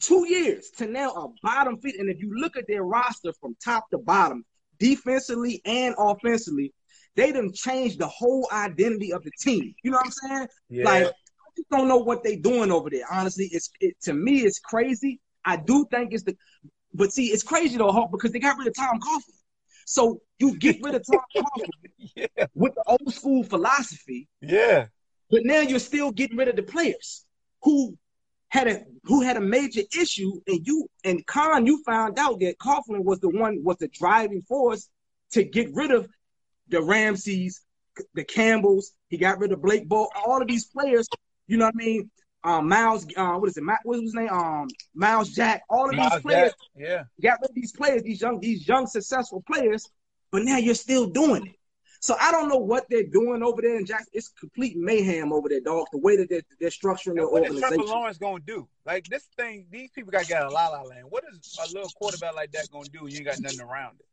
two 0.00 0.26
years 0.28 0.70
to 0.78 0.86
now 0.86 1.10
a 1.10 1.28
bottom 1.42 1.78
feed. 1.78 1.96
And 1.96 2.08
if 2.10 2.20
you 2.20 2.30
look 2.38 2.56
at 2.56 2.66
their 2.68 2.82
roster 2.82 3.32
from 3.40 3.56
top 3.62 3.90
to 3.90 3.98
bottom, 3.98 4.44
defensively 4.78 5.60
and 5.64 5.94
offensively, 5.98 6.72
they 7.16 7.32
done 7.32 7.52
changed 7.52 7.98
the 7.98 8.06
whole 8.06 8.48
identity 8.52 9.12
of 9.12 9.24
the 9.24 9.32
team. 9.40 9.74
You 9.82 9.90
know 9.90 9.98
what 9.98 10.06
I'm 10.06 10.12
saying? 10.12 10.48
Yeah. 10.68 10.84
Like, 10.84 11.06
I 11.06 11.50
just 11.56 11.68
don't 11.70 11.88
know 11.88 11.98
what 11.98 12.22
they 12.22 12.36
doing 12.36 12.70
over 12.70 12.90
there. 12.90 13.04
Honestly, 13.10 13.48
it's 13.50 13.70
it, 13.80 13.96
to 14.02 14.12
me, 14.12 14.40
it's 14.40 14.60
crazy. 14.60 15.20
I 15.44 15.56
do 15.56 15.86
think 15.90 16.12
it's 16.12 16.22
the, 16.22 16.36
but 16.94 17.12
see, 17.12 17.26
it's 17.26 17.42
crazy 17.42 17.76
though, 17.76 17.90
Hawk, 17.90 18.10
because 18.12 18.32
they 18.32 18.38
got 18.38 18.56
rid 18.58 18.68
of 18.68 18.74
Tom 18.76 19.00
Coughlin. 19.00 19.37
So 19.90 20.20
you 20.38 20.54
get 20.58 20.82
rid 20.82 20.94
of 20.96 21.02
Tom 21.10 21.22
Coughlin 21.34 21.70
yeah. 22.14 22.46
with 22.54 22.74
the 22.74 22.82
old 22.86 23.14
school 23.14 23.42
philosophy, 23.42 24.28
Yeah. 24.42 24.88
but 25.30 25.46
now 25.46 25.62
you're 25.62 25.78
still 25.78 26.12
getting 26.12 26.36
rid 26.36 26.48
of 26.48 26.56
the 26.56 26.62
players 26.62 27.24
who 27.62 27.96
had 28.50 28.68
a 28.68 28.84
who 29.04 29.22
had 29.22 29.38
a 29.38 29.40
major 29.40 29.80
issue, 29.98 30.40
and 30.46 30.66
you 30.66 30.88
and 31.04 31.26
Khan, 31.26 31.64
you 31.64 31.82
found 31.84 32.18
out 32.18 32.38
that 32.40 32.58
Coughlin 32.58 33.02
was 33.02 33.18
the 33.20 33.30
one 33.30 33.64
was 33.64 33.78
the 33.78 33.88
driving 33.88 34.42
force 34.42 34.90
to 35.32 35.42
get 35.42 35.72
rid 35.72 35.90
of 35.90 36.06
the 36.68 36.82
Ramseys, 36.82 37.62
the 38.12 38.24
Campbells. 38.24 38.92
He 39.08 39.16
got 39.16 39.38
rid 39.38 39.52
of 39.52 39.62
Blake 39.62 39.88
Ball, 39.88 40.10
all 40.26 40.42
of 40.42 40.48
these 40.48 40.66
players. 40.66 41.08
You 41.46 41.56
know 41.56 41.64
what 41.64 41.74
I 41.76 41.78
mean? 41.78 42.10
Um, 42.44 42.68
Myles, 42.68 43.06
uh, 43.16 43.32
what 43.34 43.48
is 43.48 43.56
it? 43.56 43.62
Ma- 43.64 43.76
what 43.82 43.94
was 43.96 44.02
his 44.02 44.14
name? 44.14 44.28
Um, 44.30 44.68
Myles 44.94 45.30
Jack. 45.30 45.62
All 45.68 45.90
of 45.90 45.96
these 45.96 46.20
players 46.22 46.52
Jack, 46.52 46.54
Yeah. 46.76 47.04
got 47.20 47.40
rid 47.40 47.50
of 47.50 47.54
these 47.54 47.72
players, 47.72 48.02
these 48.02 48.20
young, 48.20 48.38
these 48.40 48.66
young 48.66 48.86
successful 48.86 49.42
players, 49.50 49.90
but 50.30 50.42
now 50.44 50.56
you're 50.56 50.74
still 50.74 51.06
doing 51.06 51.46
it. 51.46 51.54
So 52.00 52.14
I 52.20 52.30
don't 52.30 52.48
know 52.48 52.58
what 52.58 52.86
they're 52.88 53.02
doing 53.02 53.42
over 53.42 53.60
there 53.60 53.76
in 53.76 53.84
Jackson. 53.84 54.10
It's 54.12 54.28
complete 54.28 54.76
mayhem 54.76 55.32
over 55.32 55.48
there, 55.48 55.60
dog. 55.60 55.88
The 55.90 55.98
way 55.98 56.16
that 56.16 56.28
they're, 56.30 56.42
they're 56.60 56.70
structuring 56.70 57.16
their 57.16 57.26
organization. 57.26 57.54
What 57.60 57.72
is 57.72 57.76
Trevor. 57.76 57.82
Lawrence 57.82 58.18
gonna 58.18 58.38
do? 58.46 58.68
Like 58.86 59.08
this 59.08 59.24
thing, 59.36 59.66
these 59.68 59.90
people 59.90 60.12
got 60.12 60.28
get 60.28 60.42
a 60.44 60.48
la 60.48 60.68
la 60.68 60.82
land. 60.82 61.06
What 61.10 61.24
is 61.32 61.58
a 61.58 61.72
little 61.74 61.90
quarterback 61.90 62.36
like 62.36 62.52
that 62.52 62.70
gonna 62.70 62.88
do? 62.92 63.02
when 63.02 63.10
You 63.10 63.18
ain't 63.18 63.26
got 63.26 63.40
nothing 63.40 63.60
around 63.60 63.98
it. 63.98 64.06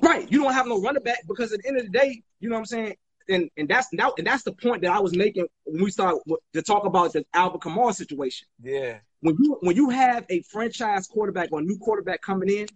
Right. 0.00 0.30
You 0.30 0.44
don't 0.44 0.52
have 0.52 0.66
no 0.68 0.80
running 0.80 1.02
back 1.02 1.26
because 1.26 1.52
at 1.52 1.60
the 1.62 1.68
end 1.68 1.78
of 1.78 1.84
the 1.86 1.90
day, 1.90 2.22
you 2.38 2.48
know 2.48 2.54
what 2.54 2.60
I'm 2.60 2.66
saying? 2.66 2.94
And 3.28 3.50
and 3.56 3.68
that's 3.68 3.88
that, 3.92 4.12
and 4.18 4.26
that's 4.26 4.42
the 4.42 4.52
point 4.52 4.82
that 4.82 4.90
I 4.90 5.00
was 5.00 5.14
making 5.14 5.46
when 5.64 5.84
we 5.84 5.90
start 5.90 6.16
to 6.54 6.62
talk 6.62 6.84
about 6.86 7.12
the 7.12 7.24
Alvin 7.34 7.60
Kamara 7.60 7.94
situation. 7.94 8.48
Yeah. 8.62 8.98
When 9.20 9.36
you 9.40 9.58
when 9.60 9.76
you 9.76 9.90
have 9.90 10.24
a 10.30 10.42
franchise 10.42 11.06
quarterback 11.06 11.50
or 11.52 11.58
a 11.58 11.62
new 11.62 11.78
quarterback 11.78 12.22
coming 12.22 12.48
in, 12.48 12.66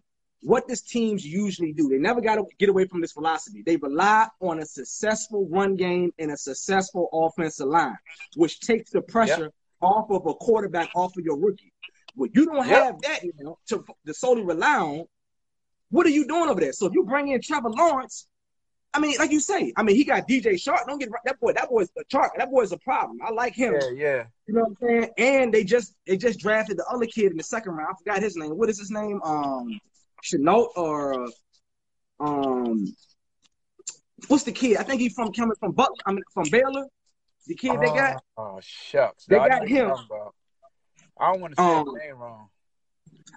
what 0.42 0.68
does 0.68 0.82
teams 0.82 1.24
usually 1.24 1.72
do? 1.72 1.88
They 1.88 1.98
never 1.98 2.20
got 2.20 2.34
to 2.36 2.44
get 2.58 2.68
away 2.68 2.86
from 2.86 3.00
this 3.00 3.12
philosophy. 3.12 3.62
They 3.64 3.76
rely 3.76 4.26
on 4.40 4.58
a 4.60 4.66
successful 4.66 5.48
run 5.50 5.76
game 5.76 6.12
and 6.18 6.30
a 6.32 6.36
successful 6.36 7.08
offensive 7.12 7.68
line, 7.68 7.96
which 8.36 8.60
takes 8.60 8.90
the 8.90 9.00
pressure 9.02 9.52
off 9.80 10.10
of 10.10 10.26
a 10.26 10.34
quarterback, 10.34 10.90
off 10.94 11.16
of 11.16 11.24
your 11.24 11.38
rookie. 11.38 11.72
When 12.14 12.30
you 12.34 12.44
don't 12.46 12.66
Yep. 12.66 12.66
have 12.66 13.00
that, 13.02 13.22
you 13.22 13.32
know, 13.38 13.58
to, 13.68 13.84
to 14.06 14.12
solely 14.14 14.42
rely 14.44 14.76
on, 14.78 15.04
what 15.90 16.06
are 16.06 16.10
you 16.10 16.26
doing 16.26 16.48
over 16.48 16.60
there? 16.60 16.72
So 16.72 16.86
if 16.86 16.92
you 16.92 17.04
bring 17.04 17.28
in 17.28 17.40
Trevor 17.40 17.70
Lawrence, 17.70 18.26
I 18.94 19.00
mean, 19.00 19.16
like 19.18 19.30
you 19.30 19.40
say, 19.40 19.72
I 19.76 19.82
mean, 19.82 19.96
he 19.96 20.04
got 20.04 20.28
DJ 20.28 20.54
Chark. 20.54 20.86
Don't 20.86 20.98
get 20.98 21.08
that 21.24 21.40
boy. 21.40 21.52
That 21.54 21.70
boy's 21.70 21.88
a 21.98 22.02
Shark. 22.10 22.32
That 22.36 22.50
boy's 22.50 22.72
a 22.72 22.78
problem. 22.78 23.18
I 23.24 23.30
like 23.30 23.54
him. 23.54 23.74
Yeah. 23.74 23.90
Yeah. 23.90 24.24
You 24.46 24.54
know 24.54 24.60
what 24.62 24.68
I'm 24.70 24.76
saying? 24.80 25.10
And 25.16 25.54
they 25.54 25.64
just 25.64 25.94
they 26.06 26.16
just 26.16 26.40
drafted 26.40 26.76
the 26.76 26.84
other 26.86 27.06
kid 27.06 27.30
in 27.30 27.38
the 27.38 27.42
second 27.42 27.72
round. 27.72 27.94
I 27.94 27.98
forgot 27.98 28.22
his 28.22 28.36
name. 28.36 28.50
What 28.50 28.68
is 28.68 28.78
his 28.78 28.90
name? 28.90 29.20
Um, 29.24 29.80
Shenault 30.22 30.68
or 30.76 31.28
um, 32.20 32.94
what's 34.28 34.44
the 34.44 34.52
kid? 34.52 34.76
I 34.76 34.82
think 34.82 35.00
he's 35.00 35.14
from 35.14 35.32
coming 35.32 35.56
from 35.58 35.72
Buck. 35.72 35.92
I 36.04 36.12
mean, 36.12 36.22
from 36.34 36.48
Baylor. 36.50 36.86
The 37.46 37.54
kid 37.54 37.80
they 37.80 37.86
got. 37.86 38.22
Oh 38.36 38.58
shucks. 38.60 39.24
They 39.24 39.38
No, 39.38 39.48
got 39.48 39.66
him. 39.66 39.90
I 41.18 41.32
don't 41.32 41.40
want 41.40 41.56
to 41.56 41.62
say 41.62 41.74
Um, 41.74 41.86
his 41.86 41.94
name 42.04 42.18
wrong. 42.18 42.48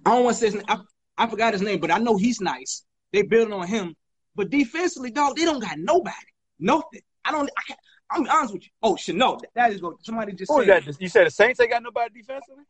I 0.05 0.09
don't 0.11 0.23
want 0.23 0.35
to 0.35 0.39
say 0.39 0.45
his 0.47 0.55
name. 0.55 0.65
I, 0.67 0.79
I 1.17 1.27
forgot 1.27 1.53
his 1.53 1.61
name, 1.61 1.79
but 1.79 1.91
I 1.91 1.97
know 1.97 2.17
he's 2.17 2.41
nice. 2.41 2.83
They 3.13 3.21
building 3.23 3.53
on 3.53 3.67
him. 3.67 3.95
But 4.35 4.49
defensively, 4.49 5.11
dog, 5.11 5.35
they 5.35 5.45
don't 5.45 5.61
got 5.61 5.77
nobody. 5.79 6.15
Nothing. 6.59 7.01
I 7.23 7.31
don't. 7.31 7.49
I 7.57 7.61
can't. 7.67 7.79
I'm 8.11 8.27
honest 8.29 8.53
with 8.53 8.63
you. 8.63 8.69
Oh, 8.83 8.93
Shenault. 8.95 9.41
That 9.55 9.71
is 9.71 9.81
what 9.81 9.95
somebody 10.03 10.33
just 10.33 10.51
Who 10.51 10.63
said. 10.63 10.85
that? 10.85 11.01
You 11.01 11.07
said 11.09 11.25
the 11.25 11.31
Saints 11.31 11.59
ain't 11.59 11.71
got 11.71 11.81
nobody 11.81 12.21
defensively? 12.21 12.63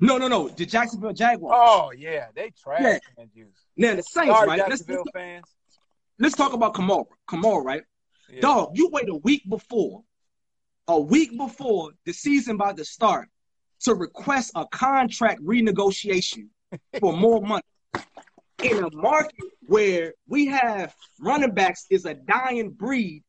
No, 0.00 0.18
no, 0.18 0.28
no. 0.28 0.48
The 0.48 0.66
Jacksonville 0.66 1.12
Jaguars. 1.12 1.54
Oh 1.56 1.92
yeah, 1.96 2.26
they 2.34 2.50
trash 2.60 2.80
Yeah. 2.82 2.98
man. 3.16 3.30
Now 3.76 3.94
the 3.96 4.02
Saints, 4.02 4.30
Sorry, 4.34 4.48
right? 4.48 4.58
Let's, 4.58 4.70
Jacksonville 4.70 5.04
let's, 5.04 5.10
fans. 5.14 5.44
let's 6.18 6.34
talk 6.34 6.54
about 6.54 6.74
Kamara. 6.74 7.04
Kamara, 7.28 7.62
right? 7.64 7.82
Yeah. 8.30 8.40
Dog, 8.40 8.70
you 8.74 8.88
wait 8.92 9.08
a 9.08 9.16
week 9.16 9.42
before, 9.48 10.02
a 10.88 10.98
week 10.98 11.36
before 11.36 11.90
the 12.04 12.12
season 12.12 12.56
about 12.56 12.76
to 12.78 12.84
start 12.84 13.28
to 13.80 13.94
request 13.94 14.52
a 14.54 14.66
contract 14.66 15.40
renegotiation 15.42 16.48
for 16.98 17.12
more 17.12 17.40
money. 17.40 17.62
In 18.62 18.82
a 18.82 18.90
market 18.94 19.34
where 19.66 20.12
we 20.28 20.46
have 20.46 20.94
running 21.20 21.52
backs 21.52 21.86
is 21.90 22.04
a 22.04 22.14
dying 22.14 22.70
breed, 22.70 23.22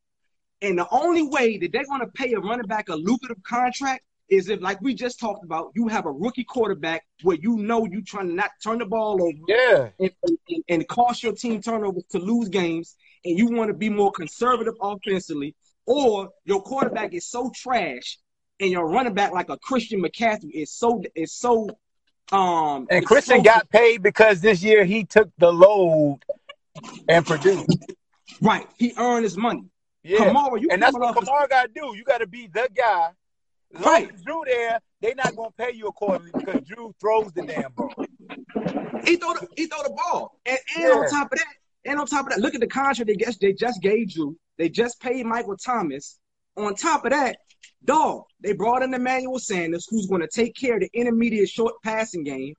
and 0.62 0.78
the 0.78 0.88
only 0.92 1.24
way 1.24 1.58
that 1.58 1.72
they're 1.72 1.86
going 1.86 2.02
to 2.02 2.08
pay 2.08 2.34
a 2.34 2.40
running 2.40 2.68
back 2.68 2.90
a 2.90 2.96
lucrative 2.96 3.42
contract 3.44 4.04
is 4.30 4.50
if, 4.50 4.62
like 4.62 4.82
we 4.82 4.94
just 4.94 5.20
talked 5.20 5.44
about, 5.44 5.72
you 5.76 5.88
have 5.88 6.06
a 6.06 6.12
rookie 6.12 6.44
quarterback 6.44 7.04
where 7.24 7.38
you 7.38 7.58
know 7.58 7.86
you're 7.86 8.02
trying 8.02 8.28
to 8.28 8.34
not 8.34 8.52
turn 8.64 8.80
the 8.80 8.86
ball 8.86 9.22
over 9.22 9.38
Yeah. 9.48 9.90
and, 10.00 10.12
and, 10.50 10.64
and 10.70 10.88
cost 10.88 11.24
your 11.24 11.34
team 11.34 11.62
turnovers 11.62 12.04
to 12.12 12.20
lose 12.20 12.50
games, 12.50 12.96
and 13.24 13.38
you 13.38 13.48
want 13.48 13.70
to 13.70 13.74
be 13.74 13.90
more 13.90 14.12
conservative 14.12 14.74
offensively, 14.82 15.56
or 15.86 16.30
your 16.46 16.62
quarterback 16.62 17.14
is 17.14 17.28
so 17.30 17.52
trash, 17.56 18.18
and 18.60 18.70
your 18.70 18.90
running 18.90 19.14
back 19.14 19.32
like 19.32 19.50
a 19.50 19.58
Christian 19.58 20.02
McCaffrey 20.02 20.52
is 20.54 20.74
so 20.74 21.02
is 21.16 21.34
so 21.34 21.70
um 22.32 22.88
And 22.90 23.06
Christian 23.06 23.38
explosive. 23.38 23.44
got 23.62 23.70
paid 23.70 24.02
because 24.04 24.42
this 24.42 24.64
year 24.64 24.86
he 24.86 25.04
took 25.04 25.30
the 25.38 25.52
load 25.52 26.20
and 27.08 27.26
produced. 27.26 27.68
right. 28.42 28.68
He 28.78 28.94
earned 28.98 29.24
his 29.24 29.38
money. 29.38 29.66
Yeah. 30.04 30.20
Kamara, 30.20 30.60
you 30.62 30.70
and 30.72 30.82
that's 30.82 30.94
what 30.98 31.16
Kamara 31.16 31.50
got 31.50 31.64
to 31.68 31.72
do. 31.74 31.96
You 31.96 32.04
got 32.04 32.20
to 32.20 32.28
be 32.28 32.48
the 32.48 32.68
guy. 32.76 33.10
As 33.76 33.82
Right. 33.86 34.24
Drew 34.26 34.42
there, 34.46 34.80
they 35.02 35.14
not 35.14 35.36
gonna 35.36 35.52
pay 35.58 35.72
you 35.74 35.88
accordingly 35.88 36.32
because 36.38 36.62
Drew 36.68 36.94
throws 37.00 37.32
the 37.34 37.44
damn 37.44 37.72
ball. 37.72 37.94
He 39.06 39.16
throw 39.16 39.34
the 39.34 39.48
he 39.56 39.68
throw 39.68 39.82
the 39.84 39.92
ball, 39.96 40.38
and, 40.46 40.60
and 40.78 40.92
on 40.92 41.10
top 41.10 41.32
of 41.32 41.38
that, 41.40 41.48
and 41.86 42.00
on 42.00 42.06
top 42.06 42.26
of 42.28 42.32
that, 42.34 42.40
look 42.40 42.54
at 42.54 42.60
the 42.62 42.68
contract 42.68 43.08
they 43.08 43.16
just 43.16 43.40
they 43.40 43.54
just 43.54 43.82
gave 43.82 44.14
Drew. 44.14 44.36
They 44.58 44.70
just 44.70 45.00
paid 45.02 45.26
Michael 45.26 45.58
Thomas. 45.58 46.20
On 46.58 46.76
top 46.76 47.06
of 47.06 47.12
that, 47.12 47.38
dog, 47.86 48.24
they 48.42 48.54
brought 48.54 48.84
in 48.84 48.94
Emmanuel 48.94 49.40
Sanders, 49.40 49.88
who's 49.90 50.06
going 50.08 50.22
to 50.22 50.28
take 50.28 50.56
care 50.56 50.76
of 50.76 50.82
the 50.82 50.90
intermediate 50.94 51.50
short 51.50 51.74
passing 51.84 52.24
game, 52.24 52.54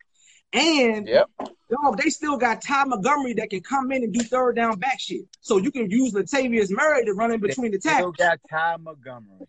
and 0.52 1.06
Yep. 1.08 1.30
dog, 1.70 1.98
they 1.98 2.10
still 2.10 2.36
got 2.36 2.60
Ty 2.62 2.84
Montgomery 2.84 3.34
that 3.34 3.50
can 3.50 3.60
come 3.60 3.90
in 3.92 4.02
and 4.02 4.12
do 4.12 4.20
third 4.20 4.56
down 4.56 4.78
back 4.78 5.00
shit. 5.00 5.22
So 5.40 5.56
you 5.58 5.70
can 5.70 5.90
use 5.90 6.12
Latavius 6.12 6.70
Murray 6.70 7.04
to 7.04 7.12
run 7.14 7.32
in 7.32 7.40
between 7.40 7.72
the 7.72 7.78
tackles. 7.78 8.14
Still 8.16 8.26
tackles. 8.26 8.40
got 8.50 8.58
Ty 8.58 8.76
Montgomery. 8.78 9.46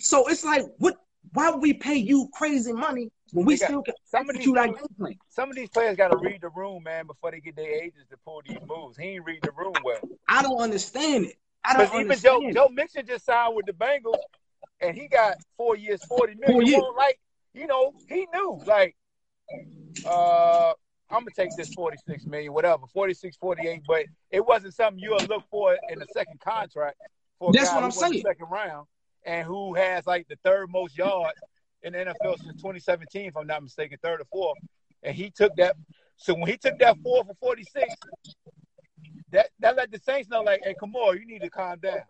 So 0.00 0.26
it's 0.28 0.44
like, 0.44 0.64
what? 0.78 0.96
Why 1.32 1.50
would 1.50 1.60
we 1.60 1.72
pay 1.74 1.96
you 1.96 2.28
crazy 2.32 2.72
money 2.72 3.10
when 3.32 3.44
we 3.46 3.54
They 3.54 3.58
got- 3.58 3.66
still 3.66 3.82
can 3.82 3.94
some 4.04 4.20
of 4.22 4.26
these 4.28 4.36
execute 4.36 4.58
our 4.58 4.66
dudes- 4.68 4.78
game 4.78 4.88
plan? 4.96 5.14
Some 5.28 5.50
of 5.50 5.56
these 5.56 5.68
players 5.68 5.96
got 5.96 6.12
to 6.12 6.16
read 6.18 6.40
the 6.40 6.48
room, 6.50 6.84
man, 6.84 7.06
before 7.06 7.32
they 7.32 7.40
get 7.40 7.56
their 7.56 7.68
agents 7.82 8.08
to 8.10 8.16
pull 8.18 8.42
these 8.46 8.56
moves. 8.66 8.96
He 8.96 9.04
ain't 9.08 9.24
read 9.24 9.42
the 9.42 9.50
room 9.50 9.74
well. 9.82 9.98
I 10.28 10.42
don't 10.42 10.58
understand 10.60 11.26
it. 11.26 11.36
I 11.64 11.72
don't 11.74 11.82
Because 11.82 12.00
even 12.00 12.18
Joe 12.20 12.34
understand. 12.36 12.54
Joe 12.54 12.68
Mixon 12.72 13.06
just 13.06 13.24
signed 13.26 13.56
with 13.56 13.66
the 13.66 13.72
Bengals, 13.72 14.14
and 14.80 14.96
he 14.96 15.08
got 15.08 15.36
four 15.56 15.76
years, 15.76 16.02
forty 16.04 16.34
million. 16.34 16.72
Four. 16.72 16.82
Well, 16.82 16.94
like 16.96 17.18
you 17.54 17.66
know, 17.66 17.94
he 18.08 18.26
knew 18.34 18.60
like, 18.66 18.96
uh, 20.04 20.70
I'm 21.10 21.20
gonna 21.20 21.30
take 21.34 21.56
this 21.56 21.74
forty 21.74 21.96
six 22.06 22.26
million, 22.26 22.52
whatever, 22.52 22.86
46, 22.92 23.36
48, 23.36 23.82
but 23.86 24.04
it 24.30 24.44
wasn't 24.44 24.74
something 24.74 24.98
you'll 24.98 25.24
look 25.24 25.44
for 25.50 25.76
in 25.90 25.98
the 25.98 26.06
second 26.12 26.40
contract 26.40 26.96
for 27.38 27.52
That's 27.52 27.72
what 27.72 27.84
I'm 27.84 27.90
the 27.90 27.96
saying. 27.96 28.22
second 28.24 28.46
round 28.50 28.86
and 29.24 29.46
who 29.46 29.74
has 29.74 30.06
like 30.06 30.26
the 30.28 30.36
third 30.44 30.70
most 30.70 30.96
yards 30.96 31.38
in 31.82 31.92
the 31.92 31.98
NFL 31.98 32.38
since 32.38 32.56
2017, 32.56 33.26
if 33.26 33.36
I'm 33.36 33.46
not 33.46 33.62
mistaken, 33.62 33.98
third 34.02 34.20
or 34.20 34.24
fourth. 34.32 34.58
And 35.02 35.14
he 35.14 35.30
took 35.30 35.54
that. 35.56 35.76
So 36.16 36.34
when 36.34 36.46
he 36.46 36.56
took 36.56 36.78
that 36.78 36.96
four 37.02 37.24
for 37.24 37.34
46, 37.40 37.94
that 39.32 39.50
that 39.60 39.76
let 39.76 39.90
the 39.90 39.98
Saints 39.98 40.30
know, 40.30 40.42
like, 40.42 40.62
hey, 40.64 40.74
Kamara, 40.80 41.18
you 41.18 41.26
need 41.26 41.42
to 41.42 41.50
calm 41.50 41.78
down. 41.78 42.00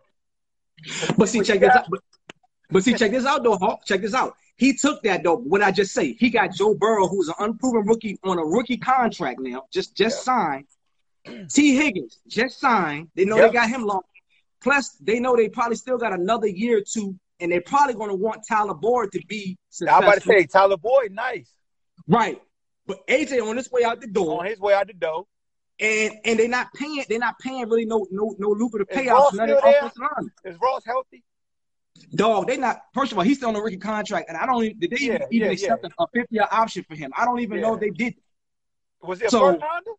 But 1.17 1.27
see, 1.27 1.41
check 1.41 1.59
this 1.59 1.75
out. 1.75 1.87
But, 1.89 1.99
but 2.69 2.83
see, 2.83 2.93
check 2.93 3.11
this 3.11 3.25
out 3.25 3.43
though, 3.43 3.57
Hawk. 3.57 3.85
Check 3.85 4.01
this 4.01 4.13
out. 4.13 4.35
He 4.57 4.73
took 4.73 5.03
that 5.03 5.23
though. 5.23 5.37
What 5.37 5.61
I 5.61 5.71
just 5.71 5.93
say, 5.93 6.13
he 6.13 6.29
got 6.29 6.51
Joe 6.53 6.73
Burrow, 6.73 7.07
who's 7.07 7.27
an 7.29 7.35
unproven 7.39 7.85
rookie 7.85 8.17
on 8.23 8.39
a 8.39 8.43
rookie 8.45 8.77
contract 8.77 9.39
now, 9.39 9.63
just 9.71 9.95
just 9.95 10.23
signed. 10.23 10.65
Tee 11.49 11.75
Higgins 11.75 12.19
just 12.27 12.59
signed. 12.59 13.09
They 13.15 13.25
know 13.25 13.37
Yep. 13.37 13.51
they 13.51 13.53
got 13.53 13.69
him 13.69 13.83
long. 13.83 14.01
Plus, 14.61 14.91
they 15.01 15.19
know 15.19 15.35
they 15.35 15.49
probably 15.49 15.75
still 15.75 15.97
got 15.97 16.13
another 16.13 16.47
year 16.47 16.77
or 16.79 16.81
two, 16.81 17.15
and 17.39 17.51
they're 17.51 17.61
probably 17.61 17.93
going 17.93 18.09
to 18.09 18.15
want 18.15 18.41
Tyler 18.47 18.73
Boyd 18.73 19.11
to 19.11 19.21
be 19.27 19.57
I'm 19.81 20.03
about 20.03 20.15
to 20.15 20.21
say 20.21 20.45
Tyler 20.47 20.77
Boyd, 20.77 21.11
nice 21.11 21.51
right. 22.07 22.41
But 22.87 23.05
AJ 23.07 23.41
on 23.47 23.57
his 23.57 23.69
way 23.69 23.83
out 23.83 23.99
the 24.01 24.07
door, 24.07 24.39
on 24.39 24.45
his 24.45 24.59
way 24.59 24.73
out 24.73 24.87
the 24.87 24.93
door. 24.93 25.25
and 25.79 26.13
and 26.25 26.39
they're 26.39 26.47
not 26.47 26.73
paying. 26.73 27.03
They're 27.07 27.19
not 27.19 27.37
paying 27.39 27.67
really 27.69 27.85
no 27.85 28.07
no 28.09 28.33
no 28.39 28.49
lucrative 28.49 28.87
Is 28.89 28.97
payouts 28.97 29.11
Ross 29.11 29.29
for 29.31 29.35
still 29.35 29.47
the 29.47 29.61
there? 29.61 29.81
Is 30.45 30.57
Ross 30.61 30.83
healthy? 30.85 31.23
Dog, 32.15 32.47
they 32.47 32.57
not. 32.57 32.81
First 32.93 33.11
of 33.11 33.17
all, 33.17 33.23
he's 33.23 33.37
still 33.37 33.49
on 33.49 33.55
a 33.55 33.61
rookie 33.61 33.77
contract, 33.77 34.29
and 34.29 34.37
I 34.37 34.45
don't 34.45 34.63
even. 34.63 34.79
Did 34.79 34.91
they 34.91 34.97
even, 34.97 35.17
Yeah, 35.21 35.27
even 35.31 35.45
yeah, 35.47 35.51
accept 35.53 35.83
yeah. 35.83 35.89
a- 35.99 36.03
a 36.03 36.07
fifth 36.13 36.31
year 36.31 36.47
option 36.51 36.83
for 36.83 36.95
him? 36.95 37.11
I 37.17 37.25
don't 37.25 37.39
even 37.39 37.61
know 37.61 37.75
they 37.75 37.89
did. 37.89 38.15
Was 39.01 39.21
it 39.21 39.25
a 39.27 39.29
So- 39.29 39.39
first 39.51 39.61
rounder? 39.61 39.91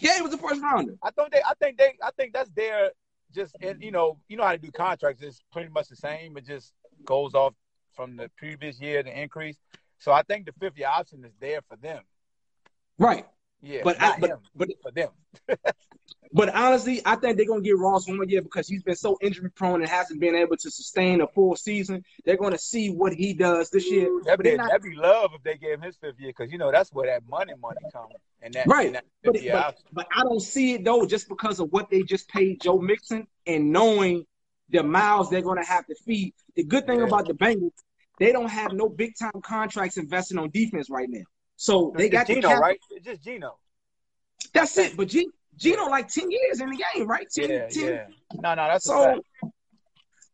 Yeah, 0.00 0.18
it 0.18 0.22
was 0.22 0.32
a 0.32 0.38
first 0.38 0.60
rounder. 0.62 0.94
I 1.02 1.10
thought 1.10 1.30
they. 1.32 1.42
I 1.42 1.52
think 1.60 1.78
they. 1.78 1.94
I 2.02 2.10
think 2.16 2.32
that's 2.32 2.50
their. 2.50 2.90
Just 3.34 3.56
and 3.60 3.82
you 3.82 3.90
know, 3.90 4.18
you 4.28 4.36
know 4.36 4.44
how 4.44 4.52
to 4.52 4.58
do 4.58 4.70
contracts. 4.70 5.22
It's 5.22 5.40
pretty 5.52 5.68
much 5.70 5.88
the 5.88 5.96
same. 5.96 6.36
It 6.36 6.46
just 6.46 6.72
goes 7.04 7.34
off 7.34 7.54
from 7.94 8.16
the 8.16 8.30
previous 8.36 8.80
year, 8.80 9.02
the 9.02 9.18
increase. 9.20 9.56
So 9.98 10.12
I 10.12 10.22
think 10.22 10.46
the 10.46 10.52
fifth 10.60 10.76
year 10.78 10.88
option 10.88 11.24
is 11.24 11.32
there 11.40 11.60
for 11.68 11.76
them. 11.76 12.02
Right. 12.98 13.26
Yeah, 13.62 13.80
But 13.84 14.00
I, 14.00 14.18
but 14.18 14.38
but 14.54 14.68
for 14.82 14.90
them. 14.92 15.08
but 16.32 16.54
honestly, 16.54 17.00
I 17.04 17.16
think 17.16 17.36
they're 17.36 17.46
gonna 17.46 17.60
get 17.60 17.78
Ross 17.78 18.06
one 18.08 18.16
more 18.16 18.26
year 18.26 18.42
because 18.42 18.68
he's 18.68 18.82
been 18.82 18.96
so 18.96 19.16
injury 19.20 19.50
prone 19.50 19.80
and 19.80 19.88
hasn't 19.88 20.20
been 20.20 20.34
able 20.34 20.56
to 20.56 20.70
sustain 20.70 21.20
a 21.20 21.26
full 21.28 21.56
season. 21.56 22.04
They're 22.24 22.36
gonna 22.36 22.58
see 22.58 22.90
what 22.90 23.12
he 23.12 23.32
does 23.34 23.70
this 23.70 23.90
year. 23.90 24.08
That'd 24.24 24.42
be, 24.44 24.54
not, 24.56 24.68
that'd 24.68 24.82
be 24.82 24.94
love 24.94 25.30
if 25.34 25.42
they 25.42 25.56
gave 25.56 25.74
him 25.74 25.82
his 25.82 25.96
fifth 25.96 26.18
year 26.18 26.30
because 26.36 26.50
you 26.52 26.58
know 26.58 26.70
that's 26.72 26.92
where 26.92 27.06
that 27.06 27.22
money 27.28 27.54
money 27.60 27.80
comes 27.92 28.14
and 28.42 28.52
that 28.54 28.66
right. 28.66 28.86
and 28.86 28.94
that 28.96 29.04
But, 29.22 29.36
but, 29.50 29.76
but 29.92 30.06
I 30.14 30.22
don't 30.22 30.40
see 30.40 30.74
it 30.74 30.84
though, 30.84 31.06
just 31.06 31.28
because 31.28 31.60
of 31.60 31.70
what 31.72 31.90
they 31.90 32.02
just 32.02 32.28
paid 32.28 32.60
Joe 32.60 32.78
Mixon 32.78 33.26
and 33.46 33.72
knowing 33.72 34.24
the 34.70 34.82
miles 34.82 35.30
they're 35.30 35.42
gonna 35.42 35.64
have 35.64 35.86
to 35.86 35.94
feed. 36.04 36.34
The 36.56 36.64
good 36.64 36.86
thing 36.86 37.00
Yeah. 37.00 37.06
about 37.06 37.26
the 37.26 37.34
Bengals, 37.34 37.72
they 38.18 38.32
don't 38.32 38.48
have 38.50 38.72
no 38.72 38.88
big 38.88 39.16
time 39.16 39.40
contracts 39.42 39.96
investing 39.96 40.38
on 40.38 40.50
defense 40.50 40.90
right 40.90 41.08
now. 41.08 41.24
So 41.56 41.92
they 41.96 42.06
It's 42.06 42.12
got 42.12 42.26
the 42.26 42.34
Geno, 42.34 42.48
cap- 42.48 42.60
right? 42.60 42.78
It's 42.90 43.04
just 43.06 43.22
Geno. 43.22 43.58
That's 44.52 44.76
it. 44.78 44.96
But 44.96 45.08
G- 45.08 45.28
Geno 45.56 45.84
like 45.86 46.08
10 46.08 46.30
years 46.30 46.60
in 46.60 46.70
the 46.70 46.82
game, 46.94 47.06
right? 47.06 47.26
10, 47.30 47.50
Yeah, 47.50 47.68
10. 47.68 47.84
yeah. 47.84 48.06
No, 48.34 48.54
no, 48.54 48.66
that's 48.68 48.84
So 48.84 49.20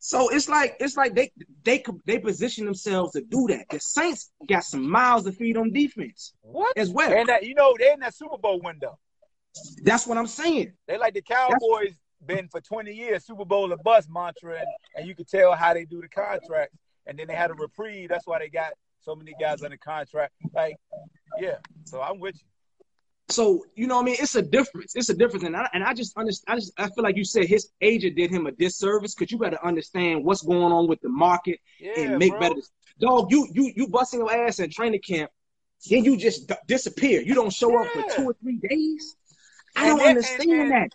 so 0.04 0.28
it's 0.30 0.48
like 0.48 0.76
it's 0.80 0.96
like 0.96 1.14
they 1.14 1.30
they 1.62 1.84
they 2.06 2.18
position 2.18 2.64
themselves 2.64 3.12
to 3.12 3.20
do 3.20 3.46
that. 3.48 3.66
The 3.70 3.78
Saints 3.78 4.32
got 4.48 4.64
some 4.64 4.88
miles 4.90 5.24
to 5.24 5.32
feed 5.32 5.56
on 5.56 5.72
defense 5.72 6.34
What? 6.42 6.76
as 6.76 6.90
well. 6.90 7.12
And 7.12 7.28
that 7.28 7.44
you 7.44 7.54
know 7.54 7.74
they're 7.78 7.94
in 7.94 8.00
that 8.00 8.14
Super 8.14 8.36
Bowl 8.36 8.60
window. 8.60 8.98
That's 9.84 10.06
what 10.06 10.18
I'm 10.18 10.26
saying. 10.26 10.72
They 10.88 10.98
like 10.98 11.14
the 11.14 11.22
Cowboys 11.22 11.94
been 12.24 12.48
for 12.48 12.60
20 12.60 12.92
years 12.92 13.26
Super 13.26 13.44
Bowl 13.44 13.72
or 13.72 13.76
bust 13.76 14.08
mantra, 14.10 14.58
and, 14.58 14.66
and 14.96 15.06
you 15.06 15.14
could 15.14 15.28
tell 15.28 15.52
how 15.54 15.74
they 15.74 15.84
do 15.84 16.00
the 16.00 16.08
contracts. 16.08 16.76
And 17.06 17.18
then 17.18 17.26
they 17.26 17.34
had 17.34 17.50
a 17.50 17.54
reprieve. 17.54 18.08
That's 18.08 18.26
why 18.26 18.38
they 18.38 18.48
got 18.48 18.72
so 19.00 19.14
many 19.16 19.34
guys 19.40 19.62
under 19.62 19.76
contract. 19.76 20.32
Like, 20.54 20.76
yeah. 21.40 21.56
So 21.84 22.00
I'm 22.00 22.18
with 22.20 22.36
you. 22.36 22.46
So 23.28 23.64
you 23.74 23.86
know 23.86 23.96
what 23.96 24.02
I 24.02 24.06
mean? 24.06 24.16
It's 24.18 24.34
a 24.34 24.42
difference. 24.42 24.94
It's 24.94 25.08
a 25.08 25.14
difference, 25.14 25.44
and 25.44 25.56
I 25.56 25.68
and 25.72 25.82
I 25.84 25.94
just 25.94 26.16
understand. 26.18 26.56
I 26.56 26.60
just 26.60 26.72
I 26.78 26.88
feel 26.90 27.04
like 27.04 27.16
you 27.16 27.24
said 27.24 27.46
his 27.46 27.70
agent 27.80 28.16
did 28.16 28.30
him 28.30 28.46
a 28.46 28.52
disservice 28.52 29.14
because 29.14 29.30
you 29.32 29.38
got 29.38 29.50
to 29.50 29.64
understand 29.64 30.24
what's 30.24 30.42
going 30.42 30.72
on 30.72 30.88
with 30.88 31.00
the 31.00 31.08
market 31.08 31.58
Yeah, 31.80 31.92
and 32.00 32.18
make 32.18 32.30
bro. 32.32 32.40
better. 32.40 32.60
Dog, 33.00 33.30
you 33.30 33.48
you 33.52 33.72
you 33.74 33.88
busting 33.88 34.20
your 34.20 34.32
ass 34.32 34.58
in 34.58 34.70
training 34.70 35.00
camp, 35.00 35.30
then 35.88 36.04
you 36.04 36.16
just 36.16 36.48
d- 36.48 36.54
disappear. 36.66 37.22
You 37.22 37.34
don't 37.34 37.52
show 37.52 37.78
up 37.80 37.86
for 37.92 38.02
two 38.14 38.24
or 38.24 38.34
three 38.42 38.58
days. 38.68 39.16
I 39.76 39.88
And 39.88 39.98
don't 39.98 40.08
understand 40.08 40.50
and- 40.50 40.70
that. 40.72 40.88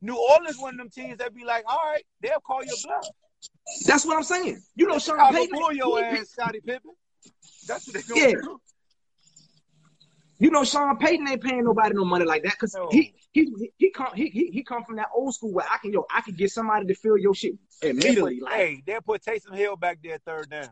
New 0.00 0.16
Orleans, 0.16 0.58
one 0.58 0.74
of 0.74 0.78
them 0.78 0.90
teams 0.90 1.18
that 1.18 1.32
be 1.34 1.44
like, 1.44 1.64
all 1.68 1.78
right, 1.84 2.04
they'll 2.20 2.40
call 2.40 2.64
your 2.64 2.74
bluff. 2.84 3.06
That's 3.86 4.04
what 4.04 4.16
I'm 4.16 4.24
saying. 4.24 4.60
You 4.74 4.86
know, 4.88 4.98
Sean 4.98 5.18
Payton. 5.32 5.56
pull 5.56 5.72
your 5.72 6.02
ass, 6.02 6.30
Scottie 6.30 6.60
Pippen. 6.60 6.90
That's 7.68 7.86
what 7.86 7.94
they 7.94 8.02
gonna 8.02 8.20
Yeah. 8.20 8.34
do. 8.42 8.60
You 10.44 10.50
know, 10.50 10.62
Sean 10.62 10.98
Payton 10.98 11.26
ain't 11.26 11.42
paying 11.42 11.64
nobody 11.64 11.94
no 11.94 12.04
money 12.04 12.26
like 12.26 12.42
that 12.42 12.52
because 12.52 12.74
No. 12.74 12.88
he 12.90 13.14
he 13.32 13.50
he 13.58 13.72
he 13.78 13.90
come 13.90 14.08
he, 14.14 14.28
he 14.28 14.50
he 14.50 14.62
come 14.62 14.84
from 14.84 14.96
that 14.96 15.08
old 15.14 15.34
school 15.34 15.54
where 15.54 15.64
I 15.72 15.78
can 15.78 15.90
yo 15.90 16.04
I 16.14 16.20
can 16.20 16.34
get 16.34 16.50
somebody 16.50 16.84
to 16.84 16.94
fill 16.94 17.16
your 17.16 17.34
shit 17.34 17.54
immediately. 17.80 18.40
put, 18.40 18.44
Like 18.50 18.54
hey, 18.54 18.82
they'll 18.86 19.00
put 19.00 19.22
Taysom 19.24 19.54
Hill 19.56 19.76
back 19.76 20.00
there 20.04 20.18
third 20.26 20.50
down. 20.50 20.68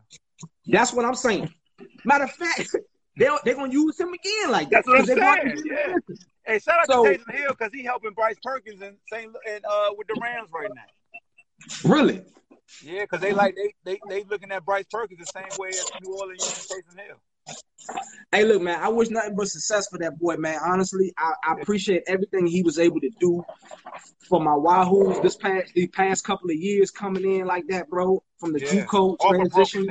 that's 0.66 0.92
what 0.92 1.06
I'm 1.06 1.14
saying. 1.14 1.50
Matter 2.04 2.24
of 2.24 2.32
fact, 2.32 2.68
they 3.16 3.28
they're 3.46 3.54
gonna 3.54 3.72
use 3.72 3.98
him 3.98 4.10
again 4.12 4.50
like 4.50 4.68
that. 4.68 4.84
That's 4.84 4.88
what 4.88 4.98
I'm 5.00 5.06
they 5.06 5.54
saying, 5.54 5.62
yeah. 5.64 5.96
Hey, 6.44 6.58
shout 6.58 6.80
out 6.80 6.86
So- 6.88 7.04
to 7.04 7.10
Taysom 7.18 7.34
Hill 7.34 7.50
because 7.58 7.70
he 7.72 7.82
helping 7.82 8.12
Bryce 8.12 8.36
Perkins 8.42 8.82
and 8.82 8.98
St. 9.10 9.34
And 9.48 9.64
uh 9.64 9.88
with 9.96 10.06
the 10.08 10.20
Rams 10.20 10.50
right 10.52 10.68
now. 10.74 11.90
Really. 11.90 12.22
Yeah, 12.84 13.04
because 13.04 13.20
they 13.20 13.32
like 13.32 13.56
they 13.56 13.72
they 13.86 13.98
they 14.10 14.24
looking 14.24 14.50
at 14.52 14.66
Bryce 14.66 14.84
Perkins 14.90 15.18
the 15.20 15.26
same 15.26 15.48
way 15.58 15.70
as 15.70 15.90
New 16.02 16.14
Orleans 16.14 16.44
using 16.44 16.76
Taysom 16.76 17.06
Hill. 17.06 17.16
Hey, 18.30 18.44
look, 18.44 18.62
man, 18.62 18.80
I 18.80 18.88
wish 18.88 19.10
nothing 19.10 19.34
but 19.36 19.48
success 19.48 19.88
for 19.88 19.98
that 19.98 20.18
boy, 20.18 20.36
man. 20.36 20.58
Honestly, 20.64 21.12
I, 21.18 21.32
I 21.44 21.60
appreciate 21.60 22.04
everything 22.06 22.46
he 22.46 22.62
was 22.62 22.78
able 22.78 23.00
to 23.00 23.10
do 23.20 23.44
for 24.28 24.40
my 24.40 24.52
Wahoos 24.52 25.22
this 25.22 25.36
past 25.36 25.72
these 25.74 25.88
past 25.90 26.24
couple 26.24 26.48
of 26.50 26.56
years 26.56 26.90
coming 26.90 27.24
in 27.40 27.46
like 27.46 27.66
that, 27.68 27.88
bro. 27.90 28.22
From 28.38 28.52
the 28.52 28.60
Yeah. 28.60 28.84
JUCO 28.86 29.18
transition. 29.20 29.86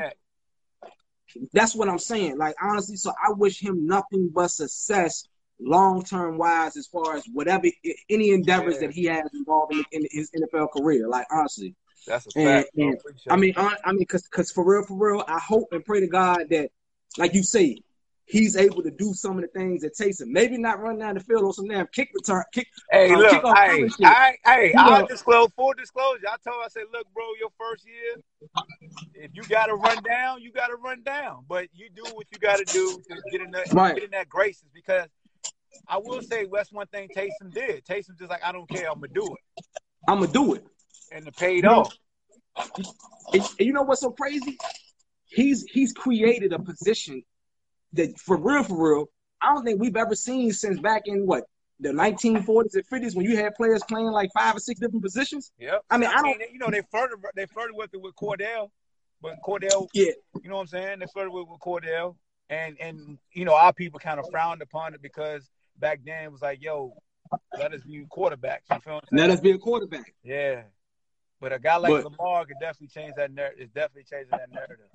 That's 1.54 1.76
what 1.76 1.88
I'm 1.88 2.00
saying. 2.00 2.38
Like 2.38 2.56
honestly, 2.62 2.96
so 2.98 3.12
I 3.12 3.32
wish 3.34 3.60
him 3.62 3.86
nothing 3.86 4.30
but 4.34 4.48
success 4.50 5.28
long 5.60 6.04
term 6.04 6.38
wise 6.38 6.76
as 6.78 6.88
far 6.88 7.16
as 7.16 7.24
whatever 7.32 7.68
any 8.10 8.32
endeavors 8.32 8.76
Yeah. 8.76 8.88
that 8.88 8.92
he 8.94 9.06
has 9.06 9.30
involved 9.34 9.74
in, 9.74 9.84
in 9.92 10.08
his 10.12 10.32
NFL 10.32 10.70
career. 10.76 11.08
Like 11.08 11.28
honestly, 11.32 11.76
That's 12.08 12.26
a 12.28 12.32
fact. 12.32 12.70
and- 12.76 12.96
Appreciate 12.96 13.32
I 13.32 13.36
mean, 13.38 13.54
hon- 13.54 13.78
I 13.86 13.92
mean, 13.94 14.06
cause, 14.08 14.28
cause 14.28 14.52
for 14.52 14.66
real, 14.66 14.84
for 14.84 14.98
real, 14.98 15.24
I 15.28 15.40
hope 15.40 15.68
and 15.72 15.86
pray 15.86 16.00
to 16.00 16.08
God 16.08 16.48
that, 16.50 16.72
like 17.18 17.34
you 17.34 17.44
say, 17.44 17.78
he's 18.26 18.56
able 18.56 18.82
to 18.84 18.92
do 18.92 19.14
some 19.14 19.36
of 19.38 19.42
the 19.42 19.48
things 19.48 19.82
that 19.82 19.94
takes 19.96 20.22
him. 20.22 20.32
Maybe 20.32 20.58
not 20.58 20.80
run 20.80 20.98
down 21.00 21.16
the 21.16 21.20
field 21.20 21.44
on 21.44 21.54
some 21.54 21.68
damn 21.68 21.88
kick 21.88 22.12
return, 22.16 22.44
kick. 22.54 22.68
Hey, 22.90 23.12
um, 23.12 23.20
look, 23.20 23.32
kick 23.32 23.42
hey. 23.44 23.90
I, 24.06 24.36
hey, 24.46 24.74
I'll 24.78 25.06
disclose 25.06 25.50
full 25.56 25.74
disclosure. 25.74 26.26
I 26.30 26.36
told, 26.48 26.64
I 26.64 26.70
said, 26.70 26.84
look, 26.94 27.06
bro, 27.14 27.24
your 27.40 27.50
first 27.60 27.86
year, 27.86 28.16
if 29.16 29.32
you 29.34 29.44
got 29.44 29.66
to 29.66 29.76
run 29.76 30.02
down, 30.04 30.42
you 30.42 30.52
got 30.52 30.68
to 30.68 30.76
run 30.76 31.04
down. 31.04 31.44
But 31.50 31.68
you 31.74 31.90
do 31.94 32.04
what 32.14 32.26
you 32.32 32.40
got 32.40 32.58
to 32.60 32.66
do 32.66 33.02
to 33.10 33.22
get 33.32 33.42
in 33.42 33.52
that, 33.52 33.74
Right. 33.74 33.96
get 33.96 34.06
in 34.06 34.12
that 34.12 34.30
graces. 34.30 34.70
Because 34.74 35.08
I 35.88 35.98
will 35.98 36.22
say, 36.22 36.48
that's 36.52 36.72
one 36.72 36.88
thing 36.88 37.10
Taysom 37.16 37.54
did. 37.54 37.84
Taysom 37.86 38.18
just 38.18 38.30
like, 38.30 38.44
I 38.46 38.52
don't 38.54 38.70
care, 38.70 38.88
I'm 38.90 38.96
gonna 39.02 39.08
do 39.14 39.26
it. 39.26 39.66
I'm 40.08 40.20
gonna 40.20 40.32
do 40.32 40.54
it. 40.54 40.66
and 41.12 41.28
it 41.28 41.36
paid 41.36 41.58
You 41.58 41.62
know- 41.64 41.82
off. 41.82 41.94
And, 43.34 43.42
and 43.42 43.60
you 43.60 43.74
know 43.74 43.82
what's 43.84 44.02
so 44.02 44.12
crazy? 44.12 44.58
He's 45.32 45.64
he's 45.64 45.94
created 45.94 46.54
a 46.54 46.60
position 46.60 47.24
that 47.94 48.20
for 48.20 48.38
real, 48.38 48.64
for 48.64 48.96
real, 48.96 49.06
I 49.42 49.54
don't 49.54 49.64
think 49.64 49.80
we've 49.80 49.96
ever 49.96 50.16
seen 50.16 50.52
since 50.52 50.80
back 50.80 51.04
in 51.06 51.26
what 51.26 51.46
the 51.80 51.90
1940s 51.90 52.76
and 52.76 52.88
50s 52.88 53.16
when 53.16 53.26
you 53.26 53.38
had 53.38 53.56
players 53.56 53.82
playing 53.88 54.08
like 54.08 54.30
five 54.34 54.56
or 54.56 54.60
six 54.60 54.80
different 54.80 55.04
positions. 55.04 55.52
Yeah, 55.58 55.78
I 55.90 55.98
mean, 55.98 56.10
I 56.10 56.22
don't. 56.22 56.40
you 56.52 56.60
know, 56.60 56.70
they 56.70 56.82
flirted, 56.92 57.18
they 57.36 57.46
flirted 57.48 57.76
with 57.76 57.94
it 57.94 58.02
with 58.02 58.14
Kordell, 58.16 58.70
but 59.22 59.36
Kordell, 59.46 59.88
Yeah, 59.94 60.12
you 60.44 60.50
know 60.50 60.56
what 60.56 60.62
I'm 60.62 60.68
saying? 60.68 61.00
They 61.00 61.08
flirted 61.08 61.34
with, 61.34 61.48
with 61.48 61.60
Kordell, 61.60 62.16
and 62.50 62.78
and 62.80 63.18
you 63.34 63.46
know 63.46 63.56
our 63.56 63.74
people 63.74 64.00
kind 64.00 64.20
of 64.20 64.26
frowned 64.30 64.62
upon 64.62 64.94
it 64.94 65.02
because 65.02 65.50
back 65.80 66.02
then 66.06 66.26
it 66.26 66.32
was 66.32 66.42
like, 66.42 66.62
yo, 66.62 66.94
let 67.58 67.74
us 67.74 67.82
be 67.84 68.06
quarterbacks. 68.16 68.60
You 68.70 68.80
feel 68.80 69.02
let 69.12 69.30
us 69.30 69.40
be 69.40 69.52
a 69.52 69.58
quarterback. 69.58 70.14
Yeah. 70.24 70.64
But 71.40 71.54
a 71.54 71.58
guy 71.60 71.78
like 71.78 71.92
But- 71.92 72.04
Lamar 72.04 72.46
could 72.46 72.58
definitely 72.62 72.90
change 72.90 73.14
that 73.18 73.32
narrative. 73.34 73.62
It's 73.62 73.74
definitely 73.74 74.04
changing 74.04 74.30
that 74.30 74.52
narrative. 74.52 74.86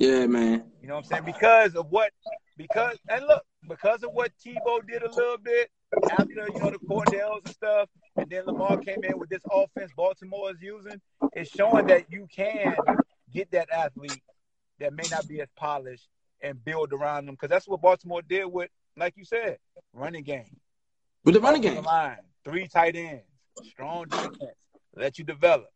Yeah, 0.00 0.24
man. 0.24 0.64
You 0.80 0.88
know 0.88 0.94
what 0.94 1.00
I'm 1.00 1.04
saying? 1.04 1.24
Because 1.26 1.74
of 1.74 1.90
what, 1.90 2.10
because, 2.56 2.96
and 3.10 3.22
look, 3.26 3.42
because 3.68 4.02
of 4.02 4.14
what 4.14 4.32
Tebow 4.42 4.80
did 4.88 5.02
a 5.02 5.12
little 5.12 5.36
bit 5.36 5.68
after, 6.10 6.48
you 6.48 6.58
know, 6.58 6.70
the 6.70 6.78
Kordells 6.88 7.44
and 7.44 7.54
stuff, 7.54 7.90
and 8.16 8.26
then 8.30 8.46
Lamar 8.46 8.78
came 8.78 9.04
in 9.04 9.18
with 9.18 9.28
this 9.28 9.42
offense 9.52 9.92
Baltimore 9.94 10.52
is 10.52 10.56
using, 10.62 11.02
it's 11.34 11.50
showing 11.50 11.86
that 11.88 12.10
you 12.10 12.26
can 12.34 12.78
get 13.30 13.50
that 13.50 13.68
athlete 13.70 14.22
that 14.78 14.94
may 14.94 15.06
not 15.10 15.28
be 15.28 15.42
as 15.42 15.48
polished 15.54 16.08
and 16.40 16.64
build 16.64 16.94
around 16.94 17.26
them. 17.26 17.34
Because 17.34 17.50
that's 17.50 17.68
what 17.68 17.82
Baltimore 17.82 18.22
did 18.22 18.46
with, 18.46 18.70
like 18.96 19.18
you 19.18 19.26
said, 19.26 19.58
running 19.92 20.24
game. 20.24 20.56
With 21.26 21.34
the 21.34 21.42
running 21.42 21.60
game. 21.60 21.84
line, 21.84 22.16
three 22.42 22.68
tight 22.68 22.96
ends, 22.96 23.26
strong 23.64 24.06
defense, 24.08 24.56
let 24.96 25.18
you 25.18 25.24
develop. 25.24 25.68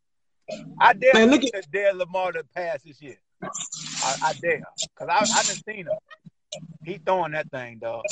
I 0.80 0.94
dare 0.94 1.12
Man, 1.12 1.30
look 1.30 1.42
I 1.54 1.60
dare 1.70 1.92
Lamar 1.92 2.32
to 2.32 2.42
pass 2.54 2.80
this 2.84 3.02
year. 3.02 3.18
I, 4.04 4.16
I 4.22 4.32
dare, 4.34 4.62
cause 4.94 5.08
I 5.08 5.18
I 5.18 5.42
done 5.42 5.62
seen 5.66 5.86
him. 5.86 5.98
He 6.84 6.98
throwing 6.98 7.32
that 7.32 7.50
thing, 7.50 7.78
dog. 7.78 8.04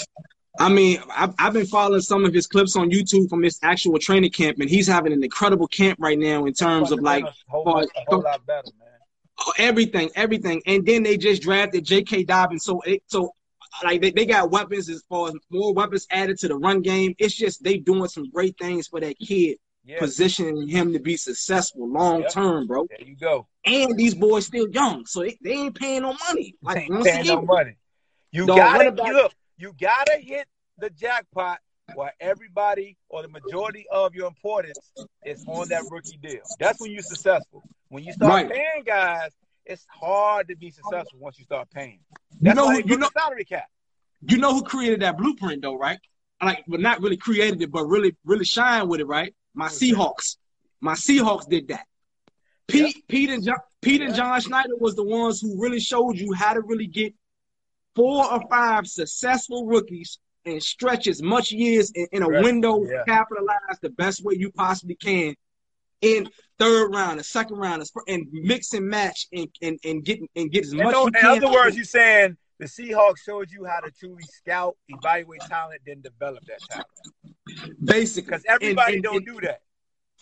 I 0.58 0.68
mean, 0.68 0.98
I've, 1.10 1.34
I've 1.38 1.52
been 1.52 1.66
following 1.66 2.02
some 2.02 2.24
of 2.24 2.34
his 2.34 2.46
clips 2.46 2.76
on 2.76 2.90
YouTube 2.90 3.28
from 3.30 3.42
his 3.42 3.58
actual 3.62 3.98
training 3.98 4.30
camp, 4.30 4.58
and 4.60 4.68
he's 4.68 4.86
having 4.86 5.12
an 5.12 5.24
incredible 5.24 5.66
camp 5.66 5.98
right 6.00 6.18
now 6.18 6.44
in 6.44 6.52
terms 6.52 6.92
of 6.92 7.00
like 7.00 7.24
a 7.24 7.32
whole, 7.48 7.68
uh, 7.68 7.86
whole 8.08 8.20
lot 8.20 8.44
better, 8.46 8.68
man. 8.78 8.88
everything, 9.58 10.10
everything. 10.14 10.62
And 10.66 10.84
then 10.84 11.02
they 11.02 11.16
just 11.16 11.42
drafted 11.42 11.84
J.K. 11.84 12.24
Dobbins, 12.24 12.64
so 12.64 12.80
it, 12.82 13.02
so 13.06 13.32
like 13.82 14.02
they, 14.02 14.10
they 14.10 14.26
got 14.26 14.50
weapons 14.50 14.90
as 14.90 15.02
far 15.08 15.28
as 15.28 15.34
more 15.50 15.72
weapons 15.72 16.06
added 16.10 16.38
to 16.40 16.48
the 16.48 16.56
run 16.56 16.82
game. 16.82 17.14
It's 17.18 17.34
just 17.34 17.62
they 17.62 17.78
doing 17.78 18.08
some 18.08 18.28
great 18.30 18.56
things 18.58 18.88
for 18.88 19.00
that 19.00 19.18
kid, 19.18 19.56
Yeah, 19.84 19.98
positioning 19.98 20.68
him 20.68 20.92
to 20.92 21.00
be 21.00 21.16
successful 21.16 21.88
long 21.90 22.20
Yep. 22.22 22.30
term, 22.30 22.66
bro. 22.68 22.86
there 22.88 23.06
you 23.06 23.16
go. 23.16 23.48
And 23.64 23.96
these 23.98 24.14
boys 24.14 24.46
still 24.46 24.68
young, 24.68 25.06
so 25.06 25.22
they, 25.22 25.36
they 25.42 25.52
ain't 25.52 25.74
paying 25.74 26.02
no 26.02 26.14
money. 26.28 26.54
Like 26.62 26.88
once 26.88 27.04
paying 27.04 27.26
no 27.26 27.32
again, 27.34 27.46
money. 27.46 27.76
You 28.30 28.46
gotta 28.46 28.92
back- 28.92 29.12
look. 29.12 29.32
You 29.56 29.74
gotta 29.80 30.18
hit 30.18 30.46
the 30.78 30.88
jackpot 30.90 31.58
where 31.94 32.12
everybody 32.20 32.96
or 33.08 33.22
the 33.22 33.28
majority 33.28 33.86
of 33.90 34.14
your 34.14 34.26
importance 34.28 34.92
is 35.24 35.44
on 35.48 35.68
that 35.68 35.82
rookie 35.90 36.16
deal. 36.22 36.40
That's 36.60 36.80
when 36.80 36.92
you're 36.92 37.02
successful. 37.02 37.64
When 37.88 38.04
you 38.04 38.12
start 38.12 38.30
Right. 38.32 38.50
paying 38.50 38.84
guys, 38.84 39.32
it's 39.66 39.84
hard 39.90 40.48
to 40.48 40.56
be 40.56 40.70
successful 40.70 41.18
once 41.18 41.38
you 41.38 41.44
start 41.44 41.68
paying. 41.70 42.00
you 42.40 42.54
know, 42.54 42.70
who, 42.70 42.82
you 42.86 42.96
know, 42.98 43.10
salary 43.16 43.44
cap. 43.44 43.66
you 44.28 44.36
know 44.38 44.54
who 44.54 44.62
created 44.62 45.00
that 45.00 45.16
blueprint 45.18 45.60
though, 45.62 45.76
right? 45.76 45.98
Like, 46.40 46.64
but 46.66 46.80
not 46.80 47.00
really 47.00 47.16
created 47.16 47.60
it, 47.62 47.70
but 47.70 47.84
really, 47.86 48.16
really 48.24 48.44
shine 48.44 48.88
with 48.88 49.00
it, 49.00 49.06
right? 49.06 49.34
My 49.54 49.68
Seahawks, 49.68 50.36
my 50.80 50.94
Seahawks 50.94 51.48
did 51.48 51.68
that. 51.68 51.86
Pete, 52.68 53.06
Pete 53.08 53.30
and 53.30 53.44
John, 53.44 53.56
Pete 53.82 54.00
and 54.00 54.14
John 54.14 54.40
Schneider 54.40 54.76
was 54.78 54.94
the 54.94 55.02
ones 55.02 55.40
who 55.40 55.60
really 55.60 55.80
showed 55.80 56.16
you 56.16 56.32
how 56.32 56.54
to 56.54 56.60
really 56.62 56.86
get 56.86 57.12
four 57.94 58.32
or 58.32 58.40
five 58.48 58.86
successful 58.86 59.66
rookies 59.66 60.18
and 60.46 60.62
stretch 60.62 61.06
as 61.06 61.22
much 61.22 61.52
years 61.52 61.90
in, 61.94 62.06
in 62.12 62.22
a 62.22 62.28
Right. 62.28 62.42
window, 62.42 62.84
Yeah. 62.84 63.04
capitalize 63.06 63.78
the 63.82 63.90
best 63.90 64.24
way 64.24 64.34
you 64.36 64.50
possibly 64.52 64.94
can 64.94 65.34
in 66.00 66.28
third 66.58 66.92
round, 66.94 67.20
the 67.20 67.24
second 67.24 67.58
round, 67.58 67.84
and 68.08 68.26
mix 68.32 68.72
and 68.72 68.88
match 68.88 69.28
and 69.32 69.48
and, 69.60 69.78
and 69.84 70.04
get 70.04 70.20
and 70.34 70.50
get 70.50 70.64
as 70.64 70.72
In, 70.72 70.78
much. 70.78 70.94
in 70.94 71.12
can 71.12 71.36
other 71.36 71.50
words, 71.52 71.76
you're 71.76 71.84
saying 71.84 72.36
the 72.58 72.66
Seahawks 72.66 73.18
showed 73.24 73.50
you 73.50 73.64
how 73.64 73.80
to 73.80 73.90
truly 73.90 74.22
scout, 74.22 74.76
evaluate 74.88 75.40
talent, 75.42 75.80
then 75.86 76.00
develop 76.00 76.44
that 76.46 76.60
talent. 76.70 76.86
Basically 77.82 78.22
Because 78.30 78.44
everybody 78.48 78.96
And- 78.96 79.06
and- 79.06 79.24
don't 79.24 79.24
do 79.26 79.40
that. 79.46 79.60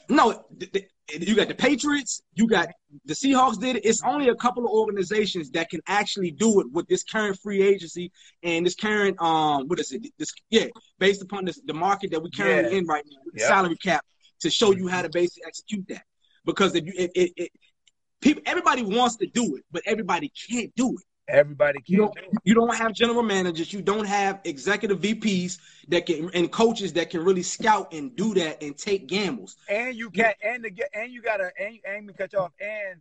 No, 0.09 0.45
th- 0.59 0.73
th- 0.73 0.89
you 1.29 1.37
got 1.37 1.47
the 1.49 1.55
Patriots, 1.55 2.21
you 2.35 2.49
got 2.49 2.69
the 3.05 3.15
Seahawks 3.15 3.61
did 3.61 3.77
it. 3.77 3.85
It's 3.85 4.03
only 4.03 4.29
a 4.29 4.35
couple 4.35 4.65
of 4.65 4.71
organizations 4.73 5.51
that 5.53 5.71
can 5.71 5.81
actually 5.87 6.33
do 6.33 6.61
it 6.61 6.67
with 6.73 6.89
this 6.89 7.05
current 7.05 7.39
free 7.39 7.63
agency 7.63 8.11
and 8.43 8.67
this 8.67 8.75
current 8.75 9.21
um 9.21 9.69
what 9.69 9.79
is 9.79 9.93
it? 9.93 10.05
This 10.19 10.33
yeah, 10.51 10.67
based 10.99 11.23
upon 11.23 11.45
this 11.45 11.61
the 11.65 11.75
market 11.75 12.11
that 12.11 12.21
we 12.23 12.31
currently 12.31 12.73
Yeah. 12.73 12.79
in 12.79 12.87
right 12.87 13.05
now, 13.09 13.19
with 13.25 13.35
the 13.35 13.41
Yep. 13.41 13.49
salary 13.49 13.77
cap 13.77 14.05
to 14.41 14.51
show 14.51 14.73
you 14.73 14.89
how 14.89 15.03
to 15.03 15.09
basically 15.11 15.45
execute 15.47 15.87
that. 15.89 16.03
Because 16.45 16.75
if 16.75 16.85
you 16.87 16.93
it, 16.97 17.11
it, 17.15 17.33
it 17.37 17.53
people 18.21 18.43
everybody 18.47 18.83
wants 18.83 19.17
to 19.17 19.27
do 19.27 19.57
it, 19.57 19.65
but 19.71 19.83
everybody 19.87 20.33
can't 20.51 20.75
do 20.75 20.89
it. 20.97 21.05
Everybody 21.31 21.81
You 21.87 21.99
don't, 21.99 22.15
do 22.15 22.21
you 22.45 22.55
don't 22.55 22.75
have 22.75 22.93
general 22.93 23.23
managers. 23.23 23.73
You 23.73 23.83
don't 23.83 24.07
have 24.07 24.41
executive 24.45 25.01
VPs 25.01 25.59
that 25.89 26.07
can 26.07 26.31
and 26.35 26.51
coaches 26.51 26.93
that 26.95 27.11
can 27.11 27.25
really 27.25 27.43
scout 27.43 27.93
and 27.93 28.15
do 28.17 28.35
that 28.35 28.63
and 28.63 28.77
take 28.77 29.07
gambles. 29.07 29.57
And 29.69 29.95
you 29.95 30.11
can't 30.11 30.37
and 30.43 30.65
the 30.65 30.73
and 30.93 31.13
you 31.13 31.23
gotta 31.23 31.53
and 31.59 31.79
and 31.87 32.07
me 32.07 32.15
cut 32.15 32.33
you 32.33 32.41
off 32.41 32.53
and 32.61 33.01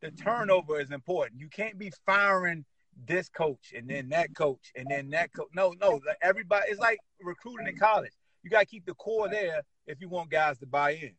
the 0.00 0.10
turnover 0.10 0.80
is 0.80 0.90
important. 0.90 1.40
You 1.40 1.48
can't 1.48 1.78
be 1.78 1.92
firing 2.04 2.64
this 3.06 3.28
coach 3.28 3.72
and 3.76 3.88
then 3.88 4.08
that 4.10 4.34
coach 4.34 4.72
and 4.76 4.86
then 4.88 5.10
that 5.10 5.32
coach. 5.32 5.48
No, 5.54 5.74
no, 5.80 6.00
everybody 6.22 6.70
it's 6.70 6.80
like 6.80 6.98
recruiting 7.22 7.68
in 7.68 7.76
college. 7.76 8.12
You 8.42 8.50
gotta 8.50 8.66
keep 8.66 8.86
the 8.86 8.94
core 8.94 9.28
there 9.28 9.62
if 9.86 10.00
you 10.00 10.08
want 10.08 10.30
guys 10.30 10.58
to 10.58 10.66
buy 10.66 10.92
in. 10.92 11.12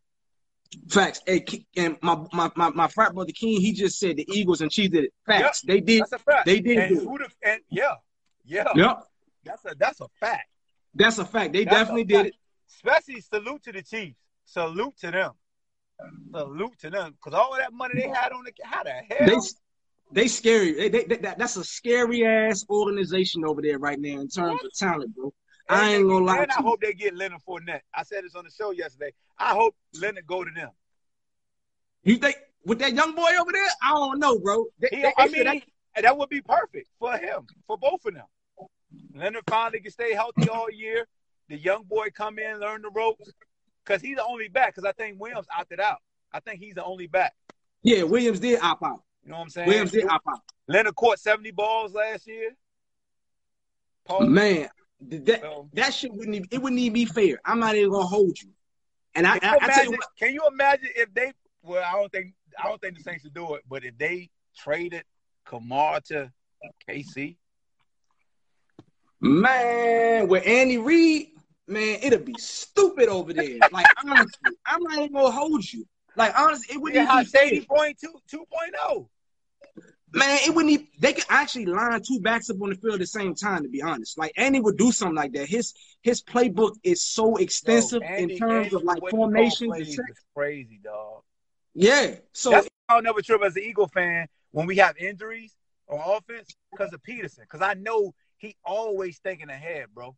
Facts. 0.89 1.21
Hey, 1.25 1.45
and 1.75 1.97
my, 2.01 2.17
my, 2.31 2.49
my, 2.55 2.69
my 2.69 2.87
frat 2.87 3.13
brother 3.13 3.31
King, 3.33 3.59
he 3.59 3.73
just 3.73 3.99
said 3.99 4.17
the 4.17 4.25
Eagles 4.31 4.61
and 4.61 4.71
Chiefs 4.71 4.93
did 4.93 5.03
it. 5.05 5.13
Facts. 5.25 5.61
They 5.61 5.81
did. 5.81 6.01
That's 6.01 6.13
a 6.13 6.19
fact. 6.19 6.45
They 6.45 6.61
did 6.61 6.77
And 6.77 6.97
who 6.97 7.17
the 7.17 7.29
and 7.43 7.61
yeah, 7.69 7.95
yeah. 8.45 8.67
Yep. 8.75 9.03
That's 9.43 9.65
a 9.65 9.75
that's 9.77 10.01
a 10.01 10.07
fact. 10.19 10.47
That's 10.93 11.17
a 11.17 11.25
fact. 11.25 11.53
They 11.53 11.65
That's 11.65 11.77
definitely 11.77 12.05
did 12.05 12.27
it. 12.27 12.35
Especially 12.69 13.21
salute 13.21 13.63
to 13.63 13.71
the 13.71 13.81
Chiefs. 13.81 14.17
Salute 14.45 14.97
to 14.99 15.11
them. 15.11 15.31
Salute 16.33 16.79
to 16.79 16.89
them. 16.89 17.13
Because 17.13 17.37
all 17.37 17.53
of 17.53 17.59
that 17.59 17.73
money 17.73 17.93
they 17.95 18.07
had 18.07 18.31
on 18.31 18.43
the 18.43 18.51
how 18.63 18.83
the 18.83 18.91
hell? 18.91 19.27
They 19.27 20.21
they 20.23 20.27
scary. 20.27 20.89
They, 20.89 21.03
they, 21.03 21.17
that, 21.17 21.37
that's 21.37 21.57
a 21.57 21.63
scary 21.63 22.25
ass 22.25 22.65
organization 22.69 23.45
over 23.45 23.61
there 23.61 23.77
right 23.77 23.99
now 23.99 24.19
in 24.19 24.27
terms 24.27 24.61
of 24.63 24.73
talent, 24.73 25.15
bro. 25.15 25.33
I 25.71 25.93
ain't 25.93 26.07
gonna 26.07 26.25
lie. 26.25 26.41
And 26.43 26.51
I 26.51 26.61
hope 26.61 26.81
they 26.81 26.93
get 26.93 27.15
Leonard 27.15 27.41
Fournette. 27.47 27.81
I 27.93 28.03
said 28.03 28.23
this 28.23 28.35
on 28.35 28.43
the 28.45 28.51
show 28.51 28.71
yesterday. 28.71 29.13
I 29.37 29.53
hope 29.53 29.75
Leonard 29.99 30.27
go 30.27 30.43
to 30.43 30.51
them. 30.51 30.69
You 32.03 32.17
think 32.17 32.35
with 32.65 32.79
that 32.79 32.93
young 32.93 33.15
boy 33.15 33.29
over 33.39 33.51
there? 33.51 33.67
I 33.83 33.89
don't 33.91 34.19
know, 34.19 34.37
bro. 34.39 34.65
They, 34.79 34.89
He, 34.91 35.01
they- 35.01 35.13
I 35.17 35.27
mean, 35.27 35.61
that 36.01 36.17
would 36.17 36.29
be 36.29 36.41
perfect 36.41 36.89
for 36.99 37.17
him, 37.17 37.45
for 37.67 37.77
both 37.77 38.05
of 38.05 38.13
them. 38.13 38.25
Leonard 39.15 39.43
finally 39.49 39.79
can 39.81 39.91
stay 39.91 40.13
healthy 40.13 40.49
all 40.49 40.69
year. 40.69 41.07
The 41.49 41.57
young 41.57 41.83
boy 41.83 42.07
come 42.15 42.39
in, 42.39 42.59
learn 42.59 42.81
the 42.81 42.89
ropes, 42.89 43.29
because 43.83 44.01
he's 44.01 44.15
the 44.17 44.23
only 44.25 44.47
back. 44.47 44.73
Because 44.75 44.85
I 44.87 44.93
think 44.93 45.19
Williams 45.19 45.47
opted 45.57 45.79
out. 45.79 45.97
I 46.33 46.39
think 46.39 46.59
he's 46.59 46.75
the 46.75 46.83
only 46.83 47.07
back. 47.07 47.33
yeah, 47.83 48.03
Williams 48.03 48.39
did 48.39 48.59
opt 48.61 48.83
out. 48.83 49.01
You 49.23 49.31
know 49.31 49.37
what 49.37 49.43
I'm 49.43 49.49
saying? 49.49 49.67
Williams 49.67 49.91
did 49.91 50.05
opt 50.07 50.27
out. 50.27 50.39
Leonard 50.67 50.95
caught 50.95 51.19
70 51.19 51.51
balls 51.51 51.93
last 51.93 52.25
year. 52.27 52.51
Paul, 54.05 54.27
Man, 54.27 54.69
that 55.01 55.41
so, 55.41 55.69
that 55.73 55.93
shit 55.93 56.13
wouldn't 56.13 56.35
even, 56.35 56.47
it 56.51 56.61
wouldn't 56.61 56.79
even 56.79 56.93
be 56.93 57.05
fair. 57.05 57.39
I'm 57.45 57.59
not 57.59 57.75
even 57.75 57.91
gonna 57.91 58.05
hold 58.05 58.39
you. 58.41 58.49
And 59.15 59.27
I, 59.27 59.39
I 59.41 59.57
imagine, 59.57 59.69
tell 59.69 59.83
you 59.85 59.91
what, 59.91 60.07
can 60.17 60.33
you 60.33 60.47
imagine 60.47 60.89
if 60.95 61.13
they? 61.13 61.33
Well, 61.63 61.83
I 61.83 61.93
don't 61.93 62.11
think 62.11 62.33
I 62.57 62.67
don't 62.67 62.79
think 62.79 62.97
the 62.97 63.03
Saints 63.03 63.23
would 63.23 63.33
do 63.33 63.55
it. 63.55 63.63
But 63.67 63.83
if 63.83 63.97
they 63.97 64.29
traded 64.57 65.03
Kamara 65.47 66.03
to 66.05 66.31
KC, 66.87 67.35
man, 69.19 70.27
with 70.27 70.45
Andy 70.45 70.77
Reid, 70.77 71.29
man, 71.67 71.99
it'll 72.01 72.19
be 72.19 72.37
stupid 72.37 73.09
over 73.09 73.33
there. 73.33 73.59
Like 73.71 73.87
honestly, 74.05 74.51
I'm 74.65 74.83
not 74.83 74.97
even 74.99 75.13
gonna 75.13 75.31
hold 75.31 75.71
you. 75.71 75.85
Like 76.15 76.37
honestly, 76.37 76.75
it 76.75 76.81
wouldn't 76.81 77.03
yeah, 77.03 77.21
even 77.21 77.25
be 77.25 77.65
fair. 77.65 77.95
2.0. 78.31 79.07
Man, 80.13 80.39
it 80.45 80.53
wouldn't 80.53 80.73
even, 80.73 80.87
they 80.99 81.13
could 81.13 81.25
actually 81.29 81.65
line 81.65 82.01
two 82.01 82.19
backs 82.19 82.49
up 82.49 82.61
on 82.61 82.69
the 82.69 82.75
field 82.75 82.95
at 82.95 82.99
the 82.99 83.07
same 83.07 83.33
time, 83.33 83.63
to 83.63 83.69
be 83.69 83.81
honest. 83.81 84.17
Like 84.17 84.33
Andy 84.35 84.59
would 84.59 84.77
do 84.77 84.91
something 84.91 85.15
like 85.15 85.31
that. 85.33 85.47
His 85.47 85.73
his 86.01 86.21
playbook 86.21 86.75
is 86.83 87.01
so 87.01 87.37
extensive 87.37 88.01
in 88.17 88.37
terms 88.37 88.73
of 88.73 88.83
like 88.83 89.01
formations. 89.09 89.73
It's 89.79 90.25
crazy, 90.35 90.79
dog. 90.83 91.21
Yeah. 91.73 92.15
So 92.33 92.51
That's 92.51 92.67
why 92.87 92.95
I'll 92.95 93.01
never 93.01 93.21
trip 93.21 93.41
as 93.43 93.55
an 93.55 93.63
Eagle 93.63 93.87
fan 93.87 94.27
when 94.51 94.67
we 94.67 94.75
have 94.77 94.97
injuries 94.97 95.55
on 95.87 95.99
offense 95.99 96.53
because 96.71 96.91
of 96.93 97.01
Pederson. 97.03 97.41
Because 97.41 97.61
I 97.61 97.75
know 97.75 98.13
he 98.37 98.55
always 98.65 99.19
thinking 99.19 99.49
ahead, 99.49 99.85
bro. 99.93 100.15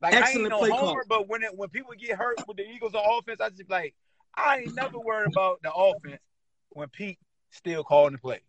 Like 0.00 0.14
I 0.14 0.30
ain't 0.30 0.48
no 0.48 0.64
homer, 0.64 1.04
but 1.08 1.28
when 1.28 1.42
it 1.42 1.54
when 1.54 1.68
people 1.68 1.92
get 1.98 2.16
hurt 2.16 2.36
with 2.46 2.56
the 2.56 2.66
Eagles 2.68 2.94
on 2.94 3.02
offense, 3.18 3.40
I 3.40 3.50
just 3.50 3.68
be 3.68 3.74
like, 3.74 3.94
I 4.34 4.60
ain't 4.60 4.74
never 4.74 4.98
worried 4.98 5.28
about 5.32 5.60
the 5.62 5.72
offense 5.72 6.22
when 6.70 6.88
Pete 6.88 7.18
still 7.56 7.82
calling 7.84 8.12
the 8.12 8.18
play. 8.18 8.40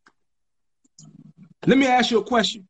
Let 1.65 1.77
me 1.77 1.87
ask 1.87 2.11
you 2.11 2.19
a 2.19 2.23
question. 2.23 2.67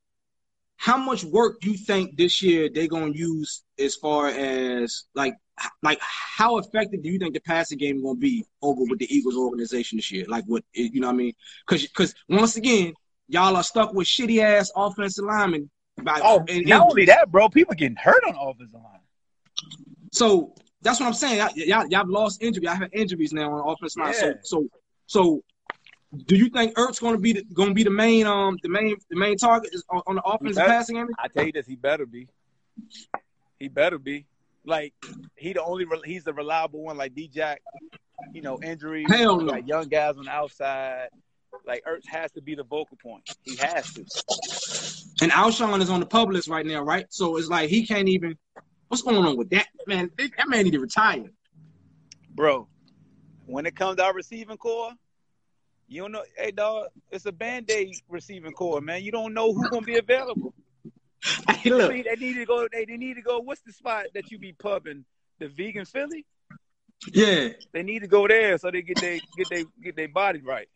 How 0.77 0.97
much 0.97 1.23
work 1.23 1.59
do 1.59 1.71
you 1.71 1.77
think 1.77 2.17
this 2.17 2.41
year 2.41 2.69
they're 2.73 2.87
gonna 2.87 3.11
use 3.13 3.63
as 3.79 3.95
far 3.95 4.27
as 4.29 5.05
like 5.15 5.33
like 5.81 5.99
how 6.01 6.59
effective 6.59 7.01
do 7.01 7.09
you 7.09 7.17
think 7.17 7.33
the 7.33 7.39
passing 7.41 7.79
game 7.79 8.03
gonna 8.03 8.15
be 8.15 8.45
over 8.61 8.81
with 8.87 8.99
the 8.99 9.13
Eagles 9.13 9.35
organization 9.35 9.97
this 9.97 10.11
year? 10.11 10.25
Like 10.27 10.43
what 10.45 10.63
you 10.73 10.99
know 11.01 11.07
what 11.07 11.13
I 11.13 11.17
mean? 11.17 11.33
Because 11.67 11.83
because 11.87 12.13
once 12.29 12.55
again, 12.57 12.93
y'all 13.27 13.55
are 13.55 13.63
stuck 13.63 13.93
with 13.93 14.07
shitty 14.07 14.41
ass 14.41 14.71
offensive 14.75 15.25
linemen. 15.25 15.69
By, 16.03 16.21
Oh, 16.23 16.45
and- 16.47 16.65
not 16.67 16.81
only 16.83 17.05
that, 17.05 17.31
bro, 17.31 17.49
people 17.49 17.73
getting 17.73 17.95
hurt 17.97 18.23
on 18.27 18.35
offensive 18.35 18.73
line. 18.75 19.01
So 20.11 20.53
that's 20.83 20.99
what 20.99 21.07
I'm 21.07 21.13
saying. 21.13 21.37
Y'all, 21.37 21.49
y'all, 21.55 21.87
y'all 21.87 21.99
have 22.01 22.09
lost 22.09 22.43
injury. 22.43 22.65
Y'all 22.65 22.75
have 22.75 22.89
injuries 22.93 23.33
now 23.33 23.51
on 23.51 23.73
offensive 23.73 23.99
line. 24.03 24.13
So, 24.13 24.33
so, 24.43 24.67
so, 25.07 25.43
do 26.15 26.35
you 26.35 26.49
think 26.49 26.75
Ertz 26.75 27.01
going 27.01 27.15
to 27.15 27.19
be 27.19 27.33
the, 27.33 27.43
going 27.53 27.69
to 27.69 27.75
be 27.75 27.83
the 27.83 27.89
main 27.89 28.25
um 28.25 28.57
the 28.63 28.69
main 28.69 28.95
the 29.09 29.17
main 29.17 29.37
target 29.37 29.73
is 29.73 29.83
on, 29.89 30.01
on 30.07 30.15
the 30.15 30.21
offensive 30.21 30.55
better. 30.55 30.69
passing 30.69 30.95
game? 30.95 31.07
I 31.19 31.27
tell 31.27 31.45
you 31.45 31.51
this, 31.51 31.67
he 31.67 31.75
better 31.75 32.05
be. 32.05 32.27
He 33.59 33.67
better 33.67 33.97
be. 33.99 34.25
Like 34.65 34.93
he 35.35 35.53
the 35.53 35.63
only 35.63 35.85
re- 35.85 36.01
he's 36.05 36.23
the 36.23 36.33
reliable 36.33 36.81
one. 36.83 36.97
Like 36.97 37.13
D 37.13 37.27
Jack, 37.27 37.61
you 38.33 38.41
know, 38.41 38.59
injury. 38.61 39.05
Hell 39.09 39.37
no. 39.37 39.51
Like 39.53 39.67
young 39.67 39.87
guys 39.87 40.17
on 40.17 40.25
the 40.25 40.31
outside. 40.31 41.09
Like 41.65 41.83
Ertz 41.85 42.07
has 42.07 42.31
to 42.33 42.41
be 42.41 42.55
the 42.55 42.63
vocal 42.63 42.97
point. 42.97 43.23
He 43.43 43.55
has 43.57 43.93
to. 43.93 44.01
And 45.21 45.31
Alshon 45.31 45.81
is 45.81 45.89
on 45.89 45.99
the 45.99 46.05
Publix 46.05 46.49
right 46.49 46.65
now, 46.65 46.83
right? 46.83 47.05
So 47.09 47.37
it's 47.37 47.47
like 47.49 47.69
he 47.69 47.85
can't 47.85 48.07
even. 48.07 48.37
What's 48.87 49.03
going 49.03 49.17
on 49.17 49.35
with 49.35 49.49
that 49.49 49.67
man? 49.87 50.09
That 50.17 50.47
man 50.47 50.63
need 50.63 50.71
to 50.71 50.79
retire. 50.79 51.25
bro. 52.33 52.67
When 53.45 53.65
it 53.65 53.75
comes 53.75 53.97
to 53.97 54.03
our 54.03 54.13
receiving 54.13 54.57
core, 54.57 54.91
you 55.87 56.01
don't 56.01 56.11
know. 56.11 56.23
Hey, 56.37 56.51
dog, 56.51 56.87
it's 57.11 57.25
a 57.25 57.31
band 57.31 57.69
aid 57.69 57.99
receiving 58.09 58.51
core, 58.51 58.81
man. 58.81 59.03
You 59.03 59.11
don't 59.11 59.33
know 59.33 59.53
who's 59.53 59.69
gonna 59.69 59.85
be 59.85 59.97
available. 59.97 60.53
Hey, 61.49 61.71
look, 61.71 61.91
they 61.91 62.15
need 62.15 62.33
to 62.33 62.45
go. 62.45 62.67
They, 62.71 62.85
they 62.85 62.95
need 62.97 63.15
to 63.15 63.21
go. 63.21 63.39
What's 63.39 63.61
the 63.61 63.73
spot 63.73 64.05
that 64.13 64.31
you 64.31 64.37
be 64.37 64.53
pubbing? 64.53 65.03
The 65.39 65.47
vegan 65.47 65.85
Philly. 65.85 66.25
yeah. 67.11 67.49
They 67.73 67.83
need 67.83 67.99
to 67.99 68.07
go 68.07 68.27
there 68.27 68.57
so 68.57 68.71
they 68.71 68.81
get 68.81 69.01
they 69.01 69.21
get 69.35 69.49
they 69.49 69.65
get 69.83 69.95
their 69.95 70.07
body 70.07 70.41
right. 70.41 70.67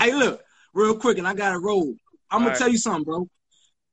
Hey, 0.00 0.14
look, 0.14 0.42
real 0.72 0.96
quick, 0.96 1.18
and 1.18 1.26
I 1.26 1.34
got 1.34 1.54
a 1.54 1.58
roll. 1.58 1.94
I'm 2.30 2.40
gonna 2.40 2.44
All 2.44 2.50
right. 2.50 2.58
tell 2.58 2.68
you 2.68 2.78
something, 2.78 3.04
bro. 3.04 3.28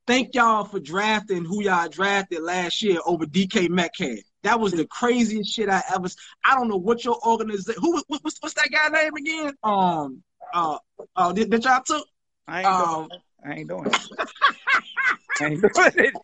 Thank 0.06 0.34
y'all 0.34 0.64
for 0.64 0.78
drafting 0.78 1.44
who 1.44 1.62
y'all 1.62 1.88
drafted 1.88 2.42
last 2.42 2.82
year 2.82 2.98
over 3.04 3.26
DK 3.26 3.68
Metcalf. 3.68 4.20
That 4.46 4.60
was 4.60 4.72
the 4.72 4.86
craziest 4.86 5.52
shit 5.52 5.68
I 5.68 5.82
ever. 5.92 6.06
I 6.44 6.54
don't 6.54 6.68
know 6.68 6.76
what 6.76 7.04
your 7.04 7.18
organization. 7.26 7.82
Who? 7.82 8.00
What, 8.06 8.20
what's, 8.22 8.38
what's 8.40 8.54
that 8.54 8.70
guy 8.70 8.88
name 8.88 9.12
again? 9.14 9.54
Um. 9.64 10.22
Uh. 10.54 10.78
Uh. 11.16 11.32
That, 11.32 11.50
that 11.50 11.64
y'all 11.64 11.82
took. 11.84 12.06
I 12.46 12.60
ain't 12.60 12.66
Um. 12.68 13.08
doing. 13.08 13.10
it. 13.10 13.20
I 13.44 13.52
ain't 13.54 13.68
doing 13.68 13.86
it. 13.86 13.96
I 15.40 15.44
ain't 15.46 15.60
doing 15.60 15.92
it. 15.96 16.14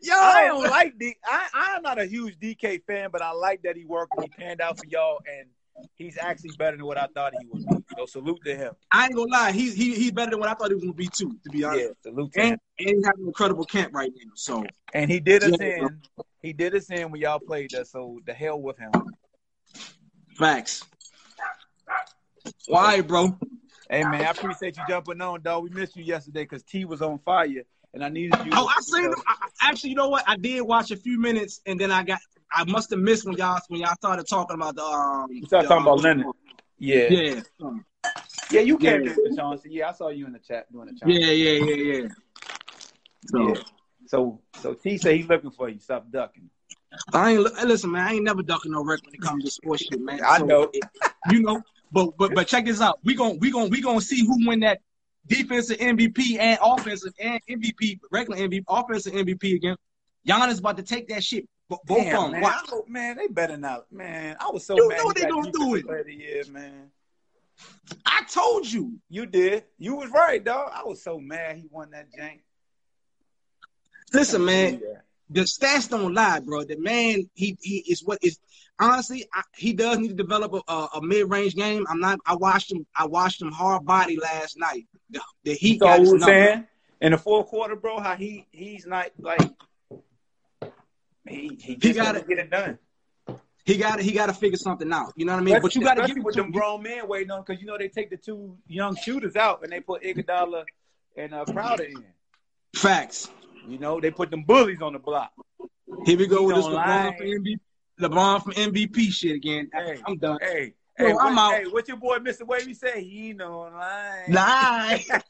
Yo. 0.00 0.14
I 0.14 0.48
don't 0.48 0.64
like 0.64 0.98
D. 0.98 1.14
I 1.24 1.48
I'm 1.54 1.82
not 1.82 2.00
a 2.00 2.06
huge 2.06 2.36
DK 2.40 2.82
fan, 2.88 3.10
but 3.12 3.22
I 3.22 3.30
like 3.30 3.62
that 3.62 3.76
he 3.76 3.84
worked. 3.84 4.14
And 4.16 4.24
he 4.24 4.30
panned 4.30 4.60
out 4.60 4.76
for 4.78 4.84
y'all, 4.86 5.20
and 5.38 5.48
he's 5.96 6.16
actually 6.18 6.52
better 6.52 6.76
than 6.76 6.86
what 6.86 6.98
I 6.98 7.06
thought 7.14 7.34
he 7.34 7.46
would 7.46 7.64
be. 7.66 7.76
So 7.96 8.06
salute 8.06 8.40
to 8.44 8.56
him. 8.56 8.72
I 8.92 9.04
ain't 9.06 9.14
gonna 9.14 9.30
lie. 9.30 9.52
He's 9.52 9.74
he, 9.74 9.94
he's 9.94 10.12
better 10.12 10.30
than 10.32 10.40
what 10.40 10.48
I 10.48 10.54
thought 10.54 10.68
he 10.68 10.74
was 10.74 10.82
gonna 10.82 10.94
be 10.94 11.08
too. 11.08 11.36
To 11.44 11.50
be 11.50 11.64
honest. 11.64 11.82
Yeah, 12.04 12.10
salute 12.10 12.32
to 12.32 12.40
him. 12.40 12.46
And, 12.52 12.60
and 12.78 12.88
he's 12.96 13.04
having 13.06 13.22
an 13.22 13.26
incredible 13.28 13.64
camp 13.64 13.94
right 13.94 14.10
now. 14.14 14.30
So 14.34 14.64
And 14.94 15.10
he 15.10 15.20
did 15.20 15.42
us 15.44 15.58
Yeah. 15.60 15.86
in. 15.86 16.00
He 16.42 16.52
did 16.54 16.74
us 16.74 16.90
in 16.90 17.10
when 17.10 17.20
y'all 17.20 17.38
played 17.38 17.74
us. 17.74 17.90
So 17.90 18.20
the 18.24 18.32
hell 18.32 18.60
with 18.60 18.78
him. 18.78 18.92
facts. 20.36 20.84
Why, 22.66 23.00
bro? 23.00 23.38
Hey 23.90 24.04
man, 24.04 24.22
I 24.22 24.30
appreciate 24.30 24.76
you 24.76 24.82
jumping 24.88 25.20
on, 25.20 25.42
dog. 25.42 25.64
We 25.64 25.70
missed 25.70 25.96
you 25.96 26.04
yesterday 26.04 26.44
because 26.44 26.62
T 26.62 26.84
was 26.84 27.02
on 27.02 27.18
fire, 27.18 27.64
and 27.92 28.04
I 28.04 28.08
needed 28.08 28.38
you. 28.44 28.52
Oh, 28.54 28.68
I 28.68 28.80
seen 28.80 29.10
I- 29.26 29.48
actually, 29.62 29.90
you 29.90 29.96
know 29.96 30.08
what? 30.08 30.24
I 30.28 30.36
did 30.36 30.60
watch 30.62 30.92
a 30.92 30.96
few 30.96 31.18
minutes, 31.18 31.60
and 31.66 31.78
then 31.78 31.90
I 31.90 32.04
got. 32.04 32.20
I 32.52 32.64
must 32.64 32.90
have 32.90 32.98
missed 32.98 33.24
when 33.24 33.36
y'all 33.36 33.60
when 33.68 33.80
y'all 33.80 33.94
started 33.94 34.26
talking 34.26 34.54
about 34.54 34.76
the 34.76 34.82
um. 34.82 35.26
You 35.30 35.46
started 35.46 35.68
the, 35.68 35.74
talking 35.74 35.86
about 35.86 35.98
um, 35.98 36.04
Leonard. 36.04 36.26
Yeah, 36.78 37.08
yeah, 37.10 37.40
Yeah. 38.50 38.60
you 38.60 38.78
came 38.78 39.04
Yeah. 39.04 39.14
to 39.14 39.28
the 39.28 39.36
Chauncey. 39.36 39.68
Yeah, 39.70 39.90
I 39.90 39.92
saw 39.92 40.08
you 40.08 40.26
in 40.26 40.32
the 40.32 40.38
chat 40.38 40.72
doing 40.72 40.86
the 40.88 40.98
chat. 40.98 41.08
Yeah, 41.08 41.30
yeah, 41.30 41.64
yeah, 41.64 41.74
yeah. 42.02 42.08
So 43.26 43.48
Yeah. 43.48 43.54
So, 44.06 44.40
so 44.60 44.74
T 44.74 44.98
said 44.98 45.14
he's 45.16 45.28
looking 45.28 45.50
for 45.50 45.68
you. 45.68 45.78
Stop 45.78 46.10
ducking. 46.10 46.50
I 47.12 47.32
ain't 47.32 47.42
listen, 47.64 47.92
man. 47.92 48.06
I 48.06 48.14
ain't 48.14 48.24
never 48.24 48.42
ducking 48.42 48.72
no 48.72 48.82
wreck 48.82 49.00
when 49.04 49.14
it 49.14 49.20
comes 49.20 49.44
to 49.44 49.50
sports 49.50 49.84
shit, 49.84 50.00
man. 50.00 50.20
I 50.24 50.38
So, 50.38 50.46
know. 50.46 50.70
it- 50.72 50.82
you 51.30 51.42
know, 51.42 51.60
but 51.92 52.16
but 52.16 52.34
but 52.34 52.48
check 52.48 52.64
this 52.64 52.80
out. 52.80 52.98
We 53.04 53.14
gon' 53.14 53.38
we 53.38 53.50
gon' 53.50 53.68
we 53.70 53.82
gonna 53.82 54.00
see 54.00 54.24
who 54.26 54.48
win 54.48 54.60
that 54.60 54.80
defensive 55.26 55.78
MVP 55.78 56.38
and 56.38 56.58
offensive 56.62 57.12
and 57.20 57.40
MVP, 57.48 58.00
regular 58.10 58.38
MVP, 58.38 58.64
offensive 58.68 59.12
MVP 59.12 59.54
again. 59.54 59.76
Giannis 60.26 60.58
about 60.60 60.78
to 60.78 60.82
take 60.82 61.08
that 61.08 61.22
shit. 61.22 61.46
Both 61.70 61.86
Damn, 61.86 62.16
of 62.16 62.32
them. 62.32 62.40
man. 62.40 62.44
I 62.44 62.80
man, 62.88 63.16
they 63.16 63.28
better 63.28 63.56
not. 63.56 63.90
Man, 63.92 64.36
I 64.40 64.50
was 64.50 64.66
so 64.66 64.76
You 64.76 64.88
mad. 64.88 64.98
know 64.98 65.12
they 65.14 65.26
gonna 65.26 65.52
do 65.52 65.74
it. 65.76 65.86
player 65.86 66.08
year, 66.08 66.44
man. 66.50 66.90
I 68.04 68.22
told 68.28 68.66
you. 68.70 68.98
You 69.08 69.26
did. 69.26 69.64
You 69.78 69.94
was 69.94 70.10
right, 70.10 70.42
dog. 70.42 70.70
I 70.74 70.82
was 70.84 71.02
so 71.02 71.20
mad 71.20 71.56
he 71.56 71.68
won 71.70 71.90
that 71.92 72.08
jank. 72.12 72.40
Listen, 74.12 74.44
man. 74.44 74.80
the 75.28 75.42
stats 75.42 75.88
don't 75.88 76.12
lie, 76.12 76.40
bro. 76.40 76.64
The 76.64 76.76
man, 76.76 77.30
he 77.34 77.56
he 77.60 77.84
is 77.88 78.02
what 78.04 78.18
is 78.22 78.40
honestly, 78.80 79.26
I, 79.32 79.42
he 79.56 79.72
does 79.72 79.98
need 79.98 80.08
to 80.08 80.14
develop 80.14 80.52
a, 80.54 80.72
a, 80.72 80.88
a 80.96 81.02
mid 81.02 81.30
range 81.30 81.54
game. 81.54 81.86
I'm 81.88 82.00
not. 82.00 82.18
I 82.26 82.34
watched 82.34 82.72
him. 82.72 82.84
I 82.96 83.06
watched 83.06 83.40
him 83.40 83.52
hard 83.52 83.84
body 83.84 84.18
last 84.18 84.58
night. 84.58 84.86
The, 85.10 85.20
the 85.44 85.54
Heat 85.54 85.78
saw 85.78 85.86
got 85.86 86.00
what 86.00 86.00
his 86.00 86.12
we 86.12 86.18
number. 86.18 86.26
saying 86.26 86.66
in 87.00 87.12
the 87.12 87.18
fourth 87.18 87.46
quarter, 87.46 87.76
bro. 87.76 88.00
How 88.00 88.16
he 88.16 88.46
he's 88.50 88.86
not 88.86 89.10
like 89.18 89.50
he 91.30 91.76
he 91.78 91.92
gotta- 91.92 92.12
gotta 92.18 92.26
get 92.26 92.38
it 92.38 92.50
done. 92.50 92.78
He 93.64 93.76
got 93.76 94.00
he 94.00 94.12
got 94.12 94.26
to 94.26 94.32
figure 94.32 94.56
something 94.56 94.90
out. 94.92 95.12
You 95.16 95.26
know 95.26 95.32
what 95.32 95.40
I 95.40 95.44
mean? 95.44 95.60
But 95.60 95.74
you 95.74 95.82
got 95.82 95.94
to 95.94 96.06
give 96.06 96.24
with 96.24 96.34
to 96.34 96.42
them 96.42 96.50
grown 96.50 96.82
men 96.82 97.06
waiting 97.06 97.30
on 97.30 97.42
because 97.46 97.60
you 97.60 97.66
know 97.66 97.76
they 97.78 97.88
take 97.88 98.10
the 98.10 98.16
two 98.16 98.56
young 98.66 98.96
shooters 98.96 99.36
out 99.36 99.62
and 99.62 99.70
they 99.70 99.80
put 99.80 100.02
Iguodala 100.02 100.64
and 101.16 101.34
uh, 101.34 101.44
Crowder 101.44 101.84
in. 101.84 102.04
Facts. 102.74 103.28
You 103.68 103.78
know 103.78 104.00
they 104.00 104.10
put 104.10 104.30
them 104.30 104.44
bullies 104.44 104.80
on 104.82 104.94
the 104.94 104.98
block. 104.98 105.32
Here 106.06 106.16
we 106.18 106.26
go 106.26 106.40
He 106.40 106.46
with 106.46 106.56
this 106.56 106.66
LeBron 106.66 107.16
from 107.18 107.26
MVP. 107.26 107.60
LeBron 108.00 108.42
from 108.42 108.52
MVP 108.54 109.12
shit 109.12 109.36
again. 109.36 109.70
Hey, 109.72 110.00
I'm 110.06 110.16
done. 110.16 110.38
Hey, 110.40 110.72
Hey, 111.00 111.14
I'm 111.18 111.34
what, 111.34 111.38
out. 111.38 111.54
hey, 111.54 111.64
what 111.66 111.88
your 111.88 111.96
boy 111.96 112.18
Mr. 112.18 112.46
Wavy 112.46 112.74
say? 112.74 113.02
He 113.02 113.32
no 113.32 113.60
lie. 113.60 114.26
Lie. 114.28 115.04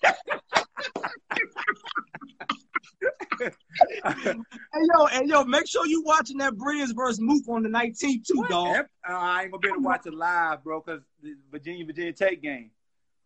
hey 3.41 4.33
yo, 4.75 5.07
hey 5.07 5.23
yo, 5.27 5.45
make 5.45 5.67
sure 5.69 5.87
you 5.87 6.03
watching 6.03 6.39
that 6.39 6.57
Breeze 6.57 6.93
versus 6.93 7.21
Mook 7.21 7.45
on 7.49 7.63
the 7.63 7.69
19th 7.69 8.27
too, 8.27 8.45
dog. 8.49 8.77
Uh, 8.77 9.13
I 9.13 9.43
ain't 9.43 9.53
gonna 9.53 9.61
be 9.61 9.69
able 9.69 9.79
to 9.79 9.83
watch 9.83 10.07
it 10.07 10.15
live, 10.15 10.65
bro, 10.65 10.83
because 10.85 11.03
the 11.23 11.37
Virginia 11.51 11.87
Virginia 11.87 12.13
Tech 12.13 12.43
game. 12.43 12.71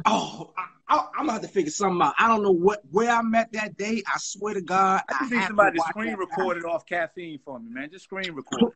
Oh, 0.04 0.52
I, 0.86 0.98
I'm 1.16 1.26
gonna 1.26 1.32
have 1.32 1.42
to 1.42 1.48
figure 1.48 1.70
something 1.70 2.02
out. 2.02 2.14
I 2.18 2.28
don't 2.28 2.42
know 2.42 2.52
what 2.52 2.82
where 2.90 3.10
I'm 3.10 3.34
at 3.34 3.52
that 3.52 3.76
day. 3.76 4.02
I 4.06 4.18
swear 4.18 4.54
to 4.54 4.60
God, 4.60 5.00
I 5.08 5.12
just 5.20 5.32
I 5.32 5.36
need 5.36 5.46
somebody 5.46 5.78
to 5.78 5.84
screen 5.84 6.14
record 6.16 6.58
it 6.58 6.64
off 6.64 6.84
caffeine 6.84 7.38
for 7.42 7.58
me, 7.58 7.70
man. 7.70 7.90
Just 7.90 8.04
screen 8.04 8.32
record. 8.32 8.74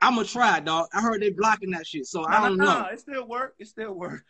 I'm 0.00 0.14
gonna 0.14 0.26
try, 0.26 0.60
dog. 0.60 0.88
I 0.94 1.00
heard 1.00 1.20
they 1.20 1.30
blocking 1.30 1.70
that 1.72 1.86
shit, 1.86 2.06
so 2.06 2.26
I 2.26 2.40
don't 2.40 2.56
No, 2.56 2.64
no, 2.64 2.72
know. 2.72 2.82
no, 2.82 2.86
It 2.88 3.00
still 3.00 3.26
work. 3.26 3.54
It 3.58 3.66
still 3.68 3.92
work. 3.92 4.24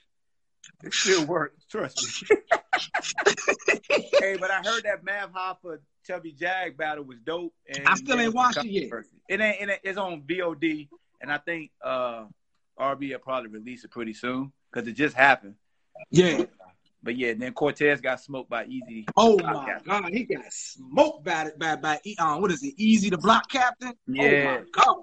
It 0.82 0.92
still 0.94 1.24
work. 1.26 1.54
Trust 1.70 2.02
me. 2.30 2.38
hey, 4.20 4.36
but 4.36 4.50
I 4.50 4.60
heard 4.62 4.84
that 4.84 5.04
Mav 5.04 5.32
Hoffa 5.32 5.78
Chubby 6.06 6.32
Jag 6.32 6.76
battle 6.76 7.04
was 7.04 7.18
dope. 7.24 7.54
And 7.68 7.86
I 7.86 7.94
still 7.94 8.20
ain't 8.20 8.34
watched 8.34 8.64
it 8.64 8.70
yet. 8.70 8.90
It 9.28 9.40
ain't, 9.40 9.60
it 9.60 9.70
ain't. 9.70 9.80
It's 9.84 9.98
on 9.98 10.22
VOD, 10.22 10.88
and 11.20 11.32
I 11.32 11.38
think 11.38 11.70
uh 11.84 12.24
RB 12.78 13.12
will 13.12 13.18
probably 13.18 13.50
release 13.50 13.84
it 13.84 13.90
pretty 13.90 14.14
soon 14.14 14.52
because 14.72 14.88
it 14.88 14.92
just 14.92 15.14
happened. 15.14 15.54
Yeah. 16.10 16.46
But 17.02 17.16
yeah, 17.16 17.32
then 17.34 17.52
Cortez 17.52 18.00
got 18.00 18.20
smoked 18.20 18.50
by 18.50 18.66
Eazy. 18.66 19.06
Oh 19.16 19.38
my 19.38 19.78
God, 19.86 20.10
he 20.12 20.24
got 20.24 20.44
smoked 20.50 21.24
by 21.24 21.44
it 21.44 21.58
by 21.58 21.76
by 21.76 22.00
um, 22.18 22.42
what 22.42 22.50
is 22.50 22.62
it? 22.62 22.76
Eazy 22.78 23.10
the 23.10 23.18
block 23.18 23.48
captain. 23.50 23.94
Yeah. 24.06 24.22
Oh 24.22 24.58
my 24.58 24.64
God, 24.72 24.96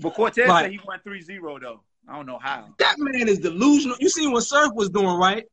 But 0.00 0.14
Cortez 0.14 0.48
Right. 0.48 0.64
said 0.64 0.72
he 0.72 0.80
went 0.86 1.04
3-0 1.04 1.60
though. 1.60 1.80
I 2.08 2.16
don't 2.16 2.26
know 2.26 2.38
how. 2.38 2.74
that 2.78 2.96
man 2.98 3.28
is 3.28 3.38
delusional. 3.38 3.96
You 4.00 4.08
seen 4.08 4.32
what 4.32 4.42
Surf 4.42 4.72
was 4.74 4.90
doing, 4.90 5.16
right? 5.16 5.44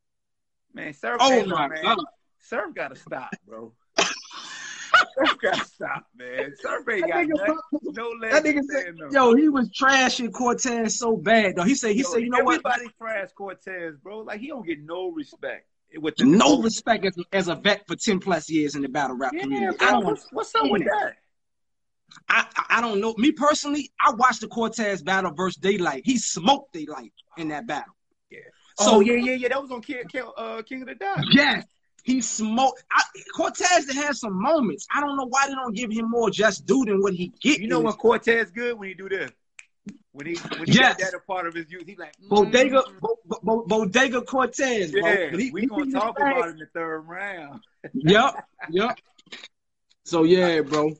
Man, 0.73 0.93
Surf, 0.93 1.17
Oh 1.19 1.29
hey, 1.29 1.45
my 1.45 1.67
man, 1.67 1.83
God. 1.83 1.97
Surf 2.39 2.73
gotta 2.75 2.95
stop, 2.95 3.29
bro. 3.47 3.73
Surf 3.97 5.37
gotta 5.41 5.63
stop, 5.65 6.05
man. 6.15 6.53
Surf 6.59 6.87
ain't 6.89 7.01
That 7.07 7.27
got 7.27 7.27
nothing. 7.27 7.57
No 7.93 8.09
legs. 8.21 8.33
That 8.33 8.43
nigga 8.43 8.63
said, 8.63 8.81
stand 8.81 9.01
on. 9.01 9.13
yo, 9.13 9.35
he 9.35 9.49
was 9.49 9.69
trashing 9.69 10.31
Cortez 10.33 10.97
so 10.97 11.15
bad 11.17 11.55
though. 11.55 11.63
He 11.63 11.75
said, 11.75 11.91
he 11.95 12.01
Yo, 12.01 12.09
said, 12.09 12.21
you 12.21 12.29
know 12.29 12.43
what? 12.43 12.55
Everybody 12.65 12.89
trash 12.97 13.29
Cortez, 13.35 13.95
bro. 13.97 14.19
Like 14.19 14.39
he 14.39 14.47
don't 14.47 14.65
get 14.65 14.81
no 14.81 15.11
respect 15.11 15.67
with 15.97 16.15
the 16.15 16.25
No 16.25 16.61
respect 16.61 17.05
as, 17.05 17.15
as 17.33 17.47
a 17.47 17.55
vet 17.55 17.85
for 17.87 17.95
ten 17.95 18.19
plus 18.19 18.49
years 18.49 18.75
in 18.75 18.81
the 18.81 18.89
battle 18.89 19.17
rap 19.17 19.33
Yeah, 19.33 19.43
community. 19.43 19.77
bro. 19.77 19.87
I 19.87 19.91
don't 19.91 20.05
What's, 20.05 20.27
what's 20.31 20.55
up 20.55 20.69
with 20.69 20.83
that? 20.85 21.15
I, 22.29 22.45
I 22.69 22.81
don't 22.81 22.99
know. 22.99 23.13
Me 23.17 23.31
personally, 23.31 23.91
I 23.99 24.13
watched 24.13 24.41
the 24.41 24.47
Cortez 24.47 25.01
battle 25.01 25.31
versus 25.31 25.57
Daylight. 25.57 26.03
He 26.05 26.17
smoked 26.17 26.73
Daylight 26.73 27.13
in 27.37 27.49
that 27.49 27.67
battle. 27.67 27.93
Yeah. 28.29 28.39
So 28.77 28.95
oh 28.95 28.99
yeah, 29.01 29.15
yeah, 29.15 29.33
yeah. 29.33 29.47
That 29.49 29.61
was 29.61 29.71
on 29.71 29.81
King, 29.81 30.03
King, 30.09 30.23
uh, 30.37 30.61
King 30.63 30.81
of 30.81 30.87
the 30.87 30.95
Dot. 30.95 31.25
Yes, 31.31 31.65
he 32.03 32.21
smoked. 32.21 32.83
I, 32.91 33.03
Cortez 33.35 33.93
had 33.93 34.15
some 34.15 34.41
moments. 34.41 34.87
I 34.93 35.01
don't 35.01 35.17
know 35.17 35.27
why 35.27 35.47
they 35.47 35.53
don't 35.53 35.75
give 35.75 35.91
him 35.91 36.09
more 36.09 36.29
just 36.29 36.65
due 36.65 36.85
than 36.85 37.01
what 37.01 37.13
he 37.13 37.33
get. 37.41 37.59
You 37.59 37.67
know 37.67 37.81
when 37.81 37.93
Cortez 37.93 38.49
good 38.51 38.77
when 38.79 38.89
he 38.89 38.95
do 38.95 39.09
this. 39.09 39.31
When 40.13 40.25
he 40.27 40.35
when 40.57 40.67
he 40.67 40.73
Yes. 40.73 40.97
that 40.99 41.13
a 41.13 41.19
part 41.19 41.47
of 41.47 41.53
his 41.53 41.71
youth, 41.71 41.83
he 41.85 41.95
like 41.95 42.13
mm, 42.21 42.29
Bodega 42.29 42.83
Bo, 42.99 43.17
Bo, 43.43 43.63
Bodega 43.65 44.21
Cortez. 44.21 44.91
bro. 44.91 45.09
Yeah, 45.09 45.37
He- 45.37 45.51
we 45.51 45.61
he 45.61 45.67
gonna 45.67 45.91
talk 45.91 46.19
about 46.19 46.47
it 46.47 46.51
in 46.51 46.57
the 46.57 46.65
third 46.73 47.01
round. 47.01 47.61
Yep, 47.93 48.45
yep. 48.69 48.97
So 50.05 50.23
yeah, 50.23 50.61
bro. 50.61 50.91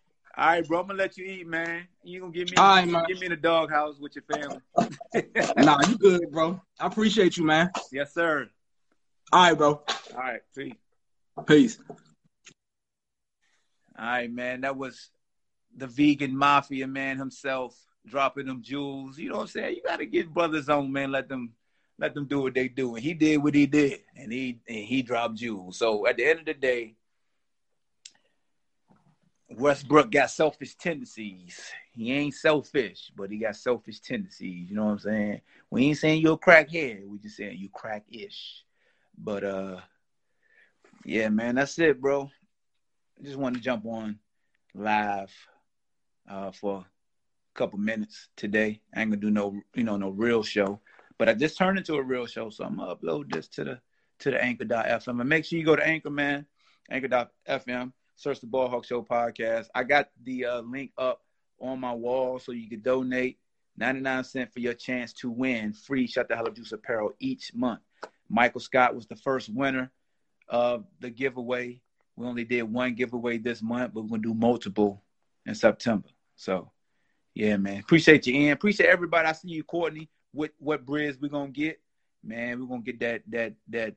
All 0.42 0.48
right, 0.48 0.68
bro. 0.68 0.80
I'm 0.80 0.88
gonna 0.88 0.98
let 0.98 1.20
you 1.20 1.26
eat, 1.26 1.46
man. 1.46 1.88
You 2.04 2.20
gonna 2.20 2.32
give 2.32 2.50
me 2.50 2.58
All 2.58 2.78
right, 2.78 2.88
man. 2.88 3.04
give 3.08 3.20
me 3.20 3.28
the 3.28 3.36
doghouse 3.36 4.00
with 4.00 4.16
your 4.16 4.24
family. 4.24 4.58
Nah, 5.58 5.78
you 5.88 6.00
good, 6.00 6.32
bro. 6.32 6.60
I 6.80 6.88
appreciate 6.88 7.38
you, 7.38 7.44
man. 7.44 7.70
yes, 7.92 8.16
sir. 8.16 8.50
All 9.32 9.44
right, 9.44 9.54
bro. 9.56 9.84
All 10.16 10.20
right, 10.20 10.42
peace. 10.58 10.74
Peace. 11.46 11.78
All 14.00 14.06
right, 14.06 14.34
man. 14.34 14.62
That 14.62 14.76
was 14.76 15.12
the 15.78 15.86
vegan 15.86 16.36
mafia 16.36 16.88
man 16.88 17.20
himself 17.20 17.78
dropping 18.08 18.48
them 18.48 18.64
jewels. 18.64 19.20
You 19.20 19.30
know 19.30 19.36
what 19.36 19.42
I'm 19.42 19.48
saying? 19.50 19.76
You 19.76 19.84
gotta 19.86 20.08
get 20.08 20.34
brothers 20.34 20.70
on, 20.70 20.92
man. 20.92 21.12
Let 21.12 21.30
them 21.30 21.52
let 22.00 22.16
them 22.16 22.26
do 22.26 22.42
what 22.42 22.56
they 22.56 22.68
do. 22.68 22.96
And 22.96 23.04
he 23.04 23.14
did 23.14 23.38
what 23.44 23.54
he 23.54 23.68
did. 23.68 24.00
And 24.16 24.34
he 24.34 24.60
and 24.68 24.86
he 24.86 25.04
dropped 25.04 25.36
jewels. 25.36 25.78
So 25.78 26.08
at 26.08 26.18
the 26.18 26.26
end 26.26 26.40
of 26.40 26.46
the 26.46 26.56
day, 26.56 26.96
Westbrook 29.62 30.10
got 30.10 30.32
selfish 30.32 30.74
tendencies. 30.76 31.62
He 31.94 32.12
ain't 32.12 32.34
selfish, 32.34 33.12
but 33.16 33.30
he 33.30 33.38
got 33.38 33.56
selfish 33.56 34.00
tendencies. 34.00 34.70
You 34.70 34.76
know 34.76 34.86
what 34.86 34.92
I'm 34.92 35.00
saying? 35.00 35.42
We 35.70 35.86
ain't 35.86 36.00
saying 36.00 36.22
you're 36.22 36.34
a 36.34 36.38
crackhead. 36.38 37.08
We 37.08 37.20
just 37.20 37.38
saying 37.38 37.60
you 37.60 37.70
crack-ish. 37.70 38.64
But 39.18 39.44
uh 39.44 39.78
yeah, 41.06 41.30
man, 41.30 41.56
that's 41.56 41.78
it, 41.80 42.02
bro. 42.02 42.32
I 43.20 43.24
just 43.24 43.38
wanted 43.38 43.58
to 43.58 43.64
jump 43.64 43.86
on 43.86 44.18
live 44.74 45.32
uh, 46.30 46.52
for 46.52 46.80
a 46.80 47.58
couple 47.58 47.78
minutes 47.78 48.30
today. 48.36 48.82
I 48.96 49.02
ain't 49.02 49.12
gonna 49.12 49.22
do 49.22 49.32
no, 49.32 49.60
you 49.76 49.84
know, 49.84 49.98
no 49.98 50.10
real 50.10 50.44
show, 50.44 50.80
but 51.18 51.30
I 51.30 51.34
just 51.34 51.58
turned 51.58 51.78
into 51.78 51.96
a 51.96 52.04
real 52.04 52.26
show, 52.26 52.50
so 52.50 52.64
I'm 52.64 52.78
gonna 52.78 52.96
upload 52.96 53.32
this 53.32 53.48
to 53.50 53.64
the 53.64 53.80
to 54.20 54.32
the 54.32 54.44
Anchor.fm 54.44 55.20
and 55.20 55.30
make 55.30 55.46
sure 55.46 55.60
you 55.60 55.66
go 55.66 55.76
to 55.76 55.86
Anchor, 55.86 56.10
man, 56.10 56.46
Anchor.fm. 56.90 57.92
Search 58.16 58.40
the 58.40 58.48
Ball 58.48 58.70
Hawk 58.70 58.86
Show 58.86 59.02
podcast. 59.02 59.68
I 59.74 59.84
got 59.84 60.10
the 60.24 60.46
uh, 60.46 60.62
link 60.62 60.92
up 60.98 61.22
on 61.60 61.80
my 61.80 61.94
wall 61.94 62.40
so 62.40 62.52
you 62.52 62.70
can 62.70 62.82
donate 62.82 63.38
99 63.78 64.24
cents 64.24 64.54
for 64.54 64.60
your 64.60 64.74
chance 64.74 65.14
to 65.14 65.30
win 65.30 65.74
free 65.74 66.08
Shut 66.08 66.28
the 66.28 66.36
Hell 66.36 66.48
Up 66.48 66.56
Juice 66.56 66.72
apparel 66.72 67.14
each 67.20 67.54
month. 67.54 67.82
Michael 68.30 68.62
Scott 68.62 68.96
was 68.96 69.08
the 69.08 69.16
first 69.16 69.50
winner 69.50 69.92
of 70.48 70.86
the 71.00 71.10
giveaway. 71.10 71.82
We 72.16 72.26
only 72.26 72.44
did 72.44 72.64
one 72.64 72.94
giveaway 72.96 73.38
this 73.38 73.62
month, 73.62 73.94
but 73.94 74.02
we're 74.02 74.10
gonna 74.10 74.22
do 74.22 74.34
multiple 74.34 75.02
in 75.46 75.56
September. 75.56 76.10
So, 76.36 76.72
yeah, 77.34 77.58
man. 77.58 77.80
Appreciate 77.80 78.28
you, 78.28 78.36
Ian. 78.36 78.54
Appreciate 78.54 78.90
everybody. 78.90 79.28
I 79.28 79.32
see 79.32 79.50
you, 79.50 79.64
Courtney. 79.64 80.10
What 80.32 80.52
what 80.60 80.86
breads 80.86 81.18
we 81.20 81.30
gonna 81.30 81.52
get? 81.52 81.80
Man, 82.24 82.60
we're 82.60 82.68
gonna 82.68 82.82
get 82.82 83.00
that 83.00 83.24
that 83.30 83.54
that 83.70 83.96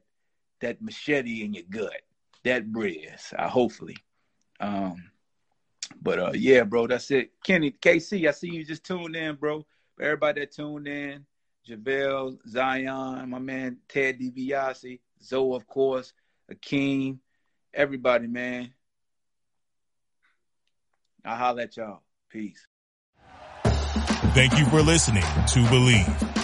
that 0.61 0.83
machete 0.83 1.45
in 1.45 1.55
your 1.55 1.65
gut. 1.69 2.03
That 2.45 2.71
breads. 2.71 3.33
Uh, 3.37 3.49
hopefully. 3.49 3.97
Um, 4.61 5.11
but 6.01 6.19
uh, 6.19 6.33
yeah, 6.35 6.65
bro, 6.65 6.87
that's 6.87 7.11
it. 7.11 7.33
Kenny, 7.43 7.73
KC, 7.73 8.29
I 8.29 8.33
see 8.33 8.51
you 8.51 8.65
just 8.65 8.85
tuned 8.85 9.17
in, 9.17 9.37
bro. 9.37 9.65
Everybody 10.01 10.41
that 10.41 10.53
tuned 10.53 10.89
in, 10.89 11.25
JaVale, 11.69 12.39
Zion, 12.49 13.31
my 13.31 13.39
man 13.39 13.79
Ted 13.89 14.19
DiBiase, 14.19 15.01
Zoe, 15.23 15.57
of 15.57 15.67
course, 15.67 16.13
Akeem, 16.53 17.19
everybody, 17.73 18.27
man. 18.27 18.73
I'll 21.25 21.37
holler 21.37 21.63
at 21.63 21.77
y'all. 21.77 22.03
Peace. 22.29 22.67
Thank 24.35 24.59
you 24.59 24.67
for 24.67 24.83
listening 24.83 25.23
to 25.23 25.61
Bleav. 25.71 26.44